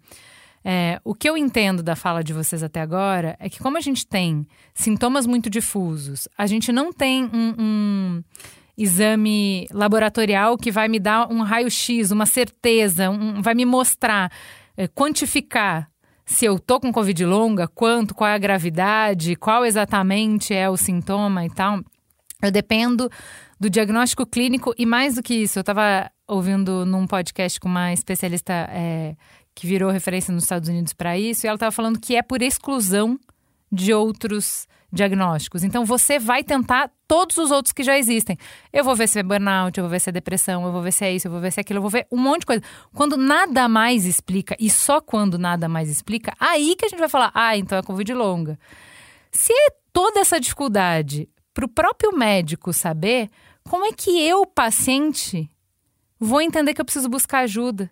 é, 0.66 1.00
o 1.04 1.14
que 1.14 1.30
eu 1.30 1.38
entendo 1.38 1.84
da 1.84 1.96
fala 1.96 2.24
de 2.24 2.34
vocês 2.34 2.64
até 2.64 2.82
agora 2.82 3.38
é 3.40 3.52
que, 3.52 3.60
como 3.60 3.78
a 3.78 3.82
gente 3.82 4.04
tem 4.04 4.48
sintomas 4.74 5.28
muito 5.28 5.48
difusos, 5.48 6.28
a 6.36 6.48
gente 6.48 6.72
não 6.72 6.92
tem 6.92 7.26
um, 7.26 7.54
um 7.60 8.24
exame 8.76 9.68
laboratorial 9.72 10.58
que 10.58 10.72
vai 10.72 10.88
me 10.88 11.00
dar 11.00 11.32
um 11.32 11.44
raio-x, 11.44 12.10
uma 12.10 12.26
certeza, 12.26 13.12
um, 13.12 13.44
vai 13.44 13.54
me 13.54 13.64
mostrar, 13.64 14.32
é, 14.76 14.88
quantificar 14.88 15.91
se 16.32 16.46
eu 16.46 16.58
tô 16.58 16.80
com 16.80 16.94
Covid 16.94 17.26
longa, 17.26 17.68
quanto, 17.68 18.16
qual 18.16 18.30
é 18.30 18.34
a 18.34 18.38
gravidade, 18.38 19.36
qual 19.36 19.66
exatamente 19.66 20.54
é 20.54 20.70
o 20.70 20.78
sintoma 20.78 21.46
e 21.46 21.50
tal. 21.50 21.82
Eu 22.42 22.50
dependo 22.50 23.10
do 23.60 23.70
diagnóstico 23.70 24.26
clínico 24.26 24.74
e 24.78 24.86
mais 24.86 25.16
do 25.16 25.24
que 25.24 25.36
isso, 25.36 25.60
eu 25.60 25.62
estava 25.62 26.10
ouvindo 26.28 26.86
num 26.86 27.06
podcast 27.06 27.60
com 27.60 27.68
uma 27.68 27.92
especialista 27.92 28.54
é, 28.72 29.16
que 29.54 29.68
virou 29.68 29.92
referência 29.92 30.34
nos 30.34 30.44
Estados 30.44 30.70
Unidos 30.70 30.94
para 30.94 31.18
isso, 31.18 31.46
e 31.46 31.48
ela 31.48 31.58
estava 31.58 31.72
falando 31.72 32.00
que 32.00 32.16
é 32.16 32.24
por 32.24 32.42
exclusão 32.42 33.20
de 33.70 33.94
outros 33.94 34.68
diagnósticos. 34.92 35.64
Então 35.64 35.86
você 35.86 36.20
vai 36.20 36.44
tentar 36.44 36.92
todos 37.08 37.38
os 37.38 37.52
outros 37.52 37.72
que 37.72 37.84
já 37.84 37.98
existem. 37.98 38.38
Eu 38.74 38.84
vou 38.84 38.96
ver 38.96 39.08
se 39.08 39.20
é 39.20 39.24
burnout, 39.24 39.78
eu 39.78 39.84
vou 39.84 39.92
ver 39.92 40.00
se 40.00 40.10
é 40.10 40.12
depressão, 40.12 40.66
eu 40.66 40.72
vou 40.72 40.82
ver 40.82 40.92
se 40.92 41.06
é 41.06 41.14
isso, 41.14 41.28
eu 41.28 41.32
vou 41.32 41.40
ver 41.40 41.52
se 41.52 41.60
é 41.60 41.62
aquilo, 41.62 41.78
eu 41.78 41.82
vou 41.82 41.92
ver 41.92 42.08
um 42.12 42.18
monte 42.18 42.42
de 42.42 42.46
coisa. 42.46 42.64
Quando 42.94 43.16
nada 43.16 43.68
mais 43.70 44.06
explica, 44.06 44.56
e 44.60 44.70
só 44.70 45.00
quando 45.00 45.38
nada 45.38 45.70
mais 45.70 45.90
explica, 45.90 46.34
aí 46.40 46.76
que 46.76 46.86
a 46.86 46.90
gente 46.90 47.00
vai 47.00 47.10
falar, 47.10 47.32
ah, 47.34 47.56
então 47.58 47.78
é 47.78 47.84
Covid 47.84 48.14
longa. 48.14 48.60
Se 49.32 49.54
é 49.54 49.70
toda 49.94 50.20
essa 50.20 50.40
dificuldade 50.40 51.30
para 51.54 51.66
o 51.66 51.70
próprio 51.70 52.18
médico 52.18 52.74
saber, 52.74 53.30
como 53.64 53.86
é 53.86 53.94
que 53.94 54.22
eu, 54.22 54.46
paciente, 54.46 55.50
vou 56.20 56.42
entender 56.42 56.74
que 56.74 56.82
eu 56.82 56.86
preciso 56.86 57.10
buscar 57.10 57.40
ajuda? 57.40 57.92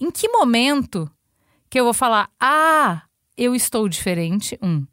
Em 0.00 0.10
que 0.10 0.28
momento 0.28 1.10
que 1.70 1.78
eu 1.78 1.84
vou 1.84 1.94
falar, 1.94 2.28
ah, 2.40 3.02
eu 3.36 3.54
estou 3.54 3.88
diferente? 3.88 4.58
Um. 4.62 4.86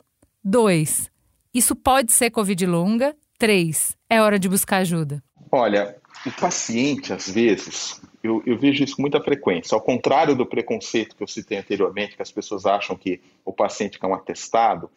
Dois, 0.43 1.11
isso 1.53 1.75
pode 1.75 2.11
ser 2.11 2.29
Covid 2.29 2.65
longa. 2.65 3.15
Três, 3.37 3.95
é 4.09 4.21
hora 4.21 4.37
de 4.37 4.49
buscar 4.49 4.77
ajuda. 4.77 5.23
Olha, 5.51 5.95
o 6.25 6.31
paciente, 6.31 7.13
às 7.13 7.29
vezes, 7.29 8.01
eu, 8.21 8.43
eu, 8.45 8.57
vejo 8.57 8.83
isso 8.83 8.95
com 8.95 9.01
muita 9.01 9.21
frequência. 9.21 9.73
Ao 9.73 9.81
contrário 9.81 10.35
do 10.35 10.45
preconceito 10.45 11.15
que 11.15 11.23
eu 11.23 11.27
citei 11.27 11.57
anteriormente, 11.57 12.15
que 12.15 12.21
as 12.21 12.31
pessoas 12.31 12.65
acham 12.65 12.95
que 12.95 13.21
o 13.45 13.53
paciente 13.53 13.97
quer 13.97 14.07
um 14.07 14.13
atestado, 14.13 14.91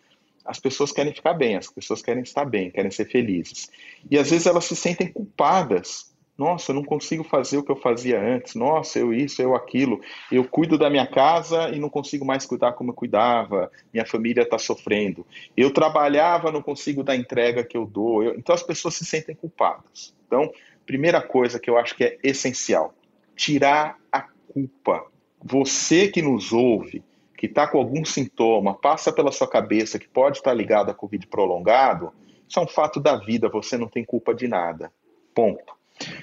as 0.45 0.59
pessoas 0.59 0.91
querem 0.91 1.15
ficar 1.15 1.35
bem, 1.35 1.57
as 1.57 1.71
pessoas 1.71 2.03
querem 2.03 2.23
estar 2.23 2.45
bem, 2.45 2.71
querem 2.71 2.91
ser 2.91 3.09
felizes. 3.09 3.71
E 4.11 4.19
às 4.19 4.31
vezes 4.31 4.47
elas 4.47 4.65
se 4.65 4.75
sentem 4.75 5.11
culpadas. 5.11 6.12
Nossa, 6.42 6.72
não 6.72 6.83
consigo 6.83 7.22
fazer 7.22 7.57
o 7.57 7.62
que 7.62 7.70
eu 7.70 7.76
fazia 7.76 8.20
antes. 8.20 8.57
Nossa, 8.57 8.98
eu 8.98 9.14
isso, 9.14 9.40
eu 9.40 9.55
aquilo. 9.55 10.00
Eu 10.31 10.42
cuido 10.42 10.76
da 10.76 10.90
minha 10.90 11.07
casa 11.07 11.71
e 11.71 11.79
não 11.79 11.88
consigo 11.88 12.25
mais 12.25 12.44
cuidar 12.44 12.73
como 12.73 12.90
eu 12.90 12.94
cuidava. 12.94 13.71
Minha 13.92 14.04
família 14.04 14.42
está 14.42 14.58
sofrendo. 14.58 15.25
Eu 15.56 15.73
trabalhava, 15.73 16.50
não 16.50 16.60
consigo 16.60 17.04
dar 17.04 17.12
a 17.12 17.17
entrega 17.17 17.62
que 17.62 17.77
eu 17.77 17.87
dou. 17.87 18.25
Eu... 18.25 18.35
Então 18.35 18.52
as 18.52 18.62
pessoas 18.64 18.96
se 18.96 19.04
sentem 19.04 19.37
culpadas. 19.37 20.12
Então, 20.27 20.52
primeira 20.85 21.23
coisa 21.23 21.60
que 21.60 21.71
eu 21.71 21.79
acho 21.79 21.94
que 21.94 22.02
é 22.02 22.19
essencial: 22.25 22.92
tirar 23.37 23.96
a 24.10 24.23
culpa. 24.52 25.06
Você 25.40 26.08
que 26.08 26.21
nos 26.21 26.52
ouve, 26.52 27.04
que 27.38 27.46
está 27.46 27.69
com 27.69 27.79
algum 27.79 28.04
sintoma, 28.04 28.75
passa 28.75 29.12
pela 29.12 29.31
sua 29.31 29.46
cabeça 29.46 29.96
que 29.96 30.08
pode 30.08 30.38
estar 30.38 30.50
tá 30.50 30.56
ligado 30.56 30.90
a 30.90 30.94
Covid 30.94 31.25
prolongado, 31.29 32.12
isso 32.48 32.58
é 32.58 32.62
um 32.62 32.67
fato 32.67 32.98
da 32.98 33.14
vida, 33.14 33.48
você 33.48 33.79
não 33.79 33.87
tem 33.87 34.04
culpa 34.04 34.35
de 34.35 34.48
nada. 34.48 34.92
Ponto. 35.33 35.81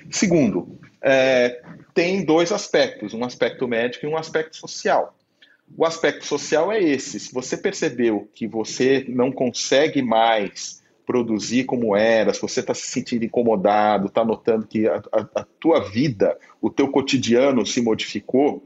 Segundo, 0.09 0.79
é, 1.01 1.61
tem 1.93 2.23
dois 2.23 2.51
aspectos, 2.51 3.13
um 3.13 3.23
aspecto 3.23 3.67
médico 3.67 4.05
e 4.05 4.09
um 4.09 4.17
aspecto 4.17 4.57
social. 4.57 5.15
O 5.77 5.85
aspecto 5.85 6.25
social 6.25 6.71
é 6.71 6.81
esse: 6.81 7.19
se 7.19 7.33
você 7.33 7.57
percebeu 7.57 8.29
que 8.33 8.47
você 8.47 9.05
não 9.07 9.31
consegue 9.31 10.01
mais 10.01 10.79
produzir 11.05 11.63
como 11.63 11.95
era, 11.95 12.33
se 12.33 12.41
você 12.41 12.59
está 12.59 12.73
se 12.73 12.87
sentindo 12.87 13.25
incomodado, 13.25 14.07
está 14.07 14.23
notando 14.23 14.67
que 14.67 14.87
a, 14.87 15.01
a, 15.11 15.41
a 15.41 15.43
tua 15.59 15.89
vida, 15.89 16.37
o 16.61 16.69
teu 16.69 16.87
cotidiano 16.89 17.65
se 17.65 17.81
modificou 17.81 18.63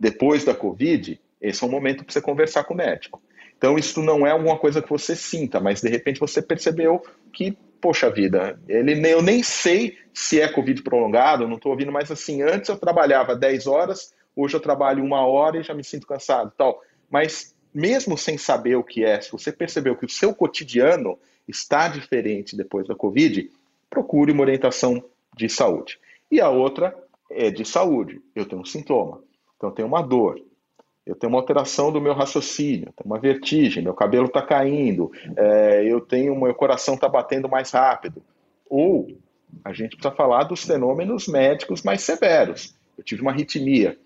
depois 0.00 0.44
da 0.44 0.54
Covid, 0.54 1.20
esse 1.40 1.62
é 1.62 1.66
um 1.66 1.70
momento 1.70 2.04
para 2.04 2.12
você 2.12 2.20
conversar 2.20 2.64
com 2.64 2.74
o 2.74 2.76
médico. 2.76 3.22
Então, 3.56 3.78
isso 3.78 4.02
não 4.02 4.26
é 4.26 4.30
alguma 4.30 4.58
coisa 4.58 4.82
que 4.82 4.90
você 4.90 5.14
sinta, 5.14 5.60
mas 5.60 5.80
de 5.80 5.88
repente 5.88 6.20
você 6.20 6.42
percebeu 6.42 7.02
que, 7.32 7.56
poxa 7.84 8.08
vida, 8.08 8.58
ele, 8.66 8.98
eu 9.12 9.20
nem 9.20 9.42
sei 9.42 9.98
se 10.14 10.40
é 10.40 10.48
Covid 10.48 10.82
prolongado, 10.82 11.46
não 11.46 11.56
estou 11.56 11.70
ouvindo, 11.70 11.92
mas 11.92 12.10
assim, 12.10 12.40
antes 12.40 12.70
eu 12.70 12.78
trabalhava 12.78 13.36
10 13.36 13.66
horas, 13.66 14.14
hoje 14.34 14.56
eu 14.56 14.60
trabalho 14.60 15.04
uma 15.04 15.26
hora 15.26 15.58
e 15.58 15.62
já 15.62 15.74
me 15.74 15.84
sinto 15.84 16.06
cansado 16.06 16.50
tal. 16.56 16.80
Mas 17.10 17.54
mesmo 17.74 18.16
sem 18.16 18.38
saber 18.38 18.76
o 18.76 18.82
que 18.82 19.04
é, 19.04 19.20
se 19.20 19.30
você 19.30 19.52
percebeu 19.52 19.94
que 19.94 20.06
o 20.06 20.08
seu 20.08 20.34
cotidiano 20.34 21.18
está 21.46 21.86
diferente 21.86 22.56
depois 22.56 22.88
da 22.88 22.94
Covid, 22.94 23.50
procure 23.90 24.32
uma 24.32 24.40
orientação 24.40 25.04
de 25.36 25.50
saúde. 25.50 25.98
E 26.30 26.40
a 26.40 26.48
outra 26.48 26.96
é 27.30 27.50
de 27.50 27.66
saúde. 27.66 28.22
Eu 28.34 28.46
tenho 28.46 28.62
um 28.62 28.64
sintoma, 28.64 29.22
então 29.58 29.68
eu 29.68 29.74
tenho 29.74 29.88
uma 29.88 30.00
dor, 30.00 30.40
eu 31.06 31.14
tenho 31.14 31.32
uma 31.32 31.38
alteração 31.38 31.92
do 31.92 32.00
meu 32.00 32.14
raciocínio, 32.14 32.92
tenho 32.96 33.06
uma 33.06 33.18
vertigem, 33.18 33.82
meu 33.82 33.94
cabelo 33.94 34.26
está 34.26 34.40
caindo, 34.40 35.10
é, 35.36 35.84
eu 35.84 36.00
tenho 36.00 36.34
meu 36.34 36.54
coração 36.54 36.94
está 36.94 37.08
batendo 37.08 37.48
mais 37.48 37.70
rápido. 37.70 38.22
Ou 38.68 39.08
a 39.62 39.72
gente 39.72 39.96
precisa 39.96 40.14
falar 40.14 40.44
dos 40.44 40.64
fenômenos 40.64 41.28
médicos 41.28 41.82
mais 41.82 42.02
severos. 42.02 42.74
Eu 42.96 43.04
tive 43.04 43.22
uma 43.22 43.30
arritmia, 43.30 43.98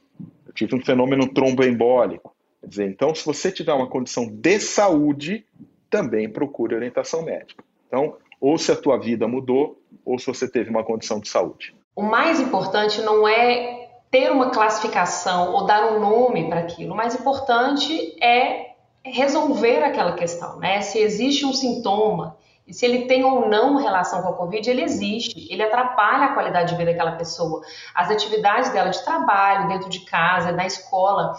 eu 0.47 0.53
tive 0.53 0.75
um 0.75 0.85
fenômeno 0.85 1.29
tromboembólico. 1.33 2.35
Quer 2.61 2.67
dizer, 2.67 2.89
então, 2.89 3.15
se 3.15 3.25
você 3.25 3.53
tiver 3.53 3.73
uma 3.73 3.87
condição 3.87 4.27
de 4.27 4.59
saúde, 4.59 5.47
também 5.89 6.29
procure 6.29 6.75
orientação 6.75 7.23
médica. 7.23 7.63
Então, 7.87 8.17
ou 8.41 8.59
se 8.59 8.73
a 8.73 8.77
tua 8.77 8.99
vida 8.99 9.29
mudou, 9.29 9.81
ou 10.05 10.19
se 10.19 10.27
você 10.27 10.49
teve 10.49 10.69
uma 10.71 10.85
condição 10.85 11.21
de 11.21 11.29
saúde. 11.29 11.75
O 11.95 12.03
mais 12.03 12.41
importante 12.41 13.01
não 13.03 13.27
é 13.27 13.78
ter 14.11 14.31
uma 14.31 14.51
classificação 14.51 15.53
ou 15.53 15.65
dar 15.65 15.93
um 15.93 16.01
nome 16.01 16.49
para 16.49 16.61
aquilo. 16.61 16.95
O 16.95 16.97
mais 16.97 17.15
importante 17.15 18.17
é 18.23 18.73
resolver 19.05 19.83
aquela 19.83 20.13
questão, 20.13 20.59
né? 20.59 20.81
Se 20.81 20.99
existe 20.99 21.45
um 21.45 21.53
sintoma 21.53 22.37
e 22.67 22.75
se 22.75 22.85
ele 22.85 23.07
tem 23.07 23.25
ou 23.25 23.49
não 23.49 23.77
relação 23.77 24.23
com 24.23 24.29
a 24.29 24.33
Covid, 24.35 24.69
ele 24.69 24.83
existe, 24.83 25.47
ele 25.51 25.63
atrapalha 25.63 26.27
a 26.27 26.35
qualidade 26.35 26.71
de 26.71 26.77
vida 26.77 26.91
daquela 26.91 27.13
pessoa, 27.13 27.63
as 27.95 28.11
atividades 28.11 28.71
dela 28.71 28.91
de 28.91 29.03
trabalho, 29.03 29.69
dentro 29.69 29.89
de 29.89 30.01
casa, 30.01 30.53
na 30.53 30.67
escola. 30.67 31.35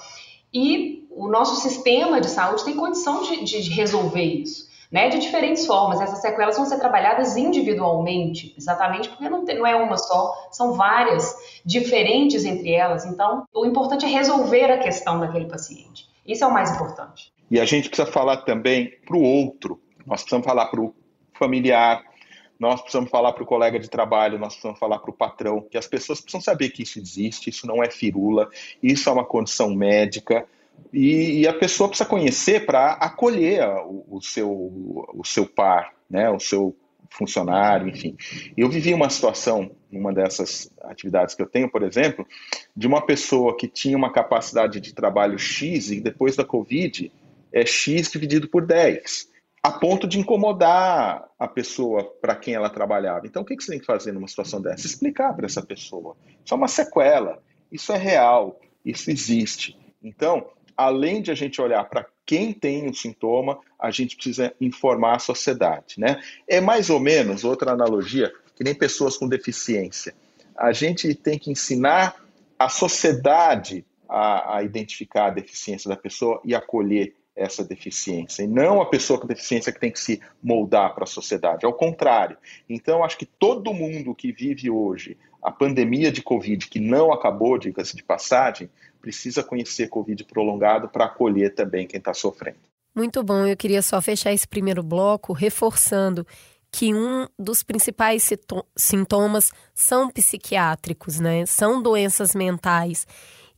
E 0.52 1.08
o 1.12 1.28
nosso 1.28 1.62
sistema 1.62 2.20
de 2.20 2.30
saúde 2.30 2.66
tem 2.66 2.76
condição 2.76 3.22
de, 3.24 3.44
de 3.44 3.70
resolver 3.70 4.24
isso 4.24 4.69
né, 4.92 5.10
de 5.10 5.20
diferentes 5.20 5.66
formas. 5.66 6.02
Essas 6.02 6.20
sequelas 6.20 6.58
vão 6.58 6.66
ser 6.66 6.80
trabalhadas 6.80 7.38
individualmente, 7.38 8.54
exatamente 8.58 9.10
porque 9.10 9.30
não, 9.30 9.44
não 9.44 9.68
é 9.68 9.76
uma 9.76 9.98
só, 9.98 10.34
são 10.52 10.74
várias, 10.74 11.36
diferentes 11.66 12.46
entre 12.46 12.72
elas. 12.72 13.06
Então, 13.06 13.46
o 13.54 13.66
importante 13.66 14.06
é 14.06 14.08
resolver 14.08 14.72
a 14.72 14.80
questão 14.80 15.20
daquele 15.20 15.46
paciente. 15.46 16.08
Isso 16.26 16.44
é 16.44 16.48
o 16.48 16.54
mais 16.54 16.72
importante. 16.72 17.32
E 17.50 17.60
a 17.60 17.66
gente 17.66 17.90
precisa 17.90 18.12
falar 18.12 18.38
também 18.38 18.94
para 19.06 19.18
o 19.18 19.24
outro, 19.24 19.82
nós 20.06 20.22
precisamos 20.22 20.46
falar 20.46 20.68
para 20.68 20.82
o 20.82 20.94
familiar, 21.34 22.04
nós 22.60 22.82
precisamos 22.82 23.10
falar 23.10 23.32
para 23.32 23.44
o 23.44 23.46
colega 23.46 23.80
de 23.80 23.90
trabalho, 23.90 24.38
nós 24.38 24.50
precisamos 24.50 24.78
falar 24.78 25.00
para 25.00 25.10
o 25.10 25.14
patrão, 25.14 25.62
que 25.62 25.78
as 25.78 25.88
pessoas 25.88 26.20
precisam 26.20 26.42
saber 26.42 26.70
que 26.70 26.84
isso 26.84 27.00
existe, 27.00 27.50
isso 27.50 27.66
não 27.66 27.82
é 27.82 27.90
firula, 27.90 28.50
isso 28.84 29.10
é 29.10 29.14
uma 29.14 29.24
condição 29.24 29.74
médica, 29.74 30.46
e, 30.94 31.42
e 31.42 31.48
a 31.48 31.54
pessoa 31.54 31.90
precisa 31.90 32.10
conhecer 32.10 32.66
para 32.66 32.94
acolher 32.94 33.64
o, 33.86 34.06
o, 34.10 34.22
seu, 34.22 34.50
o 34.50 35.22
seu 35.24 35.46
par, 35.46 35.94
né, 36.10 36.30
o 36.30 36.40
seu 36.40 36.76
funcionário, 37.10 37.88
enfim. 37.88 38.16
Eu 38.56 38.70
vivi 38.70 38.94
uma 38.94 39.10
situação, 39.10 39.72
numa 39.92 40.14
dessas 40.14 40.72
atividades 40.84 41.36
que 41.36 41.42
eu 41.42 41.48
tenho, 41.48 41.70
por 41.70 41.84
exemplo, 41.84 42.26
de 42.76 42.88
uma 42.88 43.06
pessoa 43.06 43.58
que 43.58 43.68
tinha 43.68 43.98
uma 43.98 44.12
capacidade 44.12 44.80
de 44.80 44.94
trabalho 44.94 45.38
X 45.38 45.92
e 45.92 46.00
depois 46.02 46.36
da 46.36 46.46
Covid 46.46 47.12
é 47.52 47.66
X 47.66 48.12
dividido 48.12 48.48
por 48.48 48.66
10, 48.66 49.28
a 49.64 49.72
ponto 49.72 50.08
de 50.08 50.20
incomodar 50.20 51.28
a 51.38 51.48
pessoa 51.48 52.04
para 52.22 52.36
quem 52.36 52.54
ela 52.54 52.70
trabalhava. 52.70 53.26
Então, 53.26 53.42
o 53.42 53.46
que 53.46 53.56
você 53.56 53.72
tem 53.72 53.80
que 53.80 53.86
fazer 53.86 54.12
numa 54.12 54.28
situação 54.28 54.62
dessa? 54.62 54.86
Explicar 54.86 55.34
para 55.34 55.46
essa 55.46 55.62
pessoa. 55.62 56.16
Isso 56.46 56.54
é 56.54 56.58
uma 56.58 56.68
sequela, 56.68 57.42
isso 57.72 57.92
é 57.92 57.98
real, 57.98 58.60
isso 58.86 59.10
existe. 59.10 59.78
Então, 60.02 60.48
além 60.80 61.22
de 61.22 61.30
a 61.30 61.36
gente 61.36 61.62
olhar 61.62 61.84
para 61.90 62.06
quem 62.26 62.54
tem 62.54 62.88
o 62.88 62.94
sintoma, 62.94 63.60
a 63.78 63.92
gente 63.92 64.16
precisa 64.16 64.54
informar 64.62 65.18
a 65.18 65.20
sociedade, 65.20 65.96
né? 66.00 66.22
É 66.48 66.62
mais 66.62 66.90
ou 66.90 67.02
menos 67.02 67.44
outra 67.44 67.74
analogia 67.74 68.32
que 68.56 68.64
nem 68.64 68.74
pessoas 68.74 69.18
com 69.18 69.28
deficiência. 69.28 70.16
A 70.56 70.72
gente 70.72 71.14
tem 71.14 71.38
que 71.38 71.52
ensinar 71.52 72.16
a 72.58 72.70
sociedade 72.70 73.86
a, 74.08 74.58
a 74.58 74.64
identificar 74.64 75.26
a 75.26 75.32
deficiência 75.32 75.90
da 75.90 75.98
pessoa 75.98 76.40
e 76.46 76.56
acolher 76.56 77.14
essa 77.36 77.64
deficiência, 77.64 78.44
e 78.44 78.48
não 78.48 78.82
a 78.82 78.86
pessoa 78.86 79.20
com 79.20 79.28
deficiência 79.28 79.72
que 79.72 79.80
tem 79.80 79.92
que 79.92 80.00
se 80.00 80.22
moldar 80.42 80.94
para 80.94 81.04
a 81.04 81.08
sociedade, 81.08 81.66
ao 81.66 81.74
contrário. 81.74 82.38
Então, 82.70 83.04
acho 83.04 83.18
que 83.18 83.26
todo 83.26 83.74
mundo 83.74 84.16
que 84.16 84.32
vive 84.32 84.70
hoje 84.70 85.18
a 85.42 85.52
pandemia 85.52 86.12
de 86.12 86.22
Covid, 86.22 86.68
que 86.68 86.80
não 86.80 87.14
acabou, 87.14 87.58
diga-se 87.58 87.96
de 87.96 88.04
passagem, 88.04 88.70
precisa 89.02 89.44
conhecer 89.44 89.88
Covid 89.88 90.24
prolongado 90.26 90.90
para 90.90 91.06
acolher 91.06 91.54
também 91.54 91.88
quem 91.88 91.98
está 91.98 92.14
sofrendo. 92.14 92.60
Muito 92.96 93.24
bom, 93.24 93.46
eu 93.46 93.56
queria 93.56 93.82
só 93.82 94.02
fechar 94.02 94.34
esse 94.34 94.48
primeiro 94.48 94.84
bloco 94.84 95.34
reforçando 95.34 96.26
que 96.72 96.94
um 96.94 97.28
dos 97.38 97.64
principais 97.64 98.30
sintomas 98.76 99.52
são 99.74 100.10
psiquiátricos, 100.10 101.20
né? 101.20 101.46
São 101.46 101.82
doenças 101.82 102.36
mentais. 102.36 103.08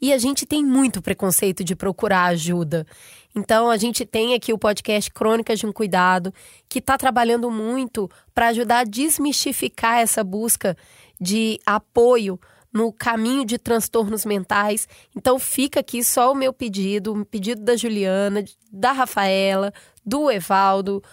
E 0.02 0.12
a 0.14 0.18
gente 0.18 0.46
tem 0.46 0.66
muito 0.66 1.02
preconceito 1.02 1.64
de 1.64 1.76
procurar 1.76 2.26
ajuda. 2.26 2.88
Então, 3.36 3.70
a 3.70 3.78
gente 3.78 4.06
tem 4.06 4.34
aqui 4.34 4.52
o 4.52 4.58
podcast 4.58 5.12
Crônicas 5.12 5.60
de 5.60 5.68
um 5.68 5.72
Cuidado, 5.72 6.34
que 6.68 6.80
está 6.80 6.98
trabalhando 6.98 7.52
muito 7.52 8.10
para 8.34 8.48
ajudar 8.48 8.80
a 8.80 8.84
desmistificar 8.84 10.00
essa 10.00 10.24
busca 10.24 10.76
de 11.20 11.60
apoio 11.66 12.40
no 12.74 12.92
caminho 12.92 13.46
de 13.46 13.58
transtornos 13.58 14.26
mentais. 14.26 14.88
Então 15.16 15.38
fica 15.38 15.80
aqui 15.82 16.04
só 16.04 16.32
o 16.32 16.36
meu 16.36 16.54
pedido, 16.54 17.14
o 17.14 17.26
pedido 17.26 17.62
da 17.62 17.76
Juliana, 17.76 18.44
da 18.72 18.92
Rafaela, 18.92 19.74
do 20.06 20.32
Evaldo. 20.32 21.04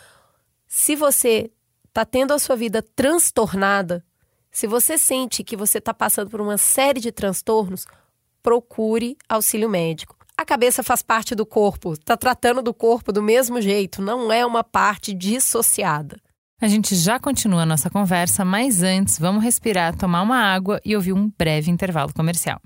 Se 0.66 0.94
você 0.94 1.50
está 1.86 2.04
tendo 2.04 2.32
a 2.32 2.38
sua 2.38 2.56
vida 2.56 2.82
transtornada, 2.82 4.04
se 4.50 4.66
você 4.66 4.96
sente 4.96 5.44
que 5.44 5.56
você 5.56 5.78
está 5.78 5.92
passando 5.92 6.30
por 6.30 6.40
uma 6.40 6.58
série 6.58 7.00
de 7.00 7.12
transtornos, 7.12 7.86
procure 8.42 9.16
auxílio 9.28 9.68
médico. 9.68 10.16
A 10.36 10.44
cabeça 10.44 10.82
faz 10.84 11.02
parte 11.02 11.34
do 11.34 11.44
corpo, 11.44 11.94
está 11.94 12.16
tratando 12.16 12.62
do 12.62 12.72
corpo 12.72 13.12
do 13.12 13.20
mesmo 13.20 13.60
jeito, 13.60 14.00
não 14.00 14.30
é 14.32 14.46
uma 14.46 14.62
parte 14.62 15.12
dissociada. 15.12 16.20
A 16.60 16.66
gente 16.66 16.96
já 16.96 17.20
continua 17.20 17.62
a 17.62 17.66
nossa 17.66 17.88
conversa, 17.88 18.44
mas 18.44 18.82
antes 18.82 19.16
vamos 19.16 19.44
respirar, 19.44 19.96
tomar 19.96 20.22
uma 20.22 20.38
água 20.38 20.80
e 20.84 20.96
ouvir 20.96 21.12
um 21.12 21.30
breve 21.38 21.70
intervalo 21.70 22.12
comercial. 22.12 22.60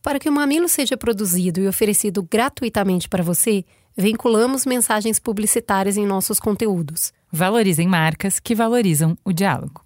Para 0.00 0.20
que 0.20 0.28
o 0.28 0.32
Mamilo 0.32 0.68
seja 0.68 0.96
produzido 0.96 1.58
e 1.58 1.66
oferecido 1.66 2.22
gratuitamente 2.22 3.08
para 3.08 3.24
você, 3.24 3.64
vinculamos 3.96 4.64
mensagens 4.64 5.18
publicitárias 5.18 5.96
em 5.96 6.06
nossos 6.06 6.38
conteúdos. 6.38 7.12
Valorizem 7.32 7.88
marcas 7.88 8.38
que 8.38 8.54
valorizam 8.54 9.18
o 9.24 9.32
diálogo. 9.32 9.85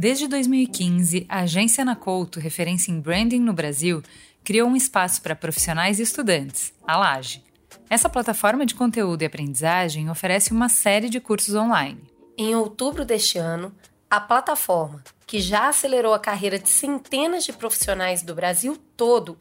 Desde 0.00 0.26
2015, 0.28 1.26
a 1.28 1.40
agência 1.40 1.82
Ana 1.82 1.94
Couto, 1.94 2.40
referência 2.40 2.90
em 2.90 2.98
branding 2.98 3.38
no 3.38 3.52
Brasil, 3.52 4.02
criou 4.42 4.66
um 4.66 4.74
espaço 4.74 5.20
para 5.20 5.36
profissionais 5.36 6.00
e 6.00 6.02
estudantes, 6.02 6.72
a 6.86 6.96
Laje. 6.96 7.44
Essa 7.90 8.08
plataforma 8.08 8.64
de 8.64 8.74
conteúdo 8.74 9.20
e 9.20 9.26
aprendizagem 9.26 10.08
oferece 10.08 10.52
uma 10.52 10.70
série 10.70 11.10
de 11.10 11.20
cursos 11.20 11.54
online. 11.54 12.00
Em 12.38 12.54
outubro 12.54 13.04
deste 13.04 13.36
ano, 13.36 13.74
a 14.08 14.18
plataforma, 14.18 15.04
que 15.26 15.38
já 15.38 15.68
acelerou 15.68 16.14
a 16.14 16.18
carreira 16.18 16.58
de 16.58 16.70
centenas 16.70 17.44
de 17.44 17.52
profissionais 17.52 18.22
do 18.22 18.34
Brasil 18.34 18.78
todo, 18.96 19.38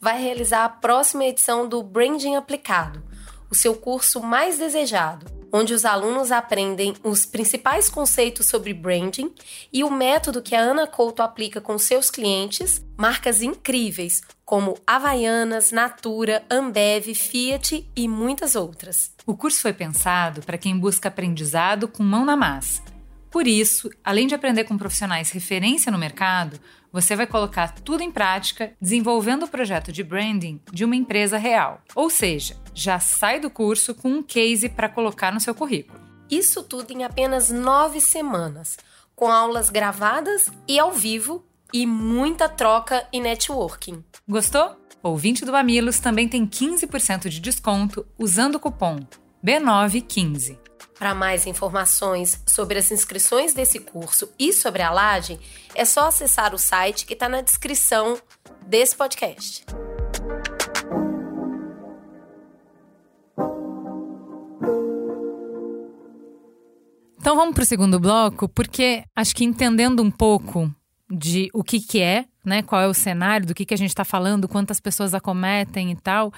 vai 0.00 0.20
realizar 0.20 0.64
a 0.64 0.68
próxima 0.68 1.24
edição 1.24 1.68
do 1.68 1.84
Branding 1.84 2.34
Aplicado, 2.34 3.00
o 3.48 3.54
seu 3.54 3.76
curso 3.76 4.20
mais 4.20 4.58
desejado, 4.58 5.39
onde 5.52 5.74
os 5.74 5.84
alunos 5.84 6.32
aprendem 6.32 6.94
os 7.02 7.24
principais 7.26 7.88
conceitos 7.88 8.46
sobre 8.46 8.74
branding 8.74 9.32
e 9.72 9.82
o 9.84 9.90
método 9.90 10.42
que 10.42 10.54
a 10.54 10.60
Ana 10.60 10.86
Couto 10.86 11.22
aplica 11.22 11.60
com 11.60 11.78
seus 11.78 12.10
clientes, 12.10 12.84
marcas 12.96 13.42
incríveis 13.42 14.22
como 14.44 14.76
Havaianas, 14.84 15.70
Natura, 15.70 16.42
Ambev, 16.50 17.14
Fiat 17.14 17.88
e 17.94 18.08
muitas 18.08 18.56
outras. 18.56 19.12
O 19.24 19.36
curso 19.36 19.60
foi 19.60 19.72
pensado 19.72 20.42
para 20.42 20.58
quem 20.58 20.76
busca 20.76 21.08
aprendizado 21.08 21.86
com 21.86 22.02
mão 22.02 22.24
na 22.24 22.36
massa. 22.36 22.89
Por 23.30 23.46
isso, 23.46 23.88
além 24.04 24.26
de 24.26 24.34
aprender 24.34 24.64
com 24.64 24.76
profissionais 24.76 25.30
referência 25.30 25.92
no 25.92 25.98
mercado, 25.98 26.58
você 26.92 27.14
vai 27.14 27.26
colocar 27.26 27.72
tudo 27.72 28.02
em 28.02 28.10
prática 28.10 28.72
desenvolvendo 28.80 29.44
o 29.44 29.48
projeto 29.48 29.92
de 29.92 30.02
branding 30.02 30.60
de 30.72 30.84
uma 30.84 30.96
empresa 30.96 31.38
real. 31.38 31.80
Ou 31.94 32.10
seja, 32.10 32.56
já 32.74 32.98
sai 32.98 33.38
do 33.38 33.48
curso 33.48 33.94
com 33.94 34.08
um 34.08 34.22
case 34.22 34.68
para 34.68 34.88
colocar 34.88 35.32
no 35.32 35.40
seu 35.40 35.54
currículo. 35.54 36.00
Isso 36.28 36.62
tudo 36.62 36.92
em 36.92 37.04
apenas 37.04 37.50
nove 37.50 38.00
semanas, 38.00 38.76
com 39.14 39.30
aulas 39.30 39.70
gravadas 39.70 40.48
e 40.66 40.78
ao 40.78 40.92
vivo 40.92 41.44
e 41.72 41.86
muita 41.86 42.48
troca 42.48 43.06
e 43.12 43.20
networking. 43.20 44.04
Gostou? 44.28 44.76
Ouvinte 45.02 45.44
do 45.44 45.52
Mamilos 45.52 45.98
também 45.98 46.28
tem 46.28 46.46
15% 46.46 47.28
de 47.28 47.40
desconto 47.40 48.06
usando 48.18 48.56
o 48.56 48.60
cupom 48.60 48.98
B915. 49.44 50.59
Para 51.00 51.14
mais 51.14 51.46
informações 51.46 52.42
sobre 52.46 52.78
as 52.78 52.92
inscrições 52.92 53.54
desse 53.54 53.80
curso 53.80 54.30
e 54.38 54.52
sobre 54.52 54.82
a 54.82 54.90
Laje, 54.90 55.40
é 55.74 55.82
só 55.82 56.08
acessar 56.08 56.54
o 56.54 56.58
site 56.58 57.06
que 57.06 57.14
está 57.14 57.26
na 57.26 57.40
descrição 57.40 58.18
desse 58.66 58.94
podcast. 58.94 59.64
Então 67.18 67.34
vamos 67.34 67.54
para 67.54 67.62
o 67.62 67.66
segundo 67.66 67.98
bloco, 67.98 68.46
porque 68.46 69.02
acho 69.16 69.34
que 69.34 69.42
entendendo 69.42 70.02
um 70.02 70.10
pouco 70.10 70.70
de 71.10 71.48
o 71.54 71.64
que, 71.64 71.80
que 71.80 72.02
é, 72.02 72.26
né, 72.44 72.60
qual 72.60 72.82
é 72.82 72.86
o 72.86 72.92
cenário, 72.92 73.46
do 73.46 73.54
que, 73.54 73.64
que 73.64 73.72
a 73.72 73.78
gente 73.78 73.88
está 73.88 74.04
falando, 74.04 74.46
quantas 74.46 74.78
pessoas 74.78 75.14
acometem 75.14 75.92
e 75.92 75.96
tal, 75.96 76.30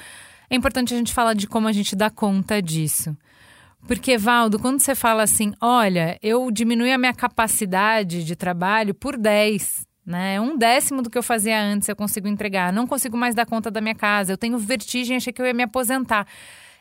é 0.49 0.55
importante 0.55 0.95
a 0.95 0.97
gente 0.97 1.13
falar 1.13 1.35
de 1.35 1.49
como 1.49 1.67
a 1.67 1.73
gente 1.73 1.97
dá 1.97 2.09
conta 2.09 2.63
disso. 2.63 3.17
Porque, 3.87 4.17
Valdo, 4.17 4.59
quando 4.59 4.81
você 4.81 4.95
fala 4.95 5.23
assim, 5.23 5.53
olha, 5.61 6.19
eu 6.23 6.51
diminui 6.51 6.93
a 6.93 6.99
minha 6.99 7.13
capacidade 7.13 8.25
de 8.25 8.37
trabalho 8.37 8.95
por 8.95 9.17
10, 9.17 9.85
né? 10.07 10.41
Um 10.41 10.57
décimo 10.57 11.03
do 11.03 11.11
que 11.11 11.19
eu 11.19 11.23
fazia 11.23 11.61
antes 11.61 11.89
eu 11.89 11.97
consigo 11.97 12.29
entregar. 12.29 12.73
Não 12.73 12.87
consigo 12.87 13.17
mais 13.17 13.35
dar 13.35 13.47
conta 13.47 13.71
da 13.71 13.81
minha 13.81 13.95
casa. 13.95 14.33
Eu 14.33 14.39
tenho 14.39 14.57
vertigem, 14.59 15.17
achei 15.17 15.33
que 15.33 15.43
eu 15.43 15.47
ia 15.47 15.55
me 15.55 15.65
aposentar. 15.65 16.27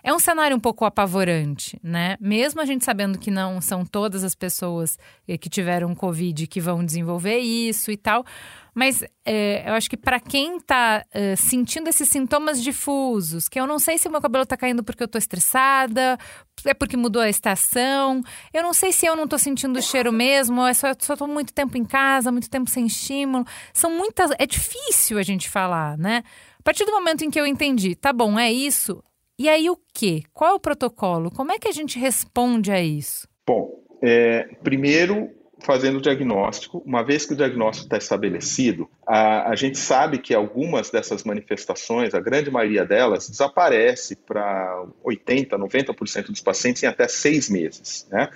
É 0.03 0.13
um 0.13 0.19
cenário 0.19 0.55
um 0.57 0.59
pouco 0.59 0.85
apavorante, 0.85 1.79
né? 1.83 2.17
Mesmo 2.19 2.61
a 2.61 2.65
gente 2.65 2.83
sabendo 2.83 3.19
que 3.19 3.29
não 3.29 3.61
são 3.61 3.85
todas 3.85 4.23
as 4.23 4.33
pessoas 4.33 4.97
eh, 5.27 5.37
que 5.37 5.49
tiveram 5.49 5.93
Covid 5.93 6.47
que 6.47 6.59
vão 6.59 6.83
desenvolver 6.83 7.37
isso 7.37 7.91
e 7.91 7.97
tal, 7.97 8.25
mas 8.73 9.03
é, 9.25 9.69
eu 9.69 9.73
acho 9.73 9.89
que 9.89 9.97
para 9.97 10.19
quem 10.19 10.57
está 10.57 11.03
é, 11.11 11.35
sentindo 11.35 11.89
esses 11.89 12.07
sintomas 12.07 12.63
difusos, 12.63 13.49
que 13.49 13.59
eu 13.59 13.67
não 13.67 13.77
sei 13.77 13.97
se 13.97 14.07
o 14.07 14.11
meu 14.11 14.21
cabelo 14.21 14.43
está 14.43 14.55
caindo 14.55 14.83
porque 14.83 15.03
eu 15.03 15.05
estou 15.05 15.19
estressada, 15.19 16.17
é 16.65 16.73
porque 16.73 16.95
mudou 16.95 17.21
a 17.21 17.29
estação, 17.29 18.21
eu 18.53 18.63
não 18.63 18.73
sei 18.73 18.91
se 18.91 19.05
eu 19.05 19.15
não 19.15 19.25
estou 19.25 19.37
sentindo 19.37 19.77
o 19.77 19.81
cheiro 19.81 20.11
mesmo, 20.13 20.65
é 20.65 20.73
só 20.73 20.91
estou 20.91 21.27
muito 21.27 21.53
tempo 21.53 21.77
em 21.77 21.83
casa, 21.83 22.31
muito 22.31 22.49
tempo 22.49 22.69
sem 22.69 22.85
estímulo. 22.85 23.45
São 23.73 23.91
muitas. 23.91 24.31
É 24.39 24.45
difícil 24.45 25.17
a 25.17 25.23
gente 25.23 25.49
falar, 25.49 25.97
né? 25.97 26.23
A 26.59 26.63
partir 26.63 26.85
do 26.85 26.91
momento 26.91 27.23
em 27.23 27.29
que 27.29 27.39
eu 27.39 27.45
entendi, 27.45 27.95
tá 27.95 28.13
bom, 28.13 28.39
é 28.39 28.51
isso, 28.51 29.03
e 29.41 29.49
aí 29.49 29.71
o 29.71 29.77
quê? 29.91 30.21
Qual 30.31 30.51
é 30.51 30.53
o 30.53 30.59
protocolo? 30.59 31.31
Como 31.31 31.51
é 31.51 31.57
que 31.57 31.67
a 31.67 31.71
gente 31.71 31.97
responde 31.97 32.71
a 32.71 32.79
isso? 32.79 33.27
Bom, 33.47 33.83
é, 33.99 34.43
primeiro 34.61 35.31
fazendo 35.63 35.97
o 35.97 36.01
diagnóstico. 36.01 36.81
Uma 36.85 37.03
vez 37.03 37.25
que 37.25 37.33
o 37.33 37.35
diagnóstico 37.35 37.85
está 37.85 37.97
estabelecido, 37.97 38.89
a, 39.05 39.49
a 39.49 39.55
gente 39.55 39.77
sabe 39.77 40.17
que 40.17 40.33
algumas 40.33 40.89
dessas 40.89 41.23
manifestações, 41.23 42.13
a 42.13 42.19
grande 42.19 42.49
maioria 42.49 42.85
delas, 42.85 43.29
desaparece 43.29 44.15
para 44.15 44.85
80%, 45.05 45.49
90% 45.49 46.27
dos 46.27 46.41
pacientes 46.41 46.83
em 46.83 46.87
até 46.87 47.07
seis 47.07 47.49
meses. 47.49 48.07
Né? 48.09 48.29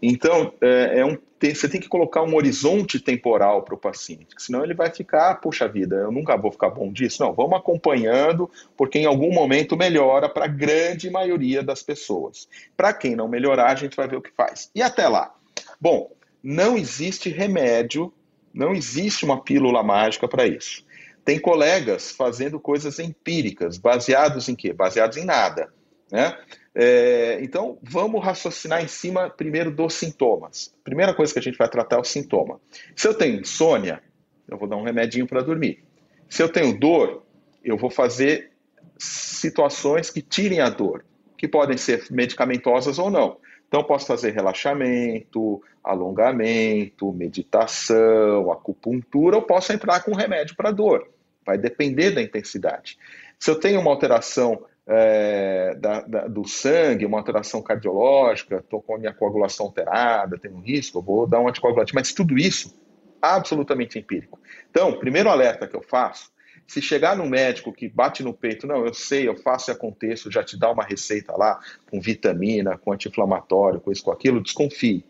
Então, 0.00 0.52
é, 0.60 1.00
é 1.00 1.04
um, 1.04 1.16
tem, 1.38 1.54
você 1.54 1.68
tem 1.68 1.80
que 1.80 1.88
colocar 1.88 2.22
um 2.22 2.34
horizonte 2.34 2.98
temporal 2.98 3.62
para 3.62 3.74
o 3.74 3.78
paciente, 3.78 4.28
senão 4.38 4.64
ele 4.64 4.74
vai 4.74 4.90
ficar, 4.90 5.36
puxa 5.36 5.68
vida, 5.68 5.96
eu 5.96 6.10
nunca 6.10 6.36
vou 6.36 6.50
ficar 6.50 6.70
bom 6.70 6.92
disso. 6.92 7.22
Não, 7.22 7.32
vamos 7.32 7.58
acompanhando, 7.58 8.50
porque 8.76 8.98
em 8.98 9.06
algum 9.06 9.32
momento 9.32 9.76
melhora 9.76 10.28
para 10.28 10.46
a 10.46 10.48
grande 10.48 11.10
maioria 11.10 11.62
das 11.62 11.82
pessoas. 11.82 12.48
Para 12.76 12.92
quem 12.92 13.14
não 13.14 13.28
melhorar, 13.28 13.70
a 13.70 13.76
gente 13.76 13.96
vai 13.96 14.08
ver 14.08 14.16
o 14.16 14.22
que 14.22 14.32
faz. 14.32 14.70
E 14.74 14.82
até 14.82 15.08
lá. 15.08 15.32
Bom, 15.80 16.10
não 16.42 16.76
existe 16.76 17.28
remédio, 17.28 18.12
não 18.52 18.72
existe 18.72 19.24
uma 19.24 19.42
pílula 19.42 19.82
mágica 19.82 20.26
para 20.28 20.46
isso. 20.46 20.84
Tem 21.24 21.38
colegas 21.38 22.10
fazendo 22.10 22.58
coisas 22.58 22.98
empíricas, 22.98 23.76
baseados 23.76 24.48
em 24.48 24.54
quê? 24.54 24.72
Baseados 24.72 25.16
em 25.16 25.24
nada. 25.24 25.72
Né? 26.10 26.36
É, 26.74 27.38
então, 27.42 27.78
vamos 27.82 28.24
raciocinar 28.24 28.82
em 28.82 28.88
cima 28.88 29.28
primeiro 29.28 29.70
dos 29.70 29.94
sintomas. 29.94 30.74
Primeira 30.82 31.12
coisa 31.12 31.32
que 31.32 31.38
a 31.38 31.42
gente 31.42 31.58
vai 31.58 31.68
tratar 31.68 31.96
é 31.96 32.00
o 32.00 32.04
sintoma. 32.04 32.60
Se 32.96 33.06
eu 33.06 33.14
tenho 33.14 33.40
insônia, 33.40 34.02
eu 34.48 34.56
vou 34.56 34.68
dar 34.68 34.76
um 34.76 34.84
remedinho 34.84 35.26
para 35.26 35.42
dormir. 35.42 35.84
Se 36.28 36.42
eu 36.42 36.48
tenho 36.48 36.78
dor, 36.78 37.22
eu 37.62 37.76
vou 37.76 37.90
fazer 37.90 38.52
situações 38.96 40.10
que 40.10 40.22
tirem 40.22 40.60
a 40.60 40.70
dor, 40.70 41.04
que 41.36 41.46
podem 41.46 41.76
ser 41.76 42.06
medicamentosas 42.10 42.98
ou 42.98 43.10
não. 43.10 43.36
Então, 43.68 43.84
posso 43.84 44.06
fazer 44.06 44.30
relaxamento, 44.30 45.62
alongamento, 45.84 47.12
meditação, 47.12 48.50
acupuntura, 48.50 49.36
ou 49.36 49.42
posso 49.42 49.72
entrar 49.72 50.00
com 50.02 50.14
remédio 50.14 50.56
para 50.56 50.70
dor. 50.70 51.06
Vai 51.44 51.58
depender 51.58 52.10
da 52.10 52.22
intensidade. 52.22 52.98
Se 53.38 53.50
eu 53.50 53.60
tenho 53.60 53.80
uma 53.80 53.90
alteração 53.90 54.64
é, 54.86 55.74
da, 55.78 56.00
da, 56.00 56.26
do 56.26 56.48
sangue, 56.48 57.04
uma 57.04 57.18
alteração 57.18 57.60
cardiológica, 57.60 58.56
estou 58.56 58.80
com 58.80 58.94
a 58.94 58.98
minha 58.98 59.12
coagulação 59.12 59.66
alterada, 59.66 60.38
tenho 60.38 60.56
um 60.56 60.60
risco, 60.60 61.02
vou 61.02 61.26
dar 61.26 61.40
um 61.40 61.48
anticoagulante. 61.48 61.94
Mas 61.94 62.12
tudo 62.12 62.38
isso, 62.38 62.74
absolutamente 63.20 63.98
empírico. 63.98 64.40
Então, 64.70 64.98
primeiro 64.98 65.28
alerta 65.28 65.66
que 65.66 65.76
eu 65.76 65.82
faço 65.82 66.30
se 66.68 66.82
chegar 66.82 67.16
no 67.16 67.26
médico 67.26 67.72
que 67.72 67.88
bate 67.88 68.22
no 68.22 68.34
peito, 68.34 68.66
não, 68.66 68.84
eu 68.84 68.92
sei, 68.92 69.26
eu 69.26 69.34
faço 69.34 69.70
e 69.70 69.72
aconteço, 69.72 70.30
já 70.30 70.44
te 70.44 70.54
dá 70.54 70.70
uma 70.70 70.84
receita 70.84 71.34
lá 71.34 71.58
com 71.90 71.98
vitamina, 71.98 72.76
com 72.76 72.92
anti-inflamatório, 72.92 73.80
com 73.80 73.90
isso, 73.90 74.04
com 74.04 74.12
aquilo, 74.12 74.42
desconfie. 74.42 75.02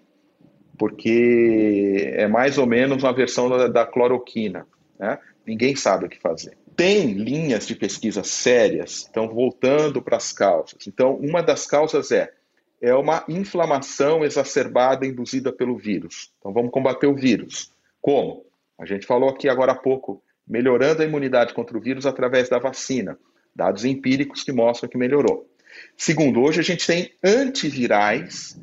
Porque 0.78 2.12
é 2.14 2.28
mais 2.28 2.58
ou 2.58 2.66
menos 2.66 3.02
uma 3.02 3.12
versão 3.12 3.50
da, 3.50 3.66
da 3.66 3.84
cloroquina. 3.84 4.68
Né? 4.96 5.18
Ninguém 5.44 5.74
sabe 5.74 6.06
o 6.06 6.08
que 6.08 6.20
fazer. 6.20 6.56
Tem 6.76 7.12
linhas 7.14 7.66
de 7.66 7.74
pesquisa 7.74 8.22
sérias, 8.22 9.08
então 9.10 9.28
voltando 9.28 10.00
para 10.00 10.16
as 10.16 10.32
causas. 10.32 10.86
Então, 10.86 11.16
uma 11.16 11.42
das 11.42 11.66
causas 11.66 12.12
é 12.12 12.32
é 12.80 12.94
uma 12.94 13.24
inflamação 13.28 14.24
exacerbada 14.24 15.04
induzida 15.04 15.52
pelo 15.52 15.76
vírus. 15.76 16.32
Então, 16.38 16.52
vamos 16.52 16.70
combater 16.70 17.08
o 17.08 17.14
vírus. 17.16 17.72
Como? 18.00 18.46
A 18.78 18.86
gente 18.86 19.04
falou 19.04 19.28
aqui 19.28 19.48
agora 19.48 19.72
há 19.72 19.74
pouco 19.74 20.22
melhorando 20.48 21.02
a 21.02 21.04
imunidade 21.04 21.52
contra 21.52 21.76
o 21.76 21.80
vírus 21.80 22.06
através 22.06 22.48
da 22.48 22.58
vacina. 22.58 23.18
Dados 23.54 23.84
empíricos 23.84 24.42
que 24.42 24.52
mostram 24.52 24.88
que 24.88 24.96
melhorou. 24.96 25.48
Segundo, 25.96 26.40
hoje 26.40 26.60
a 26.60 26.62
gente 26.62 26.86
tem 26.86 27.12
antivirais 27.22 28.58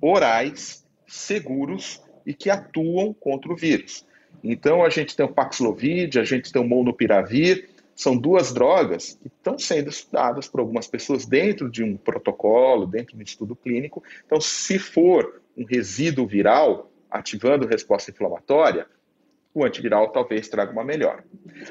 orais 0.00 0.84
seguros 1.06 2.02
e 2.26 2.34
que 2.34 2.50
atuam 2.50 3.14
contra 3.14 3.52
o 3.52 3.56
vírus. 3.56 4.04
Então 4.42 4.84
a 4.84 4.90
gente 4.90 5.16
tem 5.16 5.24
o 5.24 5.32
Paxlovid, 5.32 6.18
a 6.18 6.24
gente 6.24 6.52
tem 6.52 6.60
o 6.60 6.64
Molnupiravir, 6.64 7.68
são 7.94 8.16
duas 8.16 8.52
drogas 8.52 9.18
que 9.22 9.28
estão 9.28 9.58
sendo 9.58 9.90
estudadas 9.90 10.48
por 10.48 10.60
algumas 10.60 10.86
pessoas 10.86 11.26
dentro 11.26 11.70
de 11.70 11.84
um 11.84 11.96
protocolo, 11.96 12.86
dentro 12.86 13.14
de 13.14 13.22
um 13.22 13.24
estudo 13.24 13.54
clínico. 13.54 14.02
Então, 14.26 14.40
se 14.40 14.78
for 14.78 15.40
um 15.56 15.64
resíduo 15.64 16.26
viral 16.26 16.90
ativando 17.10 17.66
resposta 17.66 18.10
inflamatória, 18.10 18.86
o 19.54 19.64
antiviral 19.64 20.08
talvez 20.08 20.48
traga 20.48 20.72
uma 20.72 20.84
melhora. 20.84 21.24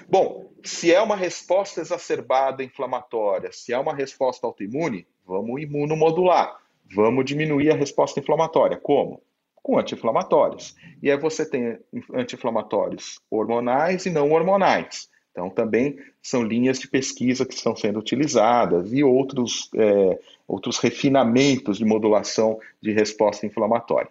Bom, 0.08 0.50
se 0.64 0.94
é 0.94 1.02
uma 1.02 1.16
resposta 1.16 1.82
exacerbada 1.82 2.64
inflamatória, 2.64 3.52
se 3.52 3.74
é 3.74 3.78
uma 3.78 3.94
resposta 3.94 4.46
autoimune, 4.46 5.08
vamos 5.26 5.62
imunomodular. 5.62 6.60
Vamos 6.94 7.26
diminuir 7.26 7.72
a 7.72 7.76
resposta 7.76 8.20
inflamatória. 8.20 8.78
Como? 8.78 9.22
Com 9.64 9.80
anti-inflamatórios. 9.80 10.76
E 11.02 11.10
aí 11.10 11.18
você 11.18 11.50
tem 11.50 11.80
anti-inflamatórios 12.14 13.20
hormonais 13.30 14.06
e 14.06 14.10
não 14.10 14.32
hormonais. 14.32 15.10
Então, 15.32 15.50
também 15.50 15.98
são 16.22 16.44
linhas 16.44 16.78
de 16.80 16.90
pesquisa 16.90 17.46
que 17.46 17.54
estão 17.54 17.76
sendo 17.76 18.00
utilizadas 18.00 18.92
e 18.92 19.02
outros, 19.02 19.70
é, 19.76 20.20
outros 20.46 20.78
refinamentos 20.78 21.78
de 21.78 21.86
modulação 21.86 22.60
de 22.82 22.92
resposta 22.92 23.46
inflamatória. 23.46 24.10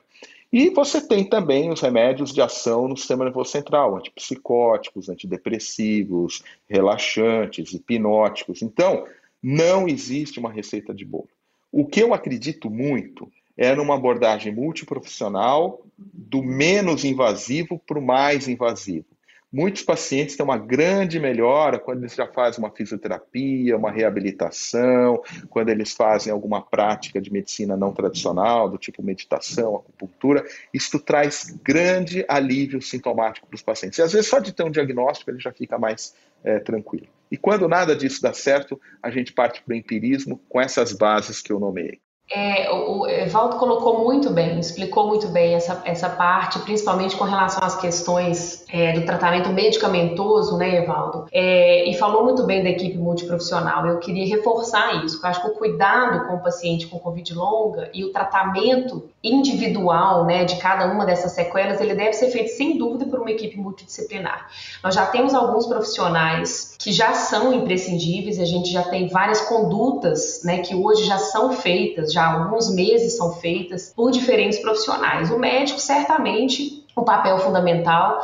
E 0.53 0.69
você 0.71 1.01
tem 1.01 1.25
também 1.25 1.71
os 1.71 1.81
remédios 1.81 2.33
de 2.33 2.41
ação 2.41 2.89
no 2.89 2.97
sistema 2.97 3.25
nervoso 3.25 3.51
central, 3.51 3.97
antipsicóticos, 3.97 5.09
antidepressivos, 5.09 6.43
relaxantes, 6.69 7.73
hipnóticos. 7.73 8.61
Então, 8.61 9.07
não 9.41 9.87
existe 9.87 10.41
uma 10.41 10.51
receita 10.51 10.93
de 10.93 11.05
bolo. 11.05 11.29
O 11.71 11.87
que 11.87 12.01
eu 12.01 12.13
acredito 12.13 12.69
muito 12.69 13.31
é 13.57 13.75
numa 13.75 13.95
abordagem 13.95 14.53
multiprofissional, 14.53 15.83
do 15.97 16.43
menos 16.43 17.05
invasivo 17.05 17.79
para 17.79 17.99
o 17.99 18.03
mais 18.03 18.49
invasivo. 18.49 19.07
Muitos 19.53 19.83
pacientes 19.83 20.37
têm 20.37 20.45
uma 20.45 20.57
grande 20.57 21.19
melhora 21.19 21.79
quando 21.79 22.01
eles 22.03 22.15
já 22.15 22.27
fazem 22.27 22.63
uma 22.63 22.71
fisioterapia, 22.71 23.77
uma 23.77 23.91
reabilitação, 23.91 25.21
quando 25.49 25.71
eles 25.71 25.93
fazem 25.93 26.33
alguma 26.33 26.63
prática 26.63 27.21
de 27.21 27.33
medicina 27.33 27.77
não 27.77 27.93
tradicional, 27.93 28.71
do 28.71 28.79
tipo 28.79 29.03
meditação, 29.03 29.75
acupuntura. 29.75 30.45
Isso 30.73 31.01
traz 31.01 31.59
grande 31.65 32.25
alívio 32.29 32.81
sintomático 32.81 33.49
para 33.49 33.57
os 33.57 33.63
pacientes. 33.63 33.99
E 33.99 34.03
às 34.03 34.13
vezes 34.13 34.29
só 34.31 34.39
de 34.39 34.53
ter 34.53 34.63
um 34.63 34.71
diagnóstico 34.71 35.31
ele 35.31 35.41
já 35.41 35.53
fica 35.53 35.77
mais 35.77 36.15
é, 36.45 36.61
tranquilo. 36.61 37.09
E 37.29 37.37
quando 37.37 37.69
nada 37.69 37.97
disso 37.97 38.23
dá 38.23 38.33
certo, 38.33 38.81
a 39.03 39.11
gente 39.11 39.33
parte 39.33 39.63
para 39.63 39.73
o 39.73 39.77
empirismo 39.77 40.41
com 40.49 40.61
essas 40.61 40.93
bases 40.93 41.43
que 41.43 41.53
eu 41.53 41.59
nomeei. 41.59 42.01
É, 42.33 42.71
o 42.71 43.09
Evaldo 43.09 43.57
colocou 43.57 44.05
muito 44.05 44.31
bem, 44.31 44.61
explicou 44.61 45.09
muito 45.09 45.27
bem 45.29 45.55
essa, 45.55 45.83
essa 45.85 46.09
parte, 46.09 46.61
principalmente 46.61 47.17
com 47.17 47.25
relação 47.25 47.63
às 47.63 47.75
questões 47.75 48.65
é, 48.73 48.93
do 48.93 49.05
tratamento 49.05 49.51
medicamentoso, 49.51 50.57
né, 50.57 50.77
Evaldo? 50.77 51.27
É, 51.33 51.91
e 51.91 51.95
falou 51.95 52.23
muito 52.23 52.45
bem 52.45 52.63
da 52.63 52.71
equipe 52.71 52.97
multiprofissional. 52.97 53.85
Eu 53.85 53.99
queria 53.99 54.25
reforçar 54.27 55.05
isso, 55.05 55.21
eu 55.21 55.29
acho 55.29 55.43
que 55.43 55.49
o 55.49 55.55
cuidado 55.55 56.29
com 56.29 56.35
o 56.35 56.41
paciente 56.41 56.87
com 56.87 57.01
Covid 57.01 57.35
longa 57.35 57.91
e 57.93 58.05
o 58.05 58.13
tratamento 58.13 59.11
individual, 59.23 60.25
né, 60.25 60.45
de 60.45 60.57
cada 60.57 60.87
uma 60.87 61.05
dessas 61.05 61.33
sequelas, 61.33 61.81
ele 61.81 61.95
deve 61.95 62.15
ser 62.15 62.31
feito 62.31 62.57
sem 62.57 62.79
dúvida 62.79 63.05
por 63.05 63.21
uma 63.21 63.31
equipe 63.31 63.59
multidisciplinar. 63.59 64.49
Nós 64.83 64.95
já 64.95 65.07
temos 65.07 65.35
alguns 65.35 65.67
profissionais 65.67 66.75
que 66.79 66.91
já 66.91 67.13
são 67.13 67.53
imprescindíveis, 67.53 68.41
a 68.41 68.45
gente 68.45 68.71
já 68.73 68.83
tem 68.83 69.09
várias 69.09 69.43
condutas, 69.43 70.41
né, 70.43 70.59
que 70.59 70.75
hoje 70.75 71.05
já 71.05 71.19
são 71.19 71.53
feitas, 71.53 72.13
já 72.13 72.25
há 72.25 72.43
alguns 72.43 72.75
meses 72.75 73.17
são 73.17 73.35
feitas 73.35 73.93
por 73.95 74.11
diferentes 74.11 74.59
profissionais. 74.59 75.31
O 75.31 75.39
médico, 75.39 75.79
certamente, 75.79 76.85
o 76.97 77.03
papel 77.03 77.39
fundamental 77.39 78.21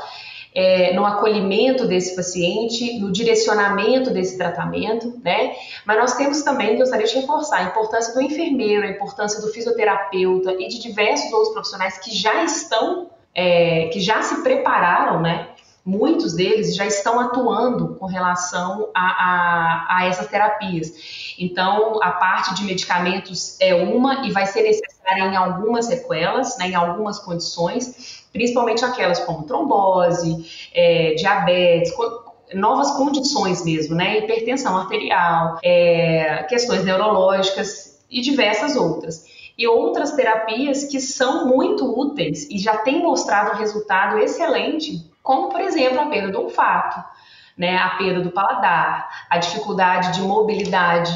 é, 0.57 0.95
no 0.95 1.05
acolhimento 1.05 1.87
desse 1.87 2.17
paciente, 2.17 2.99
no 2.99 3.13
direcionamento 3.13 4.11
desse 4.11 4.39
tratamento, 4.39 5.21
né? 5.23 5.55
Mas 5.85 5.99
nós 5.99 6.15
temos 6.17 6.43
também, 6.43 6.79
gostaria 6.79 7.07
de 7.07 7.15
reforçar, 7.15 7.59
a 7.59 7.63
importância 7.65 8.15
do 8.15 8.23
enfermeiro, 8.23 8.87
a 8.87 8.89
importância 8.89 9.39
do 9.43 9.49
fisioterapeuta 9.49 10.55
e 10.55 10.67
de 10.67 10.81
diversos 10.81 11.31
outros 11.31 11.53
profissionais 11.53 11.99
que 11.99 12.11
já 12.11 12.43
estão, 12.43 13.11
é, 13.35 13.89
que 13.89 14.01
já 14.01 14.23
se 14.23 14.43
prepararam, 14.43 15.21
né? 15.21 15.51
Muitos 15.87 16.34
deles 16.34 16.74
já 16.74 16.84
estão 16.84 17.20
atuando 17.20 17.95
com 17.95 18.07
relação 18.07 18.91
a, 18.93 19.01
a, 19.01 19.97
a, 19.99 20.07
essas 20.07 20.26
terapias. 20.26 20.93
Então, 21.39 22.03
a 22.03 22.11
parte 22.11 22.55
de 22.55 22.64
medicamentos 22.64 23.57
é 23.61 23.72
uma 23.72 24.26
e 24.26 24.32
vai 24.32 24.47
ser 24.47 24.62
necessária 24.62 25.22
em 25.22 25.37
algumas 25.37 25.87
sequelas, 25.87 26.59
né, 26.59 26.70
em 26.70 26.74
algumas 26.74 27.20
condições, 27.20 28.26
principalmente 28.32 28.84
aquelas 28.84 29.20
como 29.20 29.45
trombose, 29.45 30.45
é, 30.74 31.14
diabetes, 31.14 31.93
novas 32.53 32.91
condições 32.93 33.64
mesmo, 33.64 33.95
né, 33.95 34.18
hipertensão 34.18 34.76
arterial, 34.76 35.61
é, 35.62 36.45
questões 36.49 36.84
neurológicas 36.84 38.01
e 38.11 38.20
diversas 38.20 38.74
outras 38.74 39.24
e 39.57 39.66
outras 39.66 40.12
terapias 40.12 40.84
que 40.84 41.01
são 41.01 41.47
muito 41.47 41.99
úteis 41.99 42.47
e 42.51 42.59
já 42.59 42.76
têm 42.78 43.03
mostrado 43.03 43.57
resultado 43.57 44.18
excelente 44.18 45.16
como, 45.27 45.49
por 45.49 45.61
exemplo, 45.61 46.01
a 46.01 46.07
perda 46.07 46.31
do 46.31 46.41
olfato, 46.41 47.05
né, 47.59 47.77
a 47.77 47.97
perda 47.97 48.20
do 48.20 48.31
paladar, 48.31 49.27
a 49.29 49.39
dificuldade 49.39 50.12
de 50.12 50.22
mobilidade, 50.22 51.12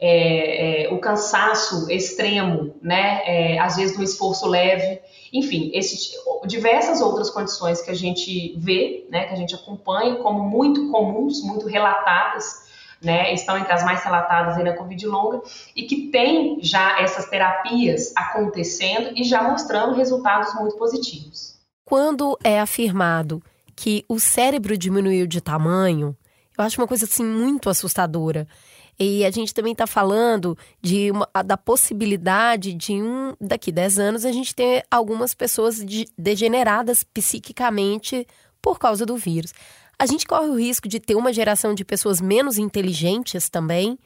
é, 0.00 0.86
é, 0.86 0.92
o 0.92 0.98
cansaço 0.98 1.88
extremo, 1.88 2.74
né, 2.82 3.22
é, 3.24 3.60
às 3.60 3.76
vezes 3.76 3.96
do 3.96 4.02
esforço 4.02 4.48
leve, 4.48 5.00
enfim, 5.32 5.70
esse, 5.72 6.10
diversas 6.44 7.00
outras 7.00 7.30
condições 7.30 7.80
que 7.80 7.90
a 7.92 7.94
gente 7.94 8.56
vê, 8.58 9.06
né, 9.08 9.26
que 9.26 9.34
a 9.34 9.36
gente 9.36 9.54
acompanha 9.54 10.16
como 10.16 10.42
muito 10.42 10.90
comuns, 10.90 11.40
muito 11.44 11.68
relatadas, 11.68 12.62
né, 13.00 13.32
estão 13.32 13.56
entre 13.56 13.72
as 13.72 13.84
mais 13.84 14.02
relatadas 14.02 14.56
aí 14.56 14.64
na 14.64 14.72
Covid 14.72 15.06
longa 15.06 15.40
e 15.76 15.84
que 15.84 16.08
tem 16.08 16.58
já 16.60 17.00
essas 17.00 17.26
terapias 17.30 18.12
acontecendo 18.16 19.12
e 19.14 19.22
já 19.22 19.40
mostrando 19.44 19.94
resultados 19.94 20.52
muito 20.56 20.76
positivos. 20.76 21.60
Quando 21.84 22.36
é 22.42 22.58
afirmado 22.58 23.40
que 23.82 24.04
o 24.08 24.20
cérebro 24.20 24.78
diminuiu 24.78 25.26
de 25.26 25.40
tamanho, 25.40 26.16
eu 26.56 26.64
acho 26.64 26.80
uma 26.80 26.86
coisa 26.86 27.04
assim 27.04 27.24
muito 27.24 27.68
assustadora. 27.68 28.46
E 28.96 29.24
a 29.24 29.30
gente 29.32 29.52
também 29.52 29.72
está 29.72 29.88
falando 29.88 30.56
de 30.80 31.10
uma, 31.10 31.28
da 31.44 31.56
possibilidade 31.56 32.74
de 32.74 32.92
um 32.92 33.34
daqui 33.40 33.72
10 33.72 33.98
anos 33.98 34.24
a 34.24 34.30
gente 34.30 34.54
ter 34.54 34.84
algumas 34.88 35.34
pessoas 35.34 35.84
de, 35.84 36.06
degeneradas 36.16 37.02
psiquicamente 37.02 38.24
por 38.62 38.78
causa 38.78 39.04
do 39.04 39.16
vírus. 39.16 39.52
A 39.98 40.06
gente 40.06 40.28
corre 40.28 40.46
o 40.46 40.56
risco 40.56 40.86
de 40.86 41.00
ter 41.00 41.16
uma 41.16 41.32
geração 41.32 41.74
de 41.74 41.84
pessoas 41.84 42.20
menos 42.20 42.58
inteligentes 42.58 43.48
também, 43.48 43.98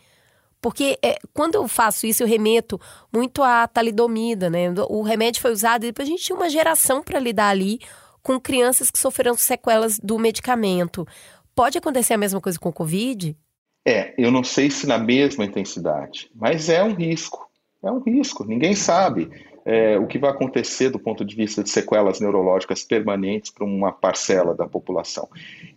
porque 0.58 0.98
é, 1.02 1.18
quando 1.34 1.56
eu 1.56 1.68
faço 1.68 2.06
isso, 2.06 2.22
eu 2.22 2.26
remeto 2.26 2.80
muito 3.12 3.42
à 3.42 3.68
talidomida, 3.68 4.48
né? 4.48 4.72
O 4.88 5.02
remédio 5.02 5.42
foi 5.42 5.52
usado 5.52 5.84
e 5.84 5.88
depois 5.88 6.08
a 6.08 6.10
gente 6.10 6.24
tinha 6.24 6.36
uma 6.36 6.48
geração 6.48 7.02
para 7.02 7.20
lidar 7.20 7.50
ali 7.50 7.78
com 8.26 8.40
crianças 8.40 8.90
que 8.90 8.98
sofreram 8.98 9.36
sequelas 9.36 10.00
do 10.00 10.18
medicamento. 10.18 11.06
Pode 11.54 11.78
acontecer 11.78 12.14
a 12.14 12.18
mesma 12.18 12.40
coisa 12.40 12.58
com 12.58 12.70
o 12.70 12.72
Covid? 12.72 13.36
É, 13.86 14.12
eu 14.18 14.32
não 14.32 14.42
sei 14.42 14.68
se 14.68 14.84
na 14.84 14.98
mesma 14.98 15.44
intensidade, 15.44 16.28
mas 16.34 16.68
é 16.68 16.82
um 16.82 16.92
risco. 16.92 17.48
É 17.80 17.88
um 17.88 18.00
risco, 18.00 18.44
ninguém 18.44 18.74
sabe 18.74 19.30
é, 19.64 19.96
o 19.96 20.08
que 20.08 20.18
vai 20.18 20.30
acontecer 20.30 20.90
do 20.90 20.98
ponto 20.98 21.24
de 21.24 21.36
vista 21.36 21.62
de 21.62 21.70
sequelas 21.70 22.18
neurológicas 22.18 22.82
permanentes 22.82 23.52
para 23.52 23.64
uma 23.64 23.92
parcela 23.92 24.54
da 24.54 24.66
população. 24.66 25.28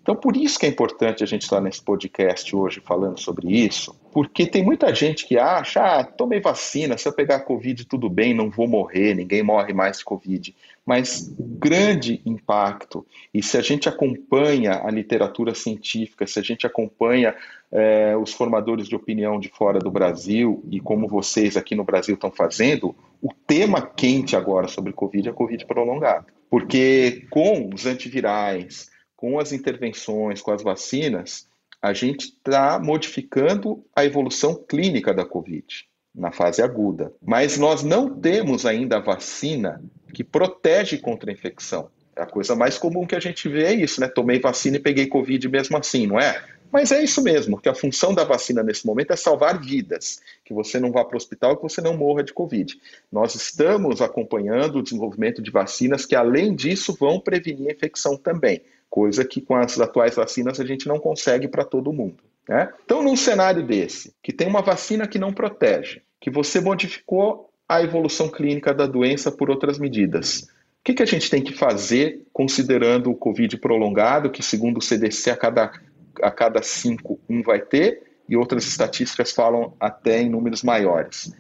Então, 0.02 0.16
por 0.16 0.36
isso 0.36 0.58
que 0.58 0.66
é 0.66 0.70
importante 0.70 1.24
a 1.24 1.28
gente 1.28 1.44
estar 1.44 1.62
nesse 1.62 1.84
podcast 1.84 2.56
hoje 2.56 2.82
falando 2.84 3.20
sobre 3.20 3.48
isso, 3.48 3.96
porque 4.12 4.48
tem 4.48 4.64
muita 4.64 4.94
gente 4.94 5.28
que 5.28 5.38
acha, 5.38 5.82
ah, 5.82 6.04
tomei 6.04 6.40
vacina, 6.40 6.98
se 6.98 7.08
eu 7.08 7.14
pegar 7.14 7.42
Covid 7.42 7.86
tudo 7.86 8.10
bem, 8.10 8.34
não 8.34 8.50
vou 8.50 8.68
morrer, 8.68 9.14
ninguém 9.14 9.44
morre 9.44 9.72
mais 9.72 10.00
de 10.00 10.06
Covid 10.06 10.56
mas 10.90 11.32
grande 11.38 12.20
impacto. 12.26 13.06
E 13.32 13.44
se 13.44 13.60
a 13.60 13.62
gente 13.62 13.88
acompanha 13.88 14.82
a 14.84 14.90
literatura 14.90 15.54
científica, 15.54 16.26
se 16.26 16.40
a 16.40 16.42
gente 16.42 16.66
acompanha 16.66 17.36
é, 17.72 18.18
os 18.18 18.34
formadores 18.34 18.88
de 18.88 18.96
opinião 18.96 19.40
de 19.40 19.50
fora 19.50 19.78
do 19.78 19.92
Brasil 19.92 20.64
e 20.68 20.80
como 20.80 21.08
vocês 21.08 21.56
aqui 21.56 21.76
no 21.76 21.84
Brasil 21.84 22.16
estão 22.16 22.32
fazendo, 22.32 22.96
o 23.22 23.32
tema 23.46 23.84
quente 23.84 24.36
agora 24.36 24.68
sobre 24.68 24.92
Covid 24.92 25.30
é 25.30 25.32
Covid 25.32 25.64
prolongado. 25.68 26.26
Porque 26.50 27.24
com 27.30 27.70
os 27.72 27.86
antivirais, 27.86 28.90
com 29.16 29.38
as 29.38 29.52
intervenções, 29.52 30.42
com 30.42 30.50
as 30.50 30.64
vacinas, 30.64 31.48
a 31.80 31.94
gente 31.94 32.30
está 32.30 32.80
modificando 32.80 33.86
a 33.96 34.04
evolução 34.04 34.56
clínica 34.56 35.14
da 35.14 35.24
Covid 35.24 35.88
na 36.16 36.32
fase 36.32 36.64
aguda. 36.64 37.14
Mas 37.22 37.60
nós 37.60 37.84
não 37.84 38.10
temos 38.10 38.66
ainda 38.66 38.98
a 38.98 39.02
vacina 39.02 39.80
que 40.14 40.24
protege 40.24 40.98
contra 40.98 41.30
a 41.30 41.34
infecção. 41.34 41.90
A 42.16 42.26
coisa 42.26 42.56
mais 42.56 42.78
comum 42.78 43.06
que 43.06 43.16
a 43.16 43.20
gente 43.20 43.48
vê 43.48 43.64
é 43.64 43.74
isso, 43.74 44.02
né? 44.02 44.08
Tomei 44.08 44.40
vacina 44.40 44.78
e 44.78 44.80
peguei 44.80 45.08
Covid 45.08 45.48
mesmo 45.48 45.78
assim, 45.78 46.06
não 46.06 46.20
é? 46.20 46.44
Mas 46.72 46.92
é 46.92 47.04
isso 47.04 47.24
mesmo, 47.24 47.60
que 47.60 47.68
a 47.68 47.74
função 47.74 48.14
da 48.14 48.24
vacina 48.24 48.62
nesse 48.62 48.86
momento 48.86 49.12
é 49.12 49.16
salvar 49.16 49.60
vidas, 49.60 50.22
que 50.46 50.54
você 50.54 50.80
não 50.80 50.92
vá 50.92 51.04
para 51.04 51.16
o 51.16 51.18
hospital, 51.18 51.58
que 51.58 51.64
você 51.64 51.82
não 51.82 51.98
morra 51.98 52.24
de 52.24 52.32
Covid. 52.32 52.80
Nós 53.12 53.34
estamos 53.34 54.02
acompanhando 54.02 54.78
o 54.78 54.84
desenvolvimento 54.84 55.42
de 55.42 55.50
vacinas 55.50 56.06
que, 56.06 56.16
além 56.16 56.54
disso, 56.54 56.96
vão 57.00 57.20
prevenir 57.20 57.70
a 57.70 57.72
infecção 57.72 58.16
também, 58.16 58.62
coisa 58.88 59.26
que 59.26 59.42
com 59.42 59.56
as 59.56 59.80
atuais 59.80 60.16
vacinas 60.16 60.60
a 60.60 60.66
gente 60.66 60.88
não 60.88 61.00
consegue 61.00 61.48
para 61.48 61.66
todo 61.66 61.94
mundo. 61.94 62.24
Né? 62.48 62.72
Então, 62.86 63.02
num 63.02 63.16
cenário 63.16 63.66
desse, 63.66 64.14
que 64.22 64.32
tem 64.32 64.48
uma 64.48 64.62
vacina 64.62 65.08
que 65.08 65.18
não 65.18 65.34
protege, 65.34 66.02
que 66.22 66.30
você 66.30 66.60
modificou 66.60 67.49
a 67.70 67.84
evolução 67.84 68.28
clínica 68.28 68.74
da 68.74 68.88
doença 68.88 69.32
por 69.32 69.52
outras 69.52 69.78
medidas. 69.78 70.42
O 70.42 70.84
que, 70.84 70.96
que 70.96 71.04
a 71.04 71.06
gente 71.06 71.30
tem 71.30 71.44
que 71.44 71.54
fazer 71.54 72.26
considerando 72.34 73.12
o 73.12 73.16
Covid 73.16 73.56
prolongado, 73.58 74.32
que 74.32 74.42
segundo 74.42 74.80
o 74.80 74.82
CDC 74.82 75.30
a 75.30 75.38
cada, 75.38 75.72
a 76.20 76.32
cada 76.32 76.64
cinco 76.64 77.20
um 77.30 77.44
vai 77.44 77.60
ter, 77.60 78.02
e 78.28 78.36
outras 78.36 78.66
estatísticas 78.66 79.32
falam 79.32 79.76
até 79.80 80.20
em 80.22 80.30
números 80.30 80.64
maiores. 80.64 81.32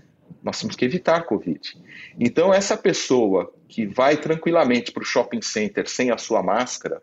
Nós 0.44 0.60
temos 0.60 0.76
que 0.76 0.86
evitar 0.86 1.26
Covid. 1.26 1.60
Então, 2.20 2.54
essa 2.54 2.78
pessoa 2.78 3.52
que 3.68 3.88
vai 3.88 4.16
tranquilamente 4.16 4.92
para 4.92 5.02
o 5.02 5.06
shopping 5.06 5.42
center 5.42 5.90
sem 5.90 6.12
a 6.12 6.18
sua 6.18 6.44
máscara, 6.44 7.02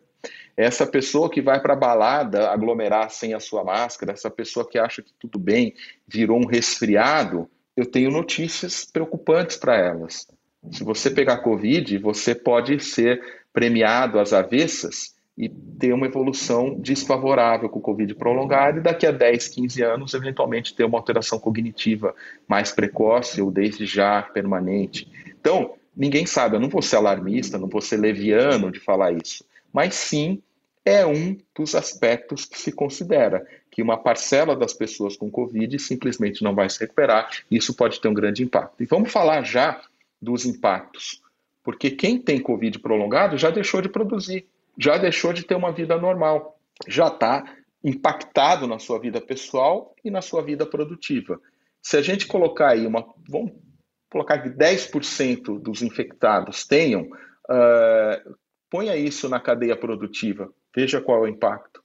essa 0.56 0.86
pessoa 0.86 1.28
que 1.28 1.42
vai 1.42 1.60
para 1.60 1.74
a 1.74 1.76
balada 1.76 2.50
aglomerar 2.50 3.10
sem 3.10 3.34
a 3.34 3.40
sua 3.40 3.62
máscara, 3.64 4.12
essa 4.12 4.30
pessoa 4.30 4.68
que 4.68 4.78
acha 4.78 5.02
que 5.02 5.12
tudo 5.18 5.38
bem, 5.38 5.74
virou 6.06 6.38
um 6.38 6.46
resfriado, 6.46 7.48
eu 7.76 7.84
tenho 7.84 8.10
notícias 8.10 8.84
preocupantes 8.84 9.56
para 9.56 9.76
elas. 9.76 10.26
Se 10.70 10.82
você 10.82 11.10
pegar 11.10 11.38
Covid, 11.38 11.98
você 11.98 12.34
pode 12.34 12.80
ser 12.80 13.20
premiado 13.52 14.18
às 14.18 14.32
avessas 14.32 15.14
e 15.36 15.48
ter 15.48 15.92
uma 15.92 16.06
evolução 16.06 16.74
desfavorável 16.80 17.68
com 17.68 17.78
o 17.78 17.82
Covid 17.82 18.14
prolongado 18.14 18.78
e 18.78 18.82
daqui 18.82 19.06
a 19.06 19.12
10, 19.12 19.48
15 19.48 19.82
anos, 19.82 20.14
eventualmente, 20.14 20.74
ter 20.74 20.84
uma 20.84 20.98
alteração 20.98 21.38
cognitiva 21.38 22.14
mais 22.48 22.72
precoce 22.72 23.42
ou 23.42 23.50
desde 23.50 23.84
já 23.84 24.22
permanente. 24.22 25.06
Então, 25.38 25.74
ninguém 25.94 26.24
sabe, 26.24 26.56
eu 26.56 26.60
não 26.60 26.70
vou 26.70 26.80
ser 26.80 26.96
alarmista, 26.96 27.58
não 27.58 27.68
vou 27.68 27.82
ser 27.82 27.98
leviano 27.98 28.72
de 28.72 28.80
falar 28.80 29.12
isso, 29.12 29.44
mas 29.72 29.94
sim 29.94 30.42
é 30.86 31.04
um 31.04 31.36
dos 31.54 31.74
aspectos 31.74 32.46
que 32.46 32.58
se 32.58 32.72
considera 32.72 33.44
que 33.76 33.82
uma 33.82 33.98
parcela 33.98 34.56
das 34.56 34.72
pessoas 34.72 35.18
com 35.18 35.30
Covid 35.30 35.78
simplesmente 35.78 36.42
não 36.42 36.54
vai 36.54 36.66
se 36.70 36.80
recuperar. 36.80 37.28
Isso 37.50 37.76
pode 37.76 38.00
ter 38.00 38.08
um 38.08 38.14
grande 38.14 38.42
impacto. 38.42 38.82
E 38.82 38.86
vamos 38.86 39.12
falar 39.12 39.42
já 39.42 39.82
dos 40.20 40.46
impactos, 40.46 41.20
porque 41.62 41.90
quem 41.90 42.18
tem 42.18 42.40
Covid 42.40 42.78
prolongado 42.78 43.36
já 43.36 43.50
deixou 43.50 43.82
de 43.82 43.90
produzir, 43.90 44.46
já 44.78 44.96
deixou 44.96 45.30
de 45.30 45.44
ter 45.44 45.54
uma 45.54 45.72
vida 45.72 45.98
normal, 45.98 46.58
já 46.88 47.08
está 47.08 47.44
impactado 47.84 48.66
na 48.66 48.78
sua 48.78 48.98
vida 48.98 49.20
pessoal 49.20 49.94
e 50.02 50.10
na 50.10 50.22
sua 50.22 50.42
vida 50.42 50.64
produtiva. 50.64 51.38
Se 51.82 51.98
a 51.98 52.02
gente 52.02 52.26
colocar 52.26 52.68
aí 52.68 52.86
uma. 52.86 53.06
Vamos 53.28 53.52
colocar 54.08 54.38
que 54.38 54.48
10% 54.48 55.60
dos 55.60 55.82
infectados 55.82 56.66
tenham, 56.66 57.02
uh, 57.02 58.36
ponha 58.70 58.96
isso 58.96 59.28
na 59.28 59.38
cadeia 59.38 59.76
produtiva. 59.76 60.50
Veja 60.74 60.98
qual 60.98 61.18
é 61.18 61.28
o 61.28 61.30
impacto. 61.30 61.75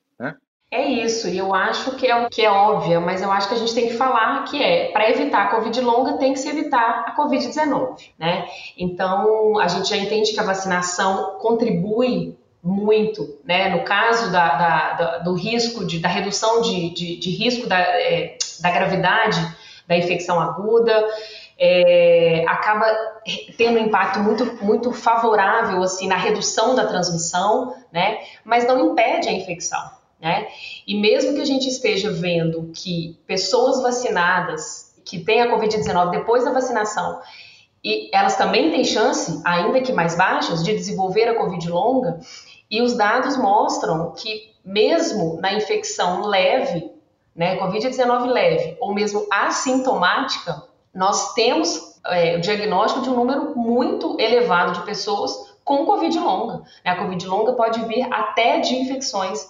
É 0.74 0.86
isso, 0.86 1.28
e 1.28 1.38
eu 1.38 1.54
acho 1.54 1.98
que 1.98 2.08
é, 2.08 2.30
que 2.30 2.42
é 2.42 2.50
óbvio, 2.50 3.02
mas 3.02 3.22
eu 3.22 3.30
acho 3.30 3.50
que 3.50 3.56
a 3.56 3.58
gente 3.58 3.76
tem 3.76 3.90
que 3.90 3.94
falar 3.98 4.46
que 4.46 4.64
é, 4.64 4.90
para 4.94 5.10
evitar 5.10 5.44
a 5.44 5.48
Covid 5.48 5.82
longa, 5.82 6.14
tem 6.14 6.32
que 6.32 6.40
se 6.40 6.48
evitar 6.48 7.04
a 7.08 7.14
Covid-19, 7.14 8.12
né? 8.18 8.48
Então, 8.78 9.60
a 9.60 9.68
gente 9.68 9.90
já 9.90 9.98
entende 9.98 10.32
que 10.32 10.40
a 10.40 10.44
vacinação 10.44 11.38
contribui 11.40 12.38
muito, 12.64 13.38
né? 13.44 13.68
No 13.68 13.84
caso 13.84 14.32
da, 14.32 14.56
da, 14.56 14.94
da 14.94 15.18
do 15.18 15.34
risco, 15.34 15.86
de, 15.86 16.00
da 16.00 16.08
redução 16.08 16.62
de, 16.62 16.90
de, 16.92 17.18
de 17.18 17.30
risco 17.32 17.68
da, 17.68 17.78
é, 17.78 18.38
da 18.62 18.72
gravidade 18.72 19.46
da 19.86 19.98
infecção 19.98 20.40
aguda, 20.40 21.06
é, 21.60 22.46
acaba 22.48 22.86
tendo 23.58 23.78
um 23.78 23.84
impacto 23.84 24.20
muito, 24.20 24.64
muito 24.64 24.92
favorável 24.94 25.84
assim 25.84 26.08
na 26.08 26.16
redução 26.16 26.76
da 26.76 26.86
transmissão, 26.86 27.76
né? 27.92 28.20
Mas 28.46 28.66
não 28.66 28.92
impede 28.92 29.28
a 29.28 29.34
infecção, 29.34 29.82
né? 30.22 30.48
E 30.86 30.96
mesmo 31.00 31.34
que 31.34 31.42
a 31.42 31.46
gente 31.46 31.68
esteja 31.68 32.12
vendo 32.12 32.72
que 32.76 33.18
pessoas 33.26 33.82
vacinadas 33.82 34.96
que 35.04 35.20
têm 35.20 35.42
a 35.42 35.52
Covid-19 35.52 36.12
depois 36.12 36.46
da 36.46 36.52
vacinação 36.52 37.20
e 37.84 38.16
elas 38.16 38.36
também 38.36 38.70
têm 38.70 38.84
chance, 38.84 39.42
ainda 39.44 39.82
que 39.82 39.92
mais 39.92 40.16
baixas, 40.16 40.64
de 40.64 40.74
desenvolver 40.74 41.28
a 41.28 41.36
Covid 41.36 41.68
longa, 41.68 42.20
e 42.70 42.82
os 42.82 42.96
dados 42.96 43.36
mostram 43.38 44.12
que 44.12 44.52
mesmo 44.64 45.40
na 45.42 45.54
infecção 45.54 46.22
leve, 46.22 46.92
né, 47.36 47.58
Covid-19 47.58 48.28
leve, 48.28 48.78
ou 48.80 48.94
mesmo 48.94 49.26
assintomática, 49.32 50.64
nós 50.94 51.34
temos 51.34 52.00
é, 52.06 52.38
o 52.38 52.42
diagnóstico 52.42 53.02
de 53.02 53.10
um 53.10 53.16
número 53.16 53.58
muito 53.58 54.16
elevado 54.20 54.74
de 54.74 54.86
pessoas 54.86 55.52
com 55.64 55.86
Covid 55.86 56.18
longa. 56.20 56.62
A 56.86 56.96
Covid 56.96 57.26
longa 57.26 57.54
pode 57.54 57.84
vir 57.86 58.08
até 58.14 58.60
de 58.60 58.76
infecções 58.76 59.48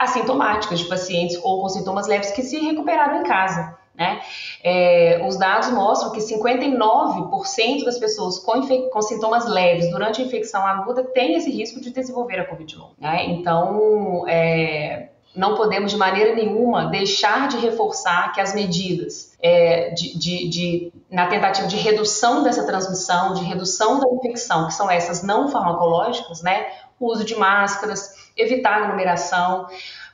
assintomáticas 0.00 0.78
de 0.78 0.86
pacientes 0.86 1.38
ou 1.42 1.60
com 1.60 1.68
sintomas 1.68 2.06
leves 2.06 2.30
que 2.30 2.42
se 2.42 2.58
recuperaram 2.58 3.20
em 3.20 3.22
casa. 3.22 3.78
Né? 3.94 4.18
É, 4.64 5.22
os 5.28 5.36
dados 5.36 5.70
mostram 5.70 6.10
que 6.10 6.20
59% 6.20 7.84
das 7.84 7.98
pessoas 7.98 8.38
com, 8.38 8.62
com, 8.88 9.02
sintomas 9.02 9.46
leves 9.46 9.90
durante 9.90 10.22
a 10.22 10.24
infecção 10.24 10.66
aguda 10.66 11.04
têm 11.04 11.34
esse 11.34 11.50
risco 11.50 11.82
de 11.82 11.90
desenvolver 11.90 12.40
a 12.40 12.46
Covid 12.46 12.76
longa. 12.76 12.94
Né? 12.98 13.26
Então, 13.26 14.24
é, 14.26 15.10
não 15.36 15.54
podemos 15.54 15.90
de 15.90 15.98
maneira 15.98 16.34
nenhuma 16.34 16.86
deixar 16.86 17.48
de 17.48 17.58
reforçar 17.58 18.32
que 18.32 18.40
as 18.40 18.54
medidas 18.54 19.36
é, 19.42 19.90
de, 19.90 20.18
de, 20.18 20.48
de, 20.48 20.92
na 21.10 21.26
tentativa 21.26 21.68
de 21.68 21.76
redução 21.76 22.42
dessa 22.42 22.64
transmissão, 22.64 23.34
de 23.34 23.44
redução 23.44 24.00
da 24.00 24.08
infecção, 24.14 24.66
que 24.66 24.74
são 24.74 24.90
essas 24.90 25.22
não 25.22 25.48
farmacológicas, 25.48 26.42
né? 26.42 26.66
O 26.98 27.12
uso 27.12 27.24
de 27.24 27.34
máscaras, 27.34 28.19
evitar 28.40 28.82
aglomeração. 28.82 29.66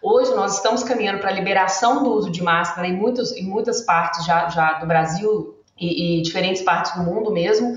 Hoje 0.03 0.35
nós 0.35 0.57
estamos 0.57 0.83
caminhando 0.83 1.21
para 1.21 1.31
a 1.31 1.33
liberação 1.33 2.03
do 2.03 2.13
uso 2.13 2.31
de 2.31 2.43
máscara 2.43 2.87
em, 2.87 2.93
muitos, 2.93 3.33
em 3.33 3.45
muitas 3.45 3.83
partes 3.83 4.25
já, 4.25 4.49
já 4.49 4.75
do 4.75 4.87
Brasil 4.87 5.57
e, 5.79 6.19
e 6.19 6.23
diferentes 6.23 6.63
partes 6.63 6.93
do 6.95 7.03
mundo 7.03 7.31
mesmo, 7.31 7.77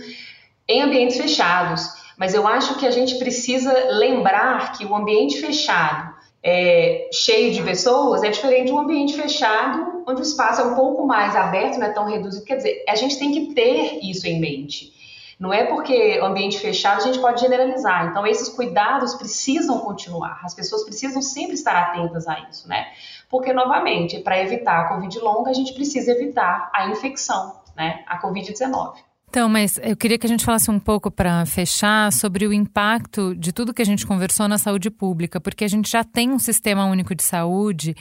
em 0.68 0.82
ambientes 0.82 1.18
fechados. 1.18 1.88
Mas 2.18 2.34
eu 2.34 2.46
acho 2.48 2.78
que 2.78 2.86
a 2.86 2.92
gente 2.92 3.16
precisa 3.16 3.72
lembrar 3.92 4.74
que 4.74 4.86
o 4.86 4.96
ambiente 4.96 5.40
fechado 5.40 6.14
é, 6.44 7.10
cheio 7.12 7.54
de 7.54 7.62
pessoas 7.64 8.24
é 8.24 8.30
diferente 8.30 8.68
de 8.68 8.72
um 8.72 8.80
ambiente 8.80 9.14
fechado, 9.14 10.04
onde 10.08 10.22
o 10.22 10.24
espaço 10.24 10.62
é 10.62 10.64
um 10.66 10.76
pouco 10.76 11.06
mais 11.06 11.36
aberto, 11.36 11.78
não 11.78 11.88
é 11.88 11.92
tão 11.92 12.06
reduzido. 12.06 12.46
Quer 12.46 12.58
dizer, 12.58 12.84
a 12.88 12.96
gente 12.96 13.18
tem 13.18 13.32
que 13.32 13.54
ter 13.54 14.00
isso 14.02 14.28
em 14.28 14.40
mente. 14.40 14.99
Não 15.40 15.54
é 15.54 15.64
porque 15.64 16.20
ambiente 16.22 16.60
fechado 16.60 17.02
a 17.02 17.06
gente 17.06 17.20
pode 17.20 17.40
generalizar. 17.40 18.08
Então, 18.08 18.28
esses 18.28 18.50
cuidados 18.50 19.16
precisam 19.16 19.80
continuar. 19.80 20.42
As 20.44 20.54
pessoas 20.54 20.84
precisam 20.84 21.22
sempre 21.22 21.54
estar 21.54 21.76
atentas 21.76 22.28
a 22.28 22.40
isso, 22.50 22.68
né? 22.68 22.88
Porque, 23.30 23.54
novamente, 23.54 24.20
para 24.20 24.42
evitar 24.42 24.82
a 24.82 24.90
Covid 24.90 25.18
longa, 25.20 25.50
a 25.50 25.54
gente 25.54 25.74
precisa 25.74 26.12
evitar 26.12 26.70
a 26.74 26.88
infecção, 26.90 27.62
né? 27.74 28.04
A 28.06 28.22
Covid-19. 28.22 28.96
Então, 29.30 29.48
mas 29.48 29.80
eu 29.84 29.96
queria 29.96 30.18
que 30.18 30.26
a 30.26 30.30
gente 30.30 30.44
falasse 30.44 30.72
um 30.72 30.80
pouco 30.80 31.12
para 31.12 31.46
fechar 31.46 32.12
sobre 32.12 32.48
o 32.48 32.52
impacto 32.52 33.36
de 33.36 33.54
tudo 33.54 33.74
que 33.74 33.82
a 33.82 33.86
gente 33.86 34.06
conversou 34.06 34.48
na 34.48 34.58
saúde 34.58 34.90
pública, 34.90 35.40
porque 35.40 35.64
a 35.64 35.68
gente 35.68 35.90
já 35.90 36.04
tem 36.04 36.32
um 36.32 36.40
sistema 36.40 36.86
único 36.86 37.14
de 37.14 37.22
saúde 37.24 37.96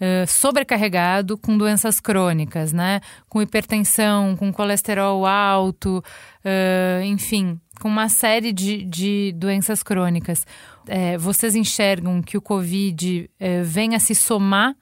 uh, 0.00 0.26
sobrecarregado 0.26 1.36
com 1.36 1.56
doenças 1.56 2.00
crônicas, 2.00 2.72
né? 2.72 3.00
Com 3.28 3.42
hipertensão, 3.42 4.36
com 4.36 4.52
colesterol 4.52 5.26
alto, 5.26 6.02
uh, 6.44 7.02
enfim, 7.04 7.60
com 7.80 7.88
uma 7.88 8.08
série 8.08 8.52
de, 8.52 8.84
de 8.84 9.32
doenças 9.36 9.82
crônicas. 9.82 10.46
É, 10.86 11.18
vocês 11.18 11.54
enxergam 11.54 12.22
que 12.22 12.36
o 12.36 12.40
Covid 12.40 13.30
uh, 13.30 13.64
vem 13.64 13.94
a 13.94 14.00
se 14.00 14.14
somar 14.14 14.74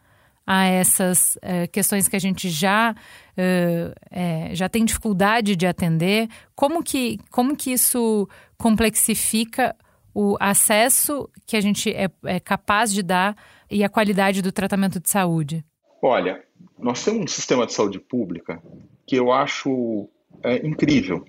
a 0.47 0.65
essas 0.65 1.37
uh, 1.37 1.69
questões 1.73 2.07
que 2.07 2.15
a 2.15 2.21
gente 2.21 2.49
já, 2.49 2.95
é, 3.37 4.51
já 4.53 4.69
tem 4.69 4.85
dificuldade 4.85 5.57
de 5.57 5.67
atender? 5.67 6.29
Como 6.55 6.85
que, 6.85 7.19
como 7.31 7.57
que 7.57 7.73
isso 7.73 8.29
complexifica 8.57 9.75
o 10.15 10.35
acesso 10.41 11.29
que 11.47 11.59
a 11.59 11.61
gente 11.61 11.91
é, 11.91 12.09
é 12.25 12.41
capaz 12.41 12.91
de 12.91 13.03
dar 13.03 13.37
e 13.71 13.85
a 13.85 13.89
qualidade 13.89 14.43
do 14.43 14.53
tratamento 14.53 15.01
de 15.01 15.09
saúde? 15.09 15.65
Olha, 16.03 16.43
nós 16.79 17.05
temos 17.05 17.23
um 17.23 17.27
sistema 17.27 17.67
de 17.67 17.73
saúde 17.73 17.99
pública 17.99 18.63
que 19.07 19.17
eu 19.17 19.33
acho 19.33 20.09
é, 20.43 20.67
incrível, 20.67 21.25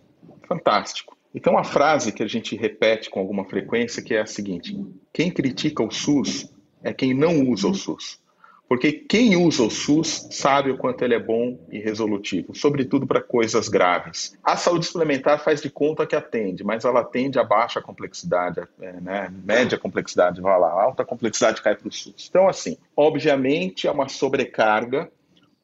fantástico. 0.48 1.18
Então, 1.34 1.58
a 1.58 1.64
frase 1.64 2.12
que 2.12 2.24
a 2.24 2.28
gente 2.28 2.56
repete 2.56 3.10
com 3.10 3.20
alguma 3.20 3.46
frequência 3.46 4.02
que 4.02 4.14
é 4.14 4.22
a 4.22 4.26
seguinte: 4.26 4.76
quem 5.14 5.32
critica 5.32 5.84
o 5.84 5.92
SUS 5.92 6.52
é 6.84 6.94
quem 6.94 7.14
não 7.14 7.50
usa 7.50 7.68
o 7.68 7.74
SUS. 7.74 8.20
Porque 8.68 8.92
quem 8.92 9.38
usa 9.38 9.64
o 9.64 9.70
SUS 9.70 10.28
sabe 10.30 10.72
o 10.72 10.78
quanto 10.78 11.04
ele 11.04 11.16
é 11.16 11.20
bom 11.20 11.58
e 11.72 11.80
resolutivo, 11.80 12.54
sobretudo 12.54 13.08
para 13.08 13.22
coisas 13.22 13.70
graves. 13.70 14.38
A 14.44 14.58
saúde 14.58 14.86
suplementar 14.86 15.42
faz 15.42 15.62
de 15.62 15.70
conta 15.70 16.06
que 16.06 16.16
atende, 16.16 16.64
mas 16.66 16.84
ela 16.84 17.00
atende 17.00 17.40
a 17.40 17.44
baixa 17.44 17.82
complexidade, 17.82 18.62
é, 18.82 18.92
né? 19.00 19.34
média 19.44 19.78
complexidade, 19.78 20.42
vai 20.42 20.60
lá, 20.60 20.70
alta 20.70 21.06
complexidade 21.06 21.62
cai 21.62 21.76
para 21.76 21.88
o 21.88 21.92
SUS. 21.92 22.28
Então, 22.30 22.50
assim, 22.50 22.78
obviamente 22.96 23.88
é 23.88 23.92
uma 23.92 24.10
sobrecarga, 24.10 25.10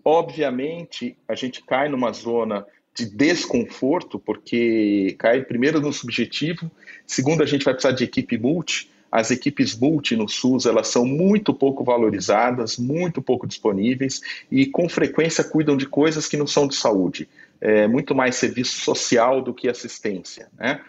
obviamente 0.04 1.18
a 1.28 1.36
gente 1.36 1.62
cai 1.64 1.90
numa 1.90 2.14
zona 2.14 2.66
de 2.96 3.06
desconforto, 3.06 4.20
porque 4.20 5.16
cai 5.18 5.42
primeiro 5.42 5.82
no 5.82 5.92
subjetivo, 5.92 6.72
segundo 7.06 7.42
a 7.44 7.46
gente 7.46 7.66
vai 7.66 7.74
precisar 7.74 7.94
de 7.94 8.04
equipe 8.04 8.38
multi, 8.38 8.93
as 9.14 9.30
equipes 9.30 9.78
multi 9.78 10.16
no 10.16 10.28
SUS 10.28 10.66
elas 10.66 10.88
são 10.88 11.06
muito 11.06 11.54
pouco 11.54 11.84
valorizadas, 11.84 12.80
muito 12.80 13.22
pouco 13.22 13.46
disponíveis 13.46 14.22
e 14.52 14.66
com 14.66 14.90
frequência 14.90 15.44
cuidam 15.44 15.78
de 15.78 15.86
coisas 15.86 16.28
que 16.28 16.36
não 16.36 16.48
são 16.48 16.68
de 16.68 16.76
saúde, 16.76 17.30
é 17.62 17.88
muito 17.88 18.16
mais 18.16 18.36
serviço 18.36 18.82
social 18.82 19.40
do 19.40 19.54
que 19.54 19.70
assistência. 19.70 20.50
Né? 20.58 20.82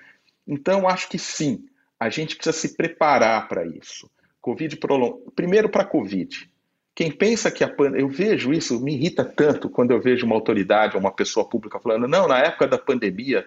Então 0.48 0.88
acho 0.88 1.06
que 1.10 1.18
sim, 1.18 1.66
a 2.00 2.08
gente 2.08 2.34
precisa 2.34 2.56
se 2.56 2.74
preparar 2.74 3.46
para 3.46 3.66
isso. 3.66 4.10
Covid 4.40 4.74
prolong... 4.78 5.18
primeiro 5.36 5.68
para 5.68 5.84
Covid. 5.84 6.48
Quem 6.94 7.10
pensa 7.10 7.50
que 7.50 7.62
a 7.62 7.68
pandemia. 7.68 8.00
Eu 8.00 8.08
vejo 8.08 8.54
isso, 8.54 8.80
me 8.80 8.94
irrita 8.94 9.22
tanto 9.22 9.68
quando 9.68 9.90
eu 9.90 10.00
vejo 10.00 10.24
uma 10.24 10.34
autoridade 10.34 10.94
ou 10.94 11.00
uma 11.00 11.12
pessoa 11.12 11.46
pública 11.46 11.78
falando, 11.78 12.08
não, 12.08 12.26
na 12.26 12.38
época 12.38 12.68
da 12.68 12.78
pandemia, 12.78 13.44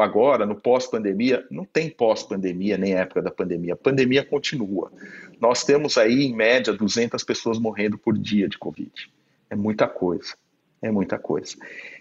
agora, 0.00 0.46
no 0.46 0.54
pós-pandemia, 0.54 1.44
não 1.50 1.64
tem 1.64 1.90
pós-pandemia 1.90 2.78
nem 2.78 2.94
época 2.94 3.20
da 3.20 3.30
pandemia. 3.30 3.74
A 3.74 3.76
pandemia 3.76 4.24
continua. 4.24 4.92
Nós 5.40 5.64
temos 5.64 5.98
aí, 5.98 6.24
em 6.24 6.34
média, 6.34 6.72
200 6.72 7.22
pessoas 7.24 7.58
morrendo 7.58 7.98
por 7.98 8.16
dia 8.16 8.48
de 8.48 8.56
Covid. 8.56 9.10
É 9.50 9.56
muita 9.56 9.88
coisa. 9.88 10.34
É 10.80 10.90
muita 10.90 11.18
coisa. 11.18 11.56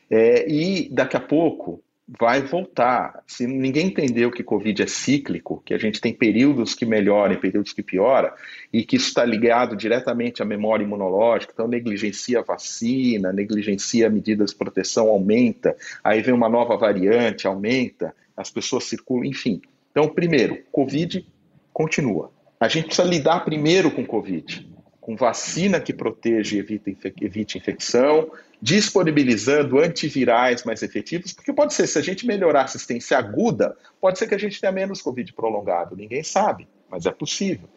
É, 0.09 0.47
e 0.47 0.89
daqui 0.89 1.17
a 1.17 1.19
pouco, 1.19 1.81
vai 2.07 2.41
voltar. 2.41 3.23
Se 3.25 3.47
ninguém 3.47 3.87
entendeu 3.87 4.31
que 4.31 4.43
Covid 4.43 4.83
é 4.83 4.87
cíclico, 4.87 5.61
que 5.65 5.73
a 5.73 5.77
gente 5.77 5.99
tem 5.99 6.13
períodos 6.13 6.75
que 6.75 6.85
melhoram 6.85 7.33
e 7.33 7.39
períodos 7.39 7.73
que 7.73 7.81
pioram, 7.81 8.31
e 8.71 8.83
que 8.83 8.95
isso 8.95 9.07
está 9.07 9.25
ligado 9.25 9.75
diretamente 9.75 10.41
à 10.41 10.45
memória 10.45 10.83
imunológica, 10.83 11.51
então 11.53 11.67
negligencia 11.67 12.39
a 12.39 12.43
vacina, 12.43 13.33
negligencia 13.33 14.09
medidas 14.09 14.51
de 14.51 14.57
proteção, 14.57 15.07
aumenta, 15.07 15.75
aí 16.03 16.21
vem 16.21 16.33
uma 16.33 16.49
nova 16.49 16.77
variante, 16.77 17.47
aumenta, 17.47 18.13
as 18.37 18.51
pessoas 18.51 18.83
circulam, 18.83 19.25
enfim. 19.25 19.61
Então, 19.91 20.07
primeiro, 20.09 20.59
Covid 20.71 21.25
continua. 21.73 22.31
A 22.59 22.67
gente 22.67 22.87
precisa 22.87 23.07
lidar 23.07 23.43
primeiro 23.43 23.89
com 23.89 24.05
Covid, 24.05 24.67
com 25.05 25.15
vacina 25.15 25.79
que 25.79 25.93
protege 25.93 26.55
e 26.55 26.59
evita, 26.59 27.13
evite 27.21 27.59
infecção, 27.59 28.31
disponibilizando 28.59 29.77
antivirais 29.77 30.63
mais 30.63 30.81
efetivos, 30.81 31.31
porque 31.31 31.53
pode 31.53 31.75
ser, 31.75 31.85
se 31.85 31.99
a 31.99 32.01
gente 32.01 32.25
melhorar 32.25 32.61
a 32.61 32.63
assistência 32.63 33.15
aguda, 33.15 33.77
pode 34.01 34.17
ser 34.17 34.25
que 34.25 34.33
a 34.33 34.37
gente 34.39 34.59
tenha 34.59 34.71
menos 34.71 35.03
Covid 35.03 35.31
prolongado, 35.33 35.95
ninguém 35.95 36.23
sabe, 36.23 36.67
mas 36.89 37.05
é 37.05 37.11
possível. 37.11 37.69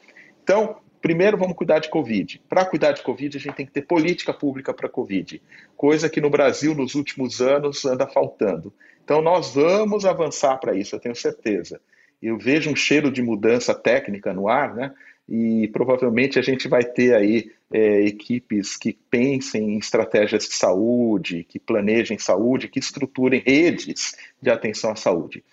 Então, 0.43 0.77
primeiro 1.03 1.37
vamos 1.37 1.55
cuidar 1.55 1.81
de 1.81 1.91
Covid. 1.91 2.41
Para 2.49 2.65
cuidar 2.65 2.93
de 2.93 3.03
Covid, 3.03 3.37
a 3.37 3.41
gente 3.41 3.55
tem 3.55 3.67
que 3.67 3.73
ter 3.73 3.83
política 3.83 4.33
pública 4.33 4.73
para 4.73 4.89
Covid, 4.89 5.43
coisa 5.77 6.09
que 6.09 6.23
no 6.23 6.31
Brasil, 6.31 6.75
nos 6.75 6.95
últimos 6.95 7.43
anos, 7.43 7.85
anda 7.85 8.07
faltando. 8.07 8.73
Então, 9.05 9.21
nós 9.21 9.55
vamos 9.55 10.07
avançar 10.07 10.57
para 10.57 10.75
isso, 10.75 10.97
eu 10.97 11.01
tenho 11.01 11.15
certeza. 11.15 11.79
Eu 12.23 12.39
vejo 12.39 12.71
um 12.71 12.75
cheiro 12.75 13.13
de 13.13 13.23
mudança 13.23 13.75
técnica 13.75 14.33
no 14.33 14.49
ar, 14.49 14.75
né? 14.75 14.95
E 15.29 15.69
provavelmente 15.69 16.39
a 16.39 16.43
gente 16.43 16.67
vai 16.69 16.83
ter 16.83 17.15
aí 17.15 17.51
é, 17.71 18.01
equipes 18.07 18.77
que 18.77 18.95
pensem 19.11 19.75
em 19.75 19.79
estratégias 19.79 20.49
de 20.49 20.55
saúde, 20.55 21.45
que 21.45 21.59
planejem 21.59 22.19
saúde, 22.19 22.69
que 22.69 22.79
estruturem 22.79 23.43
redes 23.45 24.17
de 24.41 24.51
atenção 24.51 24.91
à 24.91 24.97
saúde. 24.97 25.45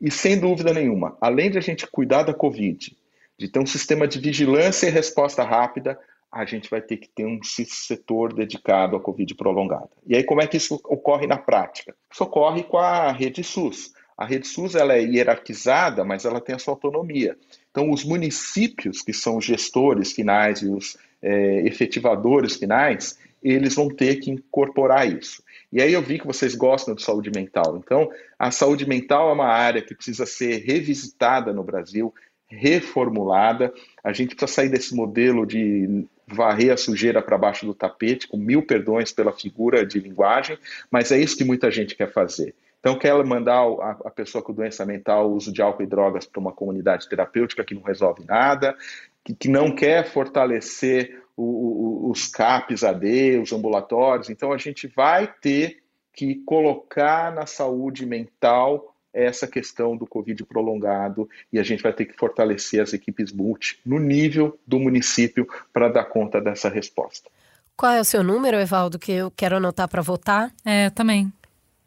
E 0.00 0.10
sem 0.10 0.38
dúvida 0.38 0.74
nenhuma, 0.74 1.16
além 1.20 1.50
de 1.50 1.56
a 1.56 1.62
gente 1.62 1.86
cuidar 1.86 2.24
da 2.24 2.34
Covid, 2.34 2.94
de 3.38 3.48
ter 3.48 3.58
um 3.58 3.66
sistema 3.66 4.06
de 4.06 4.18
vigilância 4.18 4.86
e 4.86 4.90
resposta 4.90 5.42
rápida, 5.42 5.98
a 6.30 6.44
gente 6.44 6.68
vai 6.68 6.80
ter 6.80 6.96
que 6.96 7.08
ter 7.08 7.26
um 7.26 7.38
setor 7.42 8.32
dedicado 8.32 8.96
à 8.96 9.00
Covid 9.00 9.34
prolongada. 9.34 9.90
E 10.06 10.16
aí, 10.16 10.24
como 10.24 10.40
é 10.40 10.46
que 10.46 10.56
isso 10.56 10.80
ocorre 10.84 11.26
na 11.26 11.36
prática? 11.36 11.94
Isso 12.10 12.24
ocorre 12.24 12.62
com 12.62 12.78
a 12.78 13.12
rede 13.12 13.44
SUS. 13.44 13.92
A 14.16 14.24
rede 14.24 14.46
SUS 14.46 14.74
ela 14.74 14.94
é 14.94 15.02
hierarquizada, 15.02 16.04
mas 16.04 16.24
ela 16.24 16.40
tem 16.40 16.54
a 16.54 16.58
sua 16.58 16.74
autonomia. 16.74 17.36
Então, 17.70 17.90
os 17.90 18.04
municípios, 18.04 19.02
que 19.02 19.12
são 19.12 19.38
os 19.38 19.44
gestores 19.44 20.12
finais 20.12 20.60
e 20.62 20.68
os 20.68 20.96
é, 21.22 21.66
efetivadores 21.66 22.56
finais, 22.56 23.18
eles 23.42 23.74
vão 23.74 23.88
ter 23.88 24.16
que 24.16 24.30
incorporar 24.30 25.08
isso. 25.08 25.42
E 25.72 25.80
aí 25.80 25.92
eu 25.92 26.02
vi 26.02 26.18
que 26.18 26.26
vocês 26.26 26.54
gostam 26.54 26.94
de 26.94 27.02
saúde 27.02 27.30
mental. 27.34 27.80
Então, 27.82 28.10
a 28.38 28.50
saúde 28.50 28.86
mental 28.86 29.30
é 29.30 29.32
uma 29.32 29.48
área 29.48 29.82
que 29.82 29.94
precisa 29.94 30.26
ser 30.26 30.58
revisitada 30.64 31.52
no 31.52 31.64
Brasil, 31.64 32.14
reformulada. 32.46 33.72
A 34.04 34.12
gente 34.12 34.36
precisa 34.36 34.54
sair 34.54 34.68
desse 34.68 34.94
modelo 34.94 35.46
de 35.46 36.06
varrer 36.26 36.72
a 36.72 36.76
sujeira 36.76 37.22
para 37.22 37.38
baixo 37.38 37.66
do 37.66 37.74
tapete, 37.74 38.28
com 38.28 38.36
mil 38.36 38.62
perdões 38.62 39.12
pela 39.12 39.32
figura 39.32 39.84
de 39.84 39.98
linguagem, 39.98 40.58
mas 40.90 41.10
é 41.10 41.18
isso 41.18 41.36
que 41.36 41.44
muita 41.44 41.70
gente 41.70 41.94
quer 41.94 42.12
fazer. 42.12 42.54
Então, 42.82 42.98
quer 42.98 43.14
mandar 43.24 43.62
a, 44.04 44.10
pessoa 44.10 44.42
com 44.42 44.52
doença 44.52 44.84
mental 44.84 45.30
o 45.30 45.36
uso 45.36 45.52
de 45.52 45.62
álcool 45.62 45.84
e 45.84 45.86
drogas 45.86 46.26
para 46.26 46.40
uma 46.40 46.50
comunidade 46.50 47.08
terapêutica 47.08 47.62
que 47.62 47.76
não 47.76 47.82
resolve 47.82 48.24
nada, 48.26 48.76
que, 49.22 49.32
que 49.32 49.48
não 49.48 49.72
quer 49.72 50.10
fortalecer 50.10 51.22
o, 51.36 51.44
o, 51.44 52.10
os 52.10 52.26
CAPs 52.26 52.82
AD, 52.82 53.38
os 53.38 53.52
ambulatórios. 53.52 54.30
Então, 54.30 54.52
a 54.52 54.58
gente 54.58 54.88
vai 54.88 55.32
ter 55.40 55.78
que 56.12 56.34
colocar 56.44 57.32
na 57.32 57.46
saúde 57.46 58.04
mental 58.04 58.92
essa 59.14 59.46
questão 59.46 59.96
do 59.96 60.04
Covid 60.04 60.44
prolongado 60.44 61.30
e 61.52 61.60
a 61.60 61.62
gente 61.62 61.84
vai 61.84 61.92
ter 61.92 62.06
que 62.06 62.18
fortalecer 62.18 62.82
as 62.82 62.92
equipes 62.92 63.30
multi 63.30 63.78
no 63.86 64.00
nível 64.00 64.58
do 64.66 64.80
município 64.80 65.46
para 65.72 65.88
dar 65.88 66.06
conta 66.06 66.40
dessa 66.40 66.68
resposta. 66.68 67.30
Qual 67.76 67.92
é 67.92 68.00
o 68.00 68.04
seu 68.04 68.24
número, 68.24 68.56
Evaldo, 68.58 68.98
que 68.98 69.12
eu 69.12 69.30
quero 69.30 69.56
anotar 69.56 69.88
para 69.88 70.02
votar? 70.02 70.52
É, 70.64 70.90
também. 70.90 71.32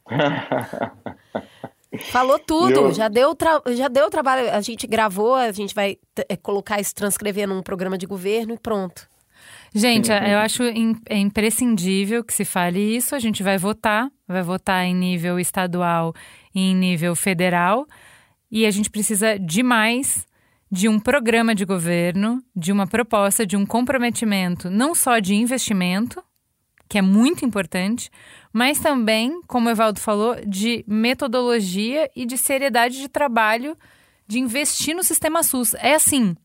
Falou 2.12 2.40
tudo, 2.40 2.80
eu... 2.80 2.94
já, 2.94 3.08
deu 3.08 3.36
tra... 3.36 3.62
já 3.74 3.88
deu 3.88 4.10
trabalho. 4.10 4.52
A 4.52 4.62
gente 4.62 4.86
gravou, 4.86 5.36
a 5.36 5.52
gente 5.52 5.74
vai 5.74 5.98
é, 6.28 6.36
colocar 6.36 6.80
isso, 6.80 6.94
transcrever 6.94 7.48
num 7.48 7.62
programa 7.62 7.98
de 7.98 8.06
governo 8.06 8.54
e 8.54 8.58
pronto. 8.58 9.08
Gente, 9.74 10.12
uhum. 10.12 10.18
eu 10.18 10.40
acho 10.40 10.64
é 10.64 11.18
imprescindível 11.18 12.24
que 12.24 12.34
se 12.34 12.46
fale 12.46 12.80
isso. 12.80 13.16
A 13.16 13.20
gente 13.20 13.44
vai 13.44 13.58
votar, 13.58 14.10
vai 14.28 14.42
votar 14.42 14.86
em 14.86 14.96
nível 14.96 15.40
estadual 15.40 16.14
e 16.54 16.72
em 16.72 16.76
nível 16.76 17.16
federal. 17.16 17.86
E 18.50 18.66
a 18.66 18.72
gente 18.72 18.90
precisa 18.90 19.38
demais 19.38 20.26
de 20.72 20.88
um 20.88 21.00
programa 21.00 21.54
de 21.54 21.66
governo, 21.66 22.42
de 22.56 22.72
uma 22.72 22.88
proposta, 22.88 23.46
de 23.46 23.56
um 23.56 23.66
comprometimento, 23.66 24.70
não 24.70 24.96
só 24.96 25.20
de 25.20 25.36
investimento, 25.36 26.24
que 26.88 26.98
é 26.98 27.02
muito 27.02 27.46
importante, 27.46 28.10
mas 28.56 28.80
também, 28.80 29.42
como 29.48 29.68
o 29.68 29.70
Evaldo 29.70 30.00
falou, 30.00 30.38
de 30.48 30.86
metodologia 30.88 32.10
e 32.16 32.26
de 32.26 32.38
seriedade 32.38 33.02
de 33.02 33.10
trabalho 33.10 33.78
de 34.26 34.40
investir 34.40 34.96
no 34.96 35.04
sistema 35.04 35.44
SUS. 35.44 35.74
É 35.74 35.94
assim, 35.94 36.38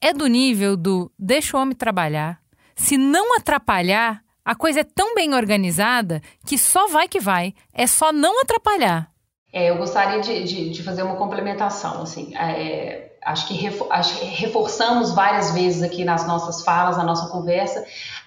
é 0.00 0.12
do 0.12 0.28
nível 0.28 0.76
do 0.76 1.10
deixa 1.18 1.56
o 1.56 1.60
homem 1.60 1.74
trabalhar. 1.74 2.38
Se 2.76 2.96
não 2.96 3.36
atrapalhar, 3.36 4.22
a 4.44 4.54
coisa 4.54 4.82
é 4.82 4.84
tão 4.84 5.12
bem 5.12 5.34
organizada 5.34 6.22
que 6.46 6.56
só 6.56 6.86
vai 6.86 7.08
que 7.08 7.18
vai. 7.18 7.52
É 7.74 7.84
só 7.84 8.12
não 8.12 8.40
atrapalhar. 8.42 9.10
É, 9.52 9.70
eu 9.70 9.76
gostaria 9.76 10.20
de, 10.20 10.44
de, 10.44 10.70
de, 10.70 10.82
fazer 10.84 11.02
uma 11.02 11.16
complementação. 11.16 12.02
Assim, 12.02 12.32
é, 12.36 13.10
acho, 13.24 13.48
que 13.48 13.68
acho 13.90 14.20
que 14.20 14.24
reforçamos 14.24 15.12
várias 15.12 15.50
vezes 15.50 15.82
aqui 15.82 16.04
nas 16.04 16.28
nossas 16.28 16.62
falas, 16.62 16.96
na 16.96 17.02
nossa 17.02 17.28
conversa, 17.28 17.84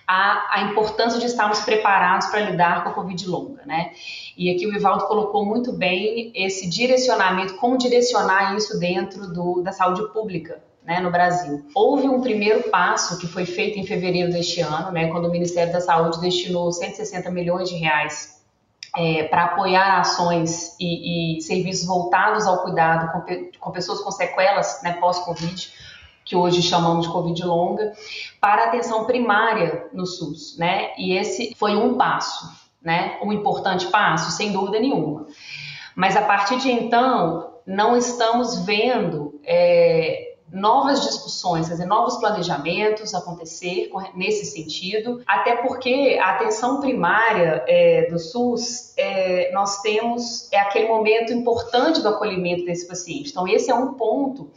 a, 0.08 0.60
a 0.60 0.62
importância 0.64 1.20
de 1.20 1.26
estarmos 1.26 1.62
preparados 1.62 2.28
para 2.28 2.42
lidar 2.42 2.84
com 2.84 2.90
a 2.90 2.94
Covid 2.94 3.28
longa, 3.28 3.64
né? 3.66 3.92
E 4.38 4.50
aqui 4.50 4.68
o 4.68 4.74
Ivaldo 4.74 5.06
colocou 5.06 5.46
muito 5.46 5.72
bem 5.72 6.32
esse 6.36 6.68
direcionamento, 6.68 7.56
como 7.56 7.78
direcionar 7.78 8.56
isso 8.56 8.80
dentro 8.80 9.28
do, 9.32 9.62
da 9.62 9.72
saúde 9.72 10.12
pública, 10.12 10.62
né, 10.84 11.00
no 11.00 11.10
Brasil. 11.10 11.66
Houve 11.74 12.10
um 12.10 12.22
primeiro 12.22 12.70
passo 12.70 13.18
que 13.18 13.28
foi 13.28 13.46
feito 13.46 13.80
em 13.80 13.86
fevereiro 13.86 14.32
deste 14.32 14.60
ano, 14.60 14.92
né, 14.92 15.08
quando 15.08 15.28
o 15.28 15.32
Ministério 15.32 15.72
da 15.72 15.80
Saúde 15.80 16.20
destinou 16.20 16.72
160 16.72 17.30
milhões 17.32 17.70
de 17.70 17.76
reais 17.76 18.44
é, 18.96 19.24
para 19.24 19.46
apoiar 19.46 20.00
ações 20.00 20.76
e, 20.80 21.38
e, 21.38 21.42
serviços 21.42 21.88
voltados 21.88 22.46
ao 22.46 22.62
cuidado 22.62 23.12
com, 23.12 23.50
com 23.60 23.72
pessoas 23.72 24.02
com 24.02 24.12
sequelas 24.12 24.82
né, 24.84 24.94
pós-Covid 25.00 25.72
que 26.26 26.36
hoje 26.36 26.62
chamamos 26.62 27.06
de 27.06 27.12
Covid 27.12 27.44
longa, 27.44 27.94
para 28.40 28.66
atenção 28.66 29.06
primária 29.06 29.88
no 29.94 30.06
SUS, 30.06 30.58
né? 30.58 30.92
E 30.98 31.18
esse 31.18 31.54
foi 31.56 31.76
um 31.76 31.96
passo, 31.96 32.50
né? 32.82 33.18
Um 33.22 33.32
importante 33.32 33.88
passo, 33.88 34.32
sem 34.32 34.52
dúvida 34.52 34.80
nenhuma. 34.80 35.28
Mas 35.96 36.16
a 36.16 36.22
partir 36.22 36.58
de 36.58 36.72
então, 36.72 37.54
não 37.66 37.96
estamos 37.96 38.66
vendo 38.66 39.40
é, 39.46 40.34
novas 40.54 41.02
discussões, 41.02 41.68
quer 41.68 41.74
dizer, 41.74 41.88
novos 41.88 42.18
planejamentos 42.18 43.14
acontecer 43.16 43.90
nesse 44.16 44.46
sentido, 44.46 45.22
até 45.26 45.56
porque 45.56 46.20
a 46.22 46.32
atenção 46.32 46.80
primária 46.80 47.64
é, 47.68 48.08
do 48.10 48.20
SUS, 48.20 48.94
é, 48.96 49.52
nós 49.52 49.82
temos, 49.82 50.52
é 50.52 50.60
aquele 50.60 50.88
momento 50.88 51.34
importante 51.34 52.02
do 52.02 52.10
acolhimento 52.10 52.66
desse 52.66 52.88
paciente. 52.88 53.32
Então, 53.32 53.48
esse 53.48 53.72
é 53.72 53.76
um 53.76 53.96
ponto 53.96 54.52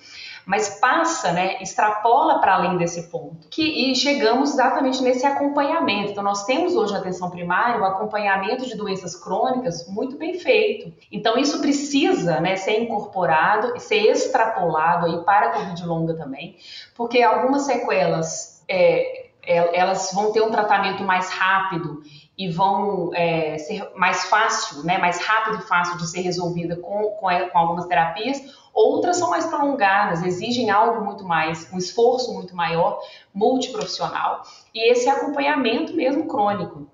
mas 0.47 0.79
passa, 0.79 1.33
né, 1.33 1.61
extrapola 1.61 2.39
para 2.39 2.55
além 2.55 2.79
desse 2.79 3.11
ponto. 3.11 3.49
Que, 3.51 3.91
e 3.91 3.97
chegamos 3.97 4.53
exatamente 4.53 5.03
nesse 5.03 5.27
acompanhamento. 5.27 6.13
Então, 6.13 6.23
nós 6.23 6.45
temos 6.45 6.77
hoje 6.77 6.93
na 6.93 7.01
atenção 7.01 7.29
primária 7.29 7.81
o 7.81 7.85
acompanhamento 7.85 8.65
de 8.65 8.77
doenças 8.77 9.17
crônicas 9.17 9.89
muito 9.89 10.17
bem 10.17 10.39
feito. 10.39 10.93
Então, 11.11 11.37
isso 11.37 11.61
precisa 11.61 12.41
né, 12.41 12.55
ser 12.55 12.81
incorporado 12.81 13.77
e 13.77 13.81
ser 13.81 14.09
extrapolado 14.09 15.07
aí 15.07 15.25
para 15.25 15.49
a 15.49 15.51
Covid 15.51 15.85
longa 15.85 16.15
também, 16.15 16.57
porque 16.95 17.23
algumas 17.23 17.63
sequelas 17.63 18.65
é, 18.69 19.27
é, 19.43 19.79
elas 19.79 20.13
vão 20.13 20.31
ter 20.31 20.43
um 20.43 20.51
tratamento 20.51 21.03
mais 21.03 21.29
rápido 21.31 22.03
e 22.37 22.49
vão 22.49 23.11
é, 23.15 23.57
ser 23.57 23.91
mais 23.97 24.27
fácil, 24.27 24.83
né, 24.83 24.99
mais 24.99 25.25
rápido 25.25 25.59
e 25.59 25.67
fácil 25.67 25.97
de 25.97 26.07
ser 26.07 26.21
resolvida 26.21 26.77
com, 26.77 27.11
com, 27.13 27.29
com, 27.51 27.59
algumas 27.59 27.87
terapias, 27.87 28.43
outras 28.75 29.17
são 29.17 29.31
mais 29.31 29.47
prolongadas, 29.47 30.23
exigem 30.23 30.71
algo 30.71 31.03
muito 31.03 31.25
mais, 31.25 31.73
um 31.73 31.79
esforço 31.79 32.35
muito 32.35 32.55
maior, 32.55 33.01
multiprofissional, 33.33 34.43
e 34.75 34.93
esse 34.93 35.09
acompanhamento 35.09 35.95
mesmo 35.95 36.27
crônico. 36.27 36.87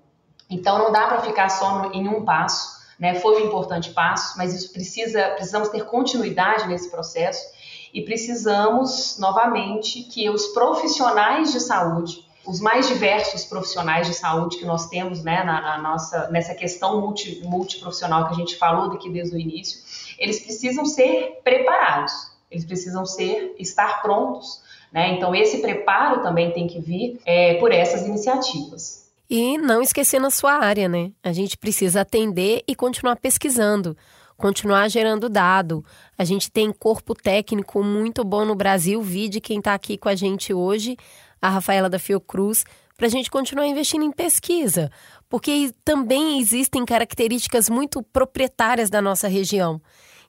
Então 0.49 0.77
não 0.77 0.91
dá 0.91 1.07
para 1.07 1.21
ficar 1.21 1.49
só 1.49 1.79
no, 1.79 1.93
em 1.93 2.07
um 2.07 2.23
passo, 2.23 2.81
né, 2.97 3.15
foi 3.15 3.43
um 3.43 3.47
importante 3.47 3.91
passo, 3.91 4.37
mas 4.37 4.53
isso 4.53 4.71
precisa, 4.71 5.31
precisamos 5.31 5.67
ter 5.67 5.83
continuidade 5.83 6.67
nesse 6.69 6.89
processo 6.89 7.51
e 7.93 8.01
precisamos, 8.01 9.17
novamente, 9.19 10.03
que 10.03 10.29
os 10.29 10.47
profissionais 10.47 11.51
de 11.51 11.59
saúde, 11.59 12.22
os 12.45 12.59
mais 12.59 12.87
diversos 12.87 13.45
profissionais 13.45 14.07
de 14.07 14.13
saúde 14.13 14.57
que 14.57 14.65
nós 14.65 14.87
temos 14.87 15.23
né, 15.23 15.43
na, 15.43 15.61
na 15.61 15.77
nossa, 15.77 16.29
nessa 16.29 16.53
questão 16.53 16.99
multi, 16.99 17.41
multiprofissional 17.43 18.27
que 18.27 18.33
a 18.33 18.37
gente 18.37 18.57
falou 18.57 18.89
daqui 18.89 19.09
desde 19.09 19.35
o 19.35 19.39
início, 19.39 19.79
eles 20.19 20.39
precisam 20.39 20.85
ser 20.85 21.39
preparados, 21.43 22.13
eles 22.51 22.65
precisam 22.65 23.05
ser 23.05 23.55
estar 23.57 24.01
prontos. 24.01 24.61
Né? 24.91 25.13
Então, 25.13 25.33
esse 25.33 25.59
preparo 25.59 26.21
também 26.21 26.51
tem 26.51 26.67
que 26.67 26.79
vir 26.79 27.19
é, 27.25 27.55
por 27.55 27.71
essas 27.71 28.05
iniciativas. 28.05 29.03
E 29.29 29.57
não 29.57 29.81
esquecendo 29.81 30.27
a 30.27 30.29
sua 30.29 30.53
área, 30.53 30.87
né? 30.87 31.11
A 31.23 31.31
gente 31.31 31.57
precisa 31.57 32.01
atender 32.01 32.61
e 32.67 32.75
continuar 32.75 33.15
pesquisando, 33.15 33.97
continuar 34.37 34.87
gerando 34.89 35.27
dado. 35.27 35.83
A 36.15 36.23
gente 36.23 36.51
tem 36.51 36.71
corpo 36.71 37.15
técnico 37.15 37.81
muito 37.81 38.23
bom 38.23 38.45
no 38.45 38.53
Brasil, 38.53 39.01
vi 39.01 39.29
de 39.29 39.41
quem 39.41 39.57
está 39.57 39.73
aqui 39.73 39.97
com 39.97 40.09
a 40.09 40.13
gente 40.13 40.53
hoje, 40.53 40.97
a 41.43 41.49
Rafaela 41.49 41.89
da 41.89 41.99
Fiocruz, 41.99 42.63
para 42.95 43.07
a 43.07 43.09
gente 43.09 43.29
continuar 43.29 43.67
investindo 43.67 44.05
em 44.05 44.13
pesquisa, 44.13 44.89
porque 45.27 45.73
também 45.83 46.39
existem 46.39 46.85
características 46.85 47.69
muito 47.69 48.01
proprietárias 48.01 48.89
da 48.89 49.01
nossa 49.01 49.27
região. 49.27 49.81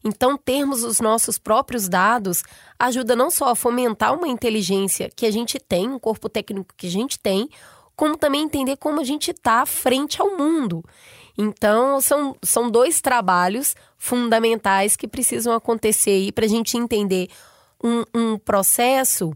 Então, 0.05 0.37
termos 0.37 0.83
os 0.83 1.01
nossos 1.01 1.39
próprios 1.39 1.89
dados 1.89 2.43
ajuda 2.77 3.15
não 3.15 3.31
só 3.31 3.51
a 3.51 3.55
fomentar 3.55 4.13
uma 4.13 4.27
inteligência 4.27 5.09
que 5.15 5.25
a 5.25 5.31
gente 5.31 5.61
tem, 5.61 5.89
um 5.89 6.01
corpo 6.01 6.29
técnico 6.29 6.75
que 6.77 6.89
a 6.89 6.91
gente 6.91 7.17
tem, 7.17 7.49
como 7.95 8.17
também 8.17 8.43
entender 8.43 8.77
como 8.77 9.01
a 9.01 9.05
gente 9.05 9.31
está 9.31 9.65
frente 9.65 10.21
ao 10.21 10.37
mundo. 10.37 10.85
Então, 11.39 12.01
são, 12.01 12.37
são 12.43 12.69
dois 12.69 13.01
trabalhos 13.01 13.77
fundamentais 13.97 14.97
que 14.97 15.07
precisam 15.07 15.55
acontecer 15.55 16.11
aí 16.11 16.33
para 16.33 16.45
a 16.45 16.49
gente 16.49 16.77
entender 16.77 17.29
um, 17.83 18.03
um 18.13 18.37
processo 18.37 19.33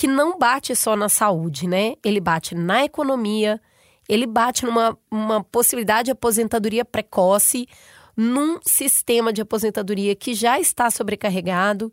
que 0.00 0.06
não 0.06 0.38
bate 0.38 0.74
só 0.74 0.96
na 0.96 1.10
saúde, 1.10 1.68
né? 1.68 1.92
Ele 2.02 2.20
bate 2.20 2.54
na 2.54 2.86
economia, 2.86 3.60
ele 4.08 4.26
bate 4.26 4.64
numa 4.64 4.96
uma 5.10 5.44
possibilidade 5.44 6.06
de 6.06 6.12
aposentadoria 6.12 6.86
precoce, 6.86 7.68
num 8.16 8.58
sistema 8.62 9.30
de 9.30 9.42
aposentadoria 9.42 10.16
que 10.16 10.32
já 10.32 10.58
está 10.58 10.90
sobrecarregado. 10.90 11.92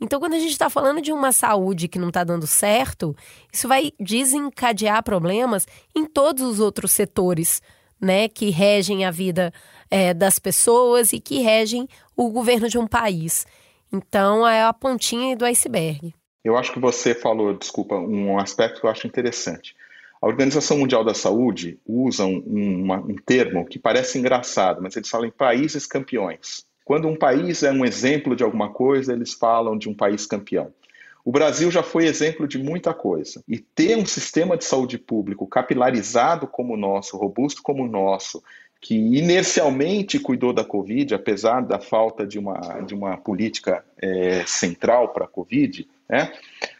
Então, 0.00 0.18
quando 0.18 0.34
a 0.34 0.38
gente 0.40 0.50
está 0.50 0.68
falando 0.68 1.00
de 1.00 1.12
uma 1.12 1.30
saúde 1.30 1.86
que 1.86 1.96
não 1.96 2.08
está 2.08 2.24
dando 2.24 2.44
certo, 2.44 3.14
isso 3.52 3.68
vai 3.68 3.92
desencadear 4.00 5.04
problemas 5.04 5.64
em 5.94 6.06
todos 6.06 6.42
os 6.44 6.58
outros 6.58 6.90
setores, 6.90 7.62
né, 8.00 8.26
que 8.26 8.50
regem 8.50 9.04
a 9.04 9.12
vida 9.12 9.52
é, 9.88 10.12
das 10.12 10.40
pessoas 10.40 11.12
e 11.12 11.20
que 11.20 11.38
regem 11.38 11.86
o 12.16 12.30
governo 12.30 12.68
de 12.68 12.78
um 12.78 12.86
país. 12.88 13.46
Então, 13.92 14.44
é 14.44 14.64
a 14.64 14.72
pontinha 14.72 15.36
do 15.36 15.44
iceberg. 15.44 16.12
Eu 16.44 16.58
acho 16.58 16.72
que 16.72 16.78
você 16.78 17.14
falou, 17.14 17.54
desculpa, 17.54 17.96
um 17.96 18.38
aspecto 18.38 18.80
que 18.80 18.86
eu 18.86 18.90
acho 18.90 19.06
interessante. 19.06 19.74
A 20.20 20.26
Organização 20.26 20.78
Mundial 20.78 21.02
da 21.02 21.14
Saúde 21.14 21.78
usa 21.86 22.24
um, 22.26 22.92
um 22.92 23.16
termo 23.24 23.64
que 23.64 23.78
parece 23.78 24.18
engraçado, 24.18 24.82
mas 24.82 24.94
eles 24.94 25.08
falam 25.08 25.26
em 25.26 25.30
países 25.30 25.86
campeões. 25.86 26.64
Quando 26.84 27.08
um 27.08 27.16
país 27.16 27.62
é 27.62 27.72
um 27.72 27.84
exemplo 27.84 28.36
de 28.36 28.44
alguma 28.44 28.70
coisa, 28.70 29.12
eles 29.14 29.32
falam 29.32 29.76
de 29.76 29.88
um 29.88 29.94
país 29.94 30.26
campeão. 30.26 30.72
O 31.24 31.32
Brasil 31.32 31.70
já 31.70 31.82
foi 31.82 32.04
exemplo 32.04 32.46
de 32.46 32.58
muita 32.58 32.92
coisa. 32.92 33.42
E 33.48 33.58
ter 33.58 33.96
um 33.96 34.04
sistema 34.04 34.58
de 34.58 34.64
saúde 34.64 34.98
público 34.98 35.46
capilarizado 35.46 36.46
como 36.46 36.74
o 36.74 36.76
nosso, 36.76 37.16
robusto 37.16 37.62
como 37.62 37.84
o 37.84 37.88
nosso, 37.88 38.42
que 38.78 38.94
inercialmente 38.94 40.18
cuidou 40.18 40.52
da 40.52 40.62
Covid, 40.62 41.14
apesar 41.14 41.62
da 41.62 41.78
falta 41.78 42.26
de 42.26 42.38
uma, 42.38 42.82
de 42.82 42.94
uma 42.94 43.16
política 43.16 43.82
é, 43.96 44.44
central 44.46 45.08
para 45.14 45.24
a 45.24 45.28
Covid, 45.28 45.88
né, 46.08 46.32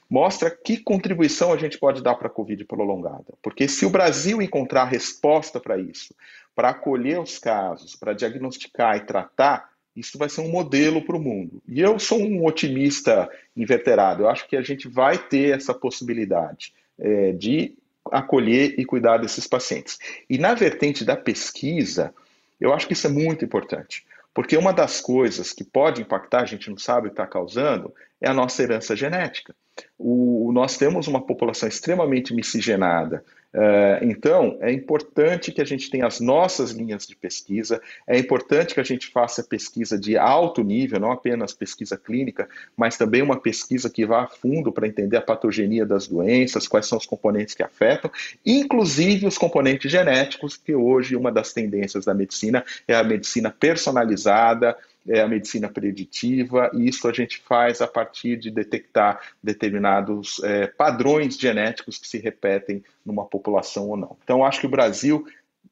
mostra 0.08 0.50
que 0.50 0.76
contribuição 0.78 1.52
a 1.52 1.56
gente 1.56 1.78
pode 1.78 2.02
dar 2.02 2.14
para 2.14 2.28
a 2.28 2.30
Covid 2.30 2.64
prolongada. 2.64 3.34
Porque 3.42 3.66
se 3.68 3.84
o 3.84 3.90
Brasil 3.90 4.40
encontrar 4.40 4.84
resposta 4.84 5.58
para 5.58 5.78
isso, 5.78 6.14
para 6.54 6.70
acolher 6.70 7.20
os 7.20 7.38
casos, 7.38 7.96
para 7.96 8.12
diagnosticar 8.12 8.96
e 8.96 9.00
tratar, 9.00 9.70
isso 9.96 10.18
vai 10.18 10.28
ser 10.28 10.40
um 10.40 10.50
modelo 10.50 11.02
para 11.02 11.16
o 11.16 11.20
mundo. 11.20 11.62
E 11.68 11.80
eu 11.80 11.98
sou 11.98 12.20
um 12.20 12.44
otimista 12.44 13.28
inveterado. 13.56 14.22
Eu 14.22 14.28
acho 14.28 14.46
que 14.48 14.56
a 14.56 14.62
gente 14.62 14.88
vai 14.88 15.18
ter 15.18 15.56
essa 15.56 15.72
possibilidade 15.72 16.72
é, 16.98 17.32
de 17.32 17.76
acolher 18.10 18.74
e 18.78 18.84
cuidar 18.84 19.18
desses 19.18 19.46
pacientes. 19.46 19.98
E 20.28 20.36
na 20.36 20.54
vertente 20.54 21.04
da 21.04 21.16
pesquisa, 21.16 22.14
eu 22.60 22.72
acho 22.72 22.86
que 22.86 22.92
isso 22.92 23.06
é 23.06 23.10
muito 23.10 23.44
importante. 23.44 24.04
Porque 24.34 24.56
uma 24.56 24.72
das 24.72 25.00
coisas 25.00 25.52
que 25.52 25.62
pode 25.62 26.02
impactar, 26.02 26.42
a 26.42 26.46
gente 26.46 26.68
não 26.68 26.76
sabe 26.76 27.06
o 27.06 27.10
que 27.10 27.14
está 27.14 27.26
causando, 27.26 27.94
é 28.20 28.28
a 28.28 28.34
nossa 28.34 28.62
herança 28.62 28.96
genética. 28.96 29.54
O, 29.96 30.50
nós 30.52 30.76
temos 30.76 31.06
uma 31.06 31.24
população 31.24 31.68
extremamente 31.68 32.34
miscigenada. 32.34 33.24
Uh, 33.54 34.02
então, 34.02 34.58
é 34.60 34.72
importante 34.72 35.52
que 35.52 35.62
a 35.62 35.64
gente 35.64 35.88
tenha 35.88 36.08
as 36.08 36.18
nossas 36.18 36.72
linhas 36.72 37.06
de 37.06 37.14
pesquisa, 37.14 37.80
é 38.04 38.18
importante 38.18 38.74
que 38.74 38.80
a 38.80 38.84
gente 38.84 39.06
faça 39.06 39.44
pesquisa 39.44 39.96
de 39.96 40.18
alto 40.18 40.64
nível, 40.64 40.98
não 40.98 41.12
apenas 41.12 41.54
pesquisa 41.54 41.96
clínica, 41.96 42.48
mas 42.76 42.98
também 42.98 43.22
uma 43.22 43.38
pesquisa 43.38 43.88
que 43.88 44.04
vá 44.04 44.24
a 44.24 44.26
fundo 44.26 44.72
para 44.72 44.88
entender 44.88 45.16
a 45.18 45.22
patogenia 45.22 45.86
das 45.86 46.08
doenças, 46.08 46.66
quais 46.66 46.86
são 46.86 46.98
os 46.98 47.06
componentes 47.06 47.54
que 47.54 47.62
afetam, 47.62 48.10
inclusive 48.44 49.24
os 49.24 49.38
componentes 49.38 49.88
genéticos, 49.88 50.56
que 50.56 50.74
hoje 50.74 51.14
uma 51.14 51.30
das 51.30 51.52
tendências 51.52 52.04
da 52.04 52.12
medicina 52.12 52.64
é 52.88 52.96
a 52.96 53.04
medicina 53.04 53.54
personalizada, 53.56 54.76
é 55.08 55.20
a 55.20 55.28
medicina 55.28 55.68
preditiva, 55.68 56.70
e 56.74 56.88
isso 56.88 57.06
a 57.06 57.12
gente 57.12 57.38
faz 57.38 57.80
a 57.80 57.86
partir 57.86 58.36
de 58.36 58.50
detectar 58.50 59.20
determinados 59.42 60.42
é, 60.42 60.66
padrões 60.66 61.38
genéticos 61.38 61.98
que 61.98 62.08
se 62.08 62.18
repetem 62.18 62.82
numa 63.04 63.24
população 63.24 63.88
ou 63.88 63.96
não. 63.96 64.16
Então, 64.24 64.44
acho 64.44 64.60
que 64.60 64.66
o 64.66 64.70
Brasil 64.70 65.26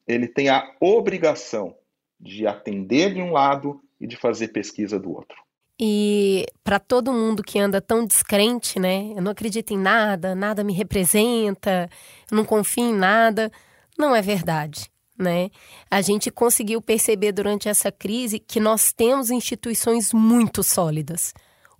ele 0.07 0.27
tem 0.27 0.49
a 0.49 0.71
obrigação 0.79 1.75
de 2.19 2.45
atender 2.45 3.13
de 3.13 3.21
um 3.21 3.31
lado 3.31 3.81
e 3.99 4.05
de 4.05 4.15
fazer 4.15 4.49
pesquisa 4.49 4.99
do 4.99 5.11
outro. 5.11 5.41
E 5.79 6.45
para 6.63 6.79
todo 6.79 7.11
mundo 7.11 7.43
que 7.43 7.57
anda 7.57 7.81
tão 7.81 8.05
descrente, 8.05 8.79
né? 8.79 9.11
Eu 9.15 9.21
não 9.21 9.31
acredito 9.31 9.73
em 9.73 9.77
nada, 9.77 10.35
nada 10.35 10.63
me 10.63 10.71
representa, 10.71 11.89
não 12.31 12.45
confio 12.45 12.85
em 12.85 12.93
nada. 12.93 13.51
Não 13.97 14.15
é 14.15 14.21
verdade 14.21 14.92
né? 15.23 15.49
A 15.89 16.01
gente 16.01 16.29
conseguiu 16.29 16.81
perceber 16.81 17.31
durante 17.31 17.69
essa 17.69 17.91
crise 17.91 18.37
que 18.37 18.59
nós 18.59 18.91
temos 18.91 19.31
instituições 19.31 20.13
muito 20.13 20.61
sólidas. 20.61 21.33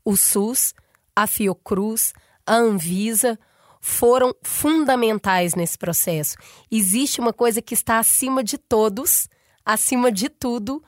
O 0.04 0.16
SUS, 0.16 0.74
a 1.16 1.28
Fiocruz, 1.28 2.14
a 2.46 2.56
Anvisa 2.56 3.38
foram 3.80 4.34
fundamentais 4.42 5.56
nesse 5.56 5.78
processo. 5.78 6.38
Existe 6.72 7.20
uma 7.20 7.34
coisa 7.34 7.62
que 7.62 7.74
está 7.74 8.00
acima 8.00 8.44
de 8.44 8.58
todos, 8.58 9.28
acima 9.66 10.10
de 10.12 10.30
tudo, 10.30 10.82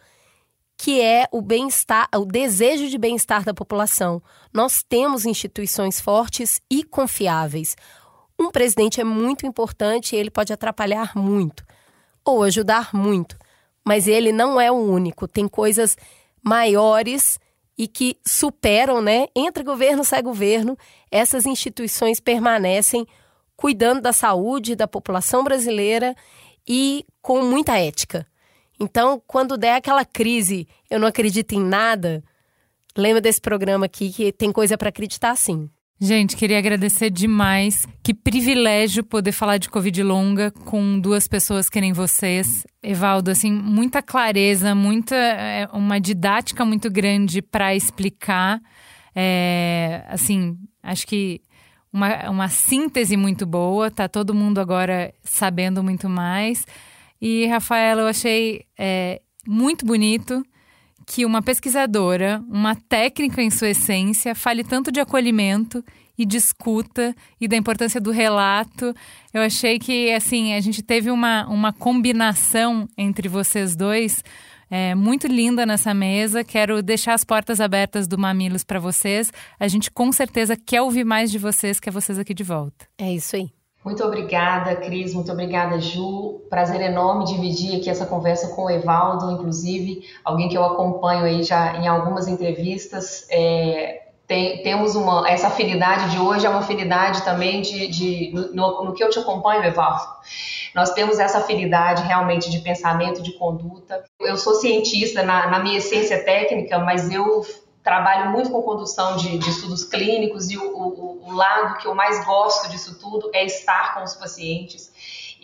que 0.78 1.02
é 1.02 1.28
o 1.32 1.42
bem-estar, 1.42 2.08
o 2.16 2.26
desejo 2.26 2.90
de 2.90 2.98
bem-estar 2.98 3.44
da 3.44 3.54
população. 3.54 4.22
Nós 4.54 4.82
temos 4.82 5.26
instituições 5.26 6.00
fortes 6.00 6.62
e 6.72 6.84
confiáveis. 6.84 7.76
Um 8.40 8.50
presidente 8.50 9.00
é 9.00 9.04
muito 9.04 9.46
importante 9.46 10.16
e 10.16 10.20
ele 10.20 10.32
pode 10.32 10.52
atrapalhar 10.52 11.16
muito 11.16 11.66
ou 12.26 12.44
ajudar 12.44 12.94
muito. 12.94 13.38
Mas 13.86 14.08
ele 14.08 14.32
não 14.32 14.60
é 14.60 14.72
o 14.72 14.76
único, 14.76 15.28
tem 15.28 15.48
coisas 15.48 15.96
maiores 16.44 17.40
e 17.78 17.88
que 17.88 18.18
superam, 18.26 19.02
né? 19.02 19.28
Entra 19.36 19.64
governo, 19.64 20.04
sai 20.04 20.22
governo, 20.22 20.78
essas 21.12 21.46
instituições 21.46 22.20
permanecem 22.20 23.06
cuidando 23.56 24.02
da 24.02 24.12
saúde 24.12 24.76
da 24.76 24.88
população 24.88 25.44
brasileira 25.44 26.16
e 26.68 27.06
com 27.22 27.42
muita 27.42 27.78
ética. 27.78 28.26
Então, 28.80 29.22
quando 29.26 29.58
der 29.58 29.76
aquela 29.76 30.04
crise, 30.04 30.68
eu 30.90 31.00
não 31.00 31.08
acredito 31.08 31.54
em 31.54 31.64
nada, 31.64 32.24
lembra 32.98 33.22
desse 33.22 33.40
programa 33.40 33.86
aqui 33.86 34.12
que 34.12 34.32
tem 34.32 34.52
coisa 34.52 34.78
para 34.78 34.90
acreditar 34.90 35.36
sim. 35.38 35.70
Gente, 36.00 36.36
queria 36.36 36.58
agradecer 36.58 37.10
demais. 37.10 37.88
Que 38.04 38.14
privilégio 38.14 39.02
poder 39.04 39.32
falar 39.32 39.58
de 39.58 39.70
Covid 39.70 40.04
longa 40.04 40.52
com 40.52 41.00
duas 41.00 41.26
pessoas 41.26 41.70
que 41.70 41.80
nem 41.80 41.94
vocês. 41.94 42.66
Evaldo, 42.84 43.32
assim, 43.32 43.52
muita 43.52 44.02
clareza, 44.02 44.76
muita 44.76 45.16
é, 45.16 45.70
uma 45.72 46.00
didática 46.00 46.66
muito 46.66 46.92
grande 46.92 47.42
para 47.42 47.74
explicar. 47.74 48.62
É, 49.16 50.04
assim, 50.10 50.58
acho 50.84 51.08
que 51.08 51.42
uma, 51.94 52.30
uma 52.30 52.50
síntese 52.50 53.16
muito 53.16 53.46
boa, 53.46 53.90
tá 53.90 54.10
todo 54.10 54.36
mundo 54.36 54.60
agora 54.60 55.14
sabendo 55.24 55.82
muito 55.82 56.10
mais. 56.10 56.66
E, 57.22 57.46
Rafaela, 57.46 58.02
eu 58.02 58.08
achei 58.08 58.66
é, 58.78 59.22
muito 59.48 59.86
bonito 59.86 60.44
que 61.06 61.26
uma 61.26 61.42
pesquisadora, 61.42 62.44
uma 62.50 62.76
técnica 62.76 63.42
em 63.42 63.50
sua 63.50 63.70
essência, 63.70 64.34
fale 64.34 64.64
tanto 64.64 64.92
de 64.92 65.00
acolhimento 65.00 65.84
e 66.18 66.26
de 66.26 66.38
escuta 66.38 67.16
e 67.40 67.48
da 67.48 67.58
importância 67.58 68.00
do 68.00 68.12
relato. 68.12 68.94
Eu 69.34 69.42
achei 69.42 69.78
que, 69.78 70.12
assim, 70.12 70.54
a 70.54 70.62
gente 70.62 70.82
teve 70.82 71.12
uma, 71.12 71.46
uma 71.48 71.74
combinação 71.74 72.88
entre 72.98 73.28
vocês 73.28 73.76
dois 73.76 74.24
é, 74.70 74.96
muito 74.96 75.28
linda 75.28 75.66
nessa 75.66 75.94
mesa. 75.94 76.44
Quero 76.44 76.82
deixar 76.82 77.14
as 77.14 77.24
portas 77.24 77.60
abertas 77.62 78.08
do 78.08 78.18
Mamilos 78.18 78.64
para 78.64 78.80
vocês. 78.80 79.32
A 79.60 79.68
gente 79.68 79.92
com 79.92 80.12
certeza 80.12 80.56
quer 80.56 80.82
ouvir 80.82 81.04
mais 81.04 81.32
de 81.32 81.38
vocês, 81.38 81.80
quer 81.80 81.92
vocês 81.92 82.18
aqui 82.18 82.34
de 82.34 82.44
volta. 82.44 82.88
É 82.98 83.14
isso 83.14 83.36
aí. 83.36 83.55
Muito 83.86 84.04
obrigada, 84.04 84.76
Cris. 84.78 85.14
Muito 85.14 85.32
obrigada, 85.32 85.80
Ju. 85.80 86.42
Prazer 86.50 86.82
enorme 86.82 87.24
dividir 87.24 87.80
aqui 87.80 87.88
essa 87.88 88.08
conversa 88.08 88.48
com 88.56 88.64
o 88.64 88.70
Evaldo, 88.70 89.32
inclusive, 89.32 90.02
alguém 90.24 90.50
que 90.50 90.58
eu 90.58 90.66
acompanho 90.66 91.24
aí 91.24 91.44
já 91.44 91.78
em 91.78 91.88
algumas 91.88 92.28
entrevistas. 92.28 93.28
É, 93.30 94.02
tem, 94.26 94.64
temos 94.64 94.96
uma 94.96 95.30
essa 95.30 95.48
afinidade 95.48 96.10
de 96.10 96.20
hoje 96.20 96.48
é 96.48 96.50
uma 96.50 96.62
afinidade 96.62 97.24
também 97.24 97.62
de, 97.62 97.88
de 97.88 98.32
no, 98.34 98.86
no, 98.86 98.94
que 98.96 99.04
eu 99.04 99.10
te 99.12 99.20
acompanho, 99.20 99.64
Evaldo. 99.64 100.02
Nós 100.74 100.90
temos 100.94 101.20
essa 101.20 101.38
afinidade 101.38 102.02
realmente 102.02 102.50
de 102.50 102.58
pensamento, 102.62 103.22
de 103.22 103.34
conduta. 103.34 104.04
Eu 104.20 104.36
sou 104.36 104.56
cientista 104.56 105.22
na, 105.22 105.46
na 105.46 105.60
minha 105.60 105.78
essência 105.78 106.24
técnica, 106.26 106.80
mas 106.80 107.12
eu 107.12 107.46
trabalho 107.86 108.32
muito 108.32 108.50
com 108.50 108.62
condução 108.62 109.16
de, 109.16 109.38
de 109.38 109.50
estudos 109.50 109.86
clínicos 109.86 110.50
e 110.50 110.58
o, 110.58 110.76
o, 110.76 111.30
o 111.30 111.32
lado 111.32 111.78
que 111.78 111.88
eu 111.88 111.96
mais 111.96 112.26
gosto 112.26 112.70
disso 112.70 113.00
tudo 113.00 113.30
é 113.34 113.46
estar 113.46 113.94
com 113.94 114.04
os 114.04 114.16
pacientes 114.16 114.92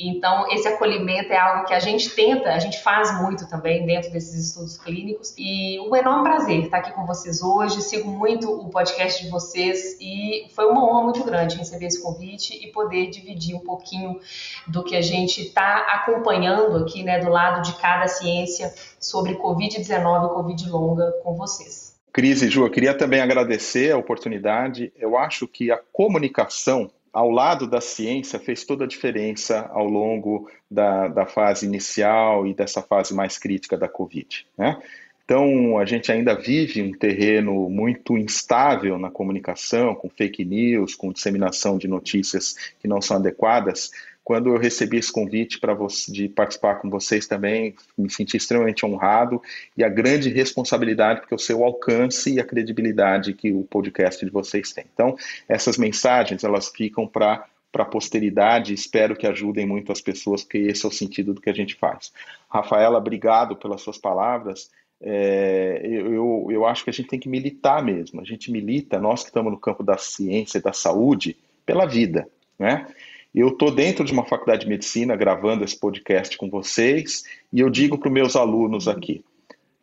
então, 0.04 0.50
esse 0.52 0.68
acolhimento 0.68 1.32
é 1.32 1.38
algo 1.38 1.66
que 1.66 1.74
a 1.74 1.80
gente 1.80 2.10
tenta, 2.10 2.50
a 2.50 2.60
gente 2.60 2.82
faz 2.82 3.22
muito 3.22 3.48
também 3.48 3.86
dentro 3.86 4.12
desses 4.12 4.48
estudos 4.48 4.78
clínicos. 4.78 5.34
E 5.38 5.80
um 5.80 5.96
enorme 5.96 6.24
prazer 6.24 6.64
estar 6.64 6.78
aqui 6.78 6.92
com 6.92 7.06
vocês 7.06 7.42
hoje. 7.42 7.82
Sigo 7.82 8.10
muito 8.10 8.50
o 8.52 8.70
podcast 8.70 9.24
de 9.24 9.30
vocês 9.30 9.98
e 10.00 10.48
foi 10.56 10.66
uma 10.66 10.84
honra 10.84 11.04
muito 11.04 11.24
grande 11.24 11.58
receber 11.58 11.86
esse 11.86 12.02
convite 12.02 12.54
e 12.56 12.72
poder 12.72 13.10
dividir 13.10 13.56
um 13.56 13.60
pouquinho 13.60 14.20
do 14.68 14.84
que 14.84 14.96
a 14.96 15.02
gente 15.02 15.42
está 15.42 15.78
acompanhando 15.78 16.78
aqui, 16.78 17.04
né, 17.04 17.20
do 17.20 17.30
lado 17.30 17.62
de 17.62 17.74
cada 17.74 18.08
ciência 18.08 18.74
sobre 19.00 19.36
Covid-19 19.36 20.26
e 20.26 20.34
Covid 20.34 20.70
longa 20.70 21.12
com 21.24 21.36
vocês. 21.36 21.91
Cris 22.14 22.41
e 22.41 22.49
Ju, 22.49 22.66
eu 22.66 22.70
queria 22.70 22.93
também 22.93 23.22
agradecer 23.22 23.91
a 23.91 23.97
oportunidade. 23.97 24.91
Eu 24.97 25.18
acho 25.18 25.47
que 25.47 25.72
a 25.72 25.80
comunicação 25.91 26.91
ao 27.14 27.30
lado 27.30 27.68
da 27.68 27.82
ciência, 27.82 28.39
fez 28.39 28.64
toda 28.64 28.86
a 28.86 28.88
diferença 28.88 29.70
ao 29.74 29.86
longo 29.86 30.49
da, 30.70 31.09
da 31.09 31.26
fase 31.26 31.66
inicial 31.66 32.47
e 32.47 32.53
dessa 32.53 32.82
fase 32.82 33.14
mais 33.14 33.38
crítica 33.38 33.78
da 33.78 33.88
Covid. 33.88 34.45
Né? 34.57 34.82
Então, 35.26 35.78
a 35.78 35.86
gente 35.86 36.12
ainda 36.12 36.34
vive 36.34 36.82
um 36.82 36.91
terreno 36.91 37.70
muito 37.70 38.18
instável 38.18 38.97
na 38.97 39.09
comunicação, 39.09 39.95
com 39.95 40.09
fake 40.09 40.43
news, 40.43 40.95
com 40.95 41.12
disseminação 41.12 41.78
de 41.78 41.88
notícias 41.88 42.55
que 42.80 42.88
não 42.88 43.01
são 43.01 43.18
adequadas, 43.18 43.91
quando 44.24 44.50
eu 44.50 44.58
recebi 44.58 44.98
esse 44.98 45.12
convite 45.12 45.60
para 45.60 45.76
de 46.08 46.30
participar 46.30 46.76
com 46.76 46.90
vocês 46.90 47.28
também, 47.28 47.76
me 47.98 48.10
senti 48.10 48.38
extremamente 48.38 48.86
honrado 48.86 49.42
e 49.76 49.84
a 49.84 49.90
grande 49.90 50.30
responsabilidade, 50.30 51.22
porque 51.22 51.34
eu 51.34 51.40
sei 51.40 51.56
o 51.56 51.64
alcance 51.64 52.34
e 52.34 52.40
a 52.40 52.44
credibilidade 52.44 53.34
que 53.34 53.52
o 53.52 53.64
podcast 53.64 54.24
de 54.24 54.32
vocês 54.32 54.72
tem. 54.72 54.86
Então, 54.94 55.16
essas 55.50 55.78
mensagens, 55.78 56.44
elas 56.44 56.70
ficam 56.70 57.08
para 57.08 57.46
para 57.72 57.84
a 57.84 57.86
posteridade, 57.86 58.74
espero 58.74 59.16
que 59.16 59.26
ajudem 59.26 59.66
muito 59.66 59.94
as 59.94 60.02
pessoas, 60.02 60.44
porque 60.44 60.58
esse 60.58 60.86
é 60.86 60.90
o 60.90 60.92
sentido 60.92 61.34
do 61.34 61.40
que 61.40 61.50
a 61.50 61.54
gente 61.54 61.76
faz. 61.76 62.12
Rafaela, 62.50 62.98
obrigado 62.98 63.56
pelas 63.56 63.82
suas 63.82 63.98
palavras. 63.98 64.70
É, 65.02 65.82
eu, 65.84 66.48
eu 66.52 66.66
acho 66.66 66.84
que 66.84 66.90
a 66.90 66.94
gente 66.94 67.08
tem 67.08 67.20
que 67.20 67.30
militar 67.30 67.82
mesmo. 67.82 68.20
A 68.20 68.26
gente 68.26 68.52
milita, 68.52 69.00
nós 69.00 69.22
que 69.22 69.30
estamos 69.30 69.52
no 69.52 69.58
campo 69.58 69.84
da 69.84 69.98
ciência 69.98 70.58
e 70.58 70.62
da 70.62 70.74
saúde, 70.74 71.38
pela 71.66 71.86
vida. 71.86 72.28
Né? 72.60 72.86
Eu 73.34 73.48
estou 73.48 73.72
dentro 73.72 74.04
de 74.04 74.12
uma 74.12 74.26
faculdade 74.26 74.64
de 74.64 74.70
medicina 74.70 75.16
gravando 75.16 75.64
esse 75.64 75.80
podcast 75.80 76.38
com 76.38 76.50
vocês 76.50 77.24
e 77.52 77.62
eu 77.62 77.70
digo 77.70 77.98
para 77.98 78.10
os 78.10 78.14
meus 78.14 78.36
alunos 78.36 78.90
aqui: 78.90 79.24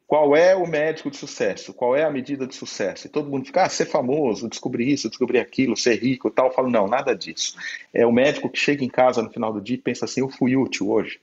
qual 0.07 0.37
é 0.37 0.55
o 0.55 0.67
médico 0.67 1.11
de 1.11 1.17
sucesso? 1.17 1.73
Qual 1.73 1.97
é 1.97 2.05
a 2.05 2.11
medida 2.11 2.47
de 2.47 2.55
sucesso? 2.55 3.07
E 3.07 3.11
todo 3.11 3.31
mundo 3.31 3.45
fica, 3.45 3.65
ah, 3.65 3.69
ser 3.69 3.85
famoso, 3.85 4.49
descobrir 4.49 4.91
isso, 4.91 5.09
descobrir 5.09 5.39
aquilo, 5.39 5.77
ser 5.77 6.03
rico 6.03 6.29
e 6.29 6.31
tal. 6.31 6.47
Eu 6.47 6.53
falo, 6.53 6.71
não, 6.71 6.89
nada 6.89 7.15
disso. 7.15 7.57
É 7.93 8.07
o 8.07 8.13
médico 8.13 8.49
que 8.51 8.59
chega 8.59 8.85
em 8.85 8.89
casa 8.89 9.23
no 9.23 9.31
final 9.31 9.53
do 9.53 9.61
dia 9.61 9.77
e 9.77 9.81
pensa 9.81 10.05
assim: 10.05 10.21
eu 10.21 10.29
fui 10.29 10.57
útil 10.57 10.91
hoje. 10.91 11.21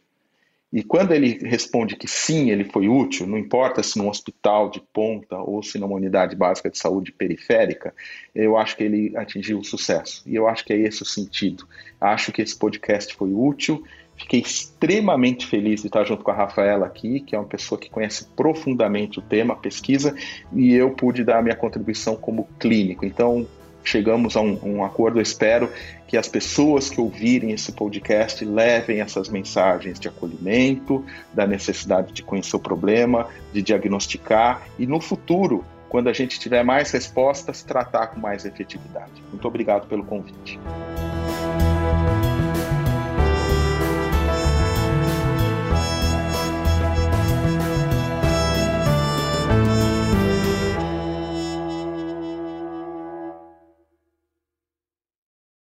E 0.75 0.83
quando 0.83 1.13
ele 1.13 1.39
responde 1.41 1.95
que 1.95 2.05
sim, 2.05 2.51
ele 2.51 2.65
foi 2.65 2.89
útil, 2.89 3.25
não 3.25 3.37
importa 3.37 3.81
se 3.81 3.97
num 3.97 4.09
hospital 4.09 4.69
de 4.69 4.81
ponta 4.81 5.37
ou 5.37 5.63
se 5.63 5.79
numa 5.79 5.95
unidade 5.95 6.35
básica 6.35 6.69
de 6.69 6.77
saúde 6.77 7.13
periférica, 7.13 7.95
eu 8.35 8.57
acho 8.57 8.75
que 8.75 8.83
ele 8.83 9.15
atingiu 9.15 9.59
o 9.59 9.63
sucesso. 9.63 10.21
E 10.25 10.35
eu 10.35 10.49
acho 10.49 10.65
que 10.65 10.73
é 10.73 10.77
esse 10.77 11.01
o 11.01 11.05
sentido. 11.05 11.65
Acho 12.01 12.29
que 12.33 12.41
esse 12.41 12.59
podcast 12.59 13.15
foi 13.15 13.31
útil. 13.31 13.85
Fiquei 14.17 14.41
extremamente 14.41 15.47
feliz 15.47 15.79
de 15.79 15.87
estar 15.87 16.03
junto 16.03 16.25
com 16.25 16.31
a 16.31 16.35
Rafaela 16.35 16.87
aqui, 16.87 17.21
que 17.21 17.33
é 17.33 17.39
uma 17.39 17.47
pessoa 17.47 17.79
que 17.79 17.89
conhece 17.89 18.25
profundamente 18.35 19.19
o 19.19 19.21
tema, 19.21 19.53
a 19.53 19.57
pesquisa, 19.57 20.13
e 20.51 20.73
eu 20.73 20.91
pude 20.91 21.23
dar 21.23 21.39
a 21.39 21.41
minha 21.41 21.55
contribuição 21.55 22.17
como 22.17 22.49
clínico. 22.59 23.05
Então, 23.05 23.47
chegamos 23.85 24.35
a 24.35 24.41
um, 24.41 24.59
um, 24.63 24.83
acordo. 24.83 25.19
Eu 25.19 25.23
espero 25.23 25.69
que 26.07 26.17
as 26.17 26.27
pessoas 26.27 26.89
que 26.89 26.99
ouvirem 26.99 27.51
esse 27.51 27.71
podcast 27.71 28.43
levem 28.43 28.99
essas 28.99 29.29
mensagens 29.29 29.99
de 29.99 30.07
acolhimento, 30.07 31.05
da 31.33 31.47
necessidade 31.47 32.11
de 32.11 32.23
conhecer 32.23 32.55
o 32.55 32.59
problema, 32.59 33.29
de 33.53 33.61
diagnosticar 33.61 34.67
e 34.77 34.85
no 34.85 34.99
futuro, 34.99 35.63
quando 35.87 36.09
a 36.09 36.13
gente 36.13 36.39
tiver 36.39 36.63
mais 36.63 36.91
respostas, 36.91 37.63
tratar 37.63 38.07
com 38.07 38.19
mais 38.19 38.43
efetividade. 38.43 39.11
Muito 39.29 39.47
obrigado 39.47 39.87
pelo 39.87 40.03
convite. 40.03 40.59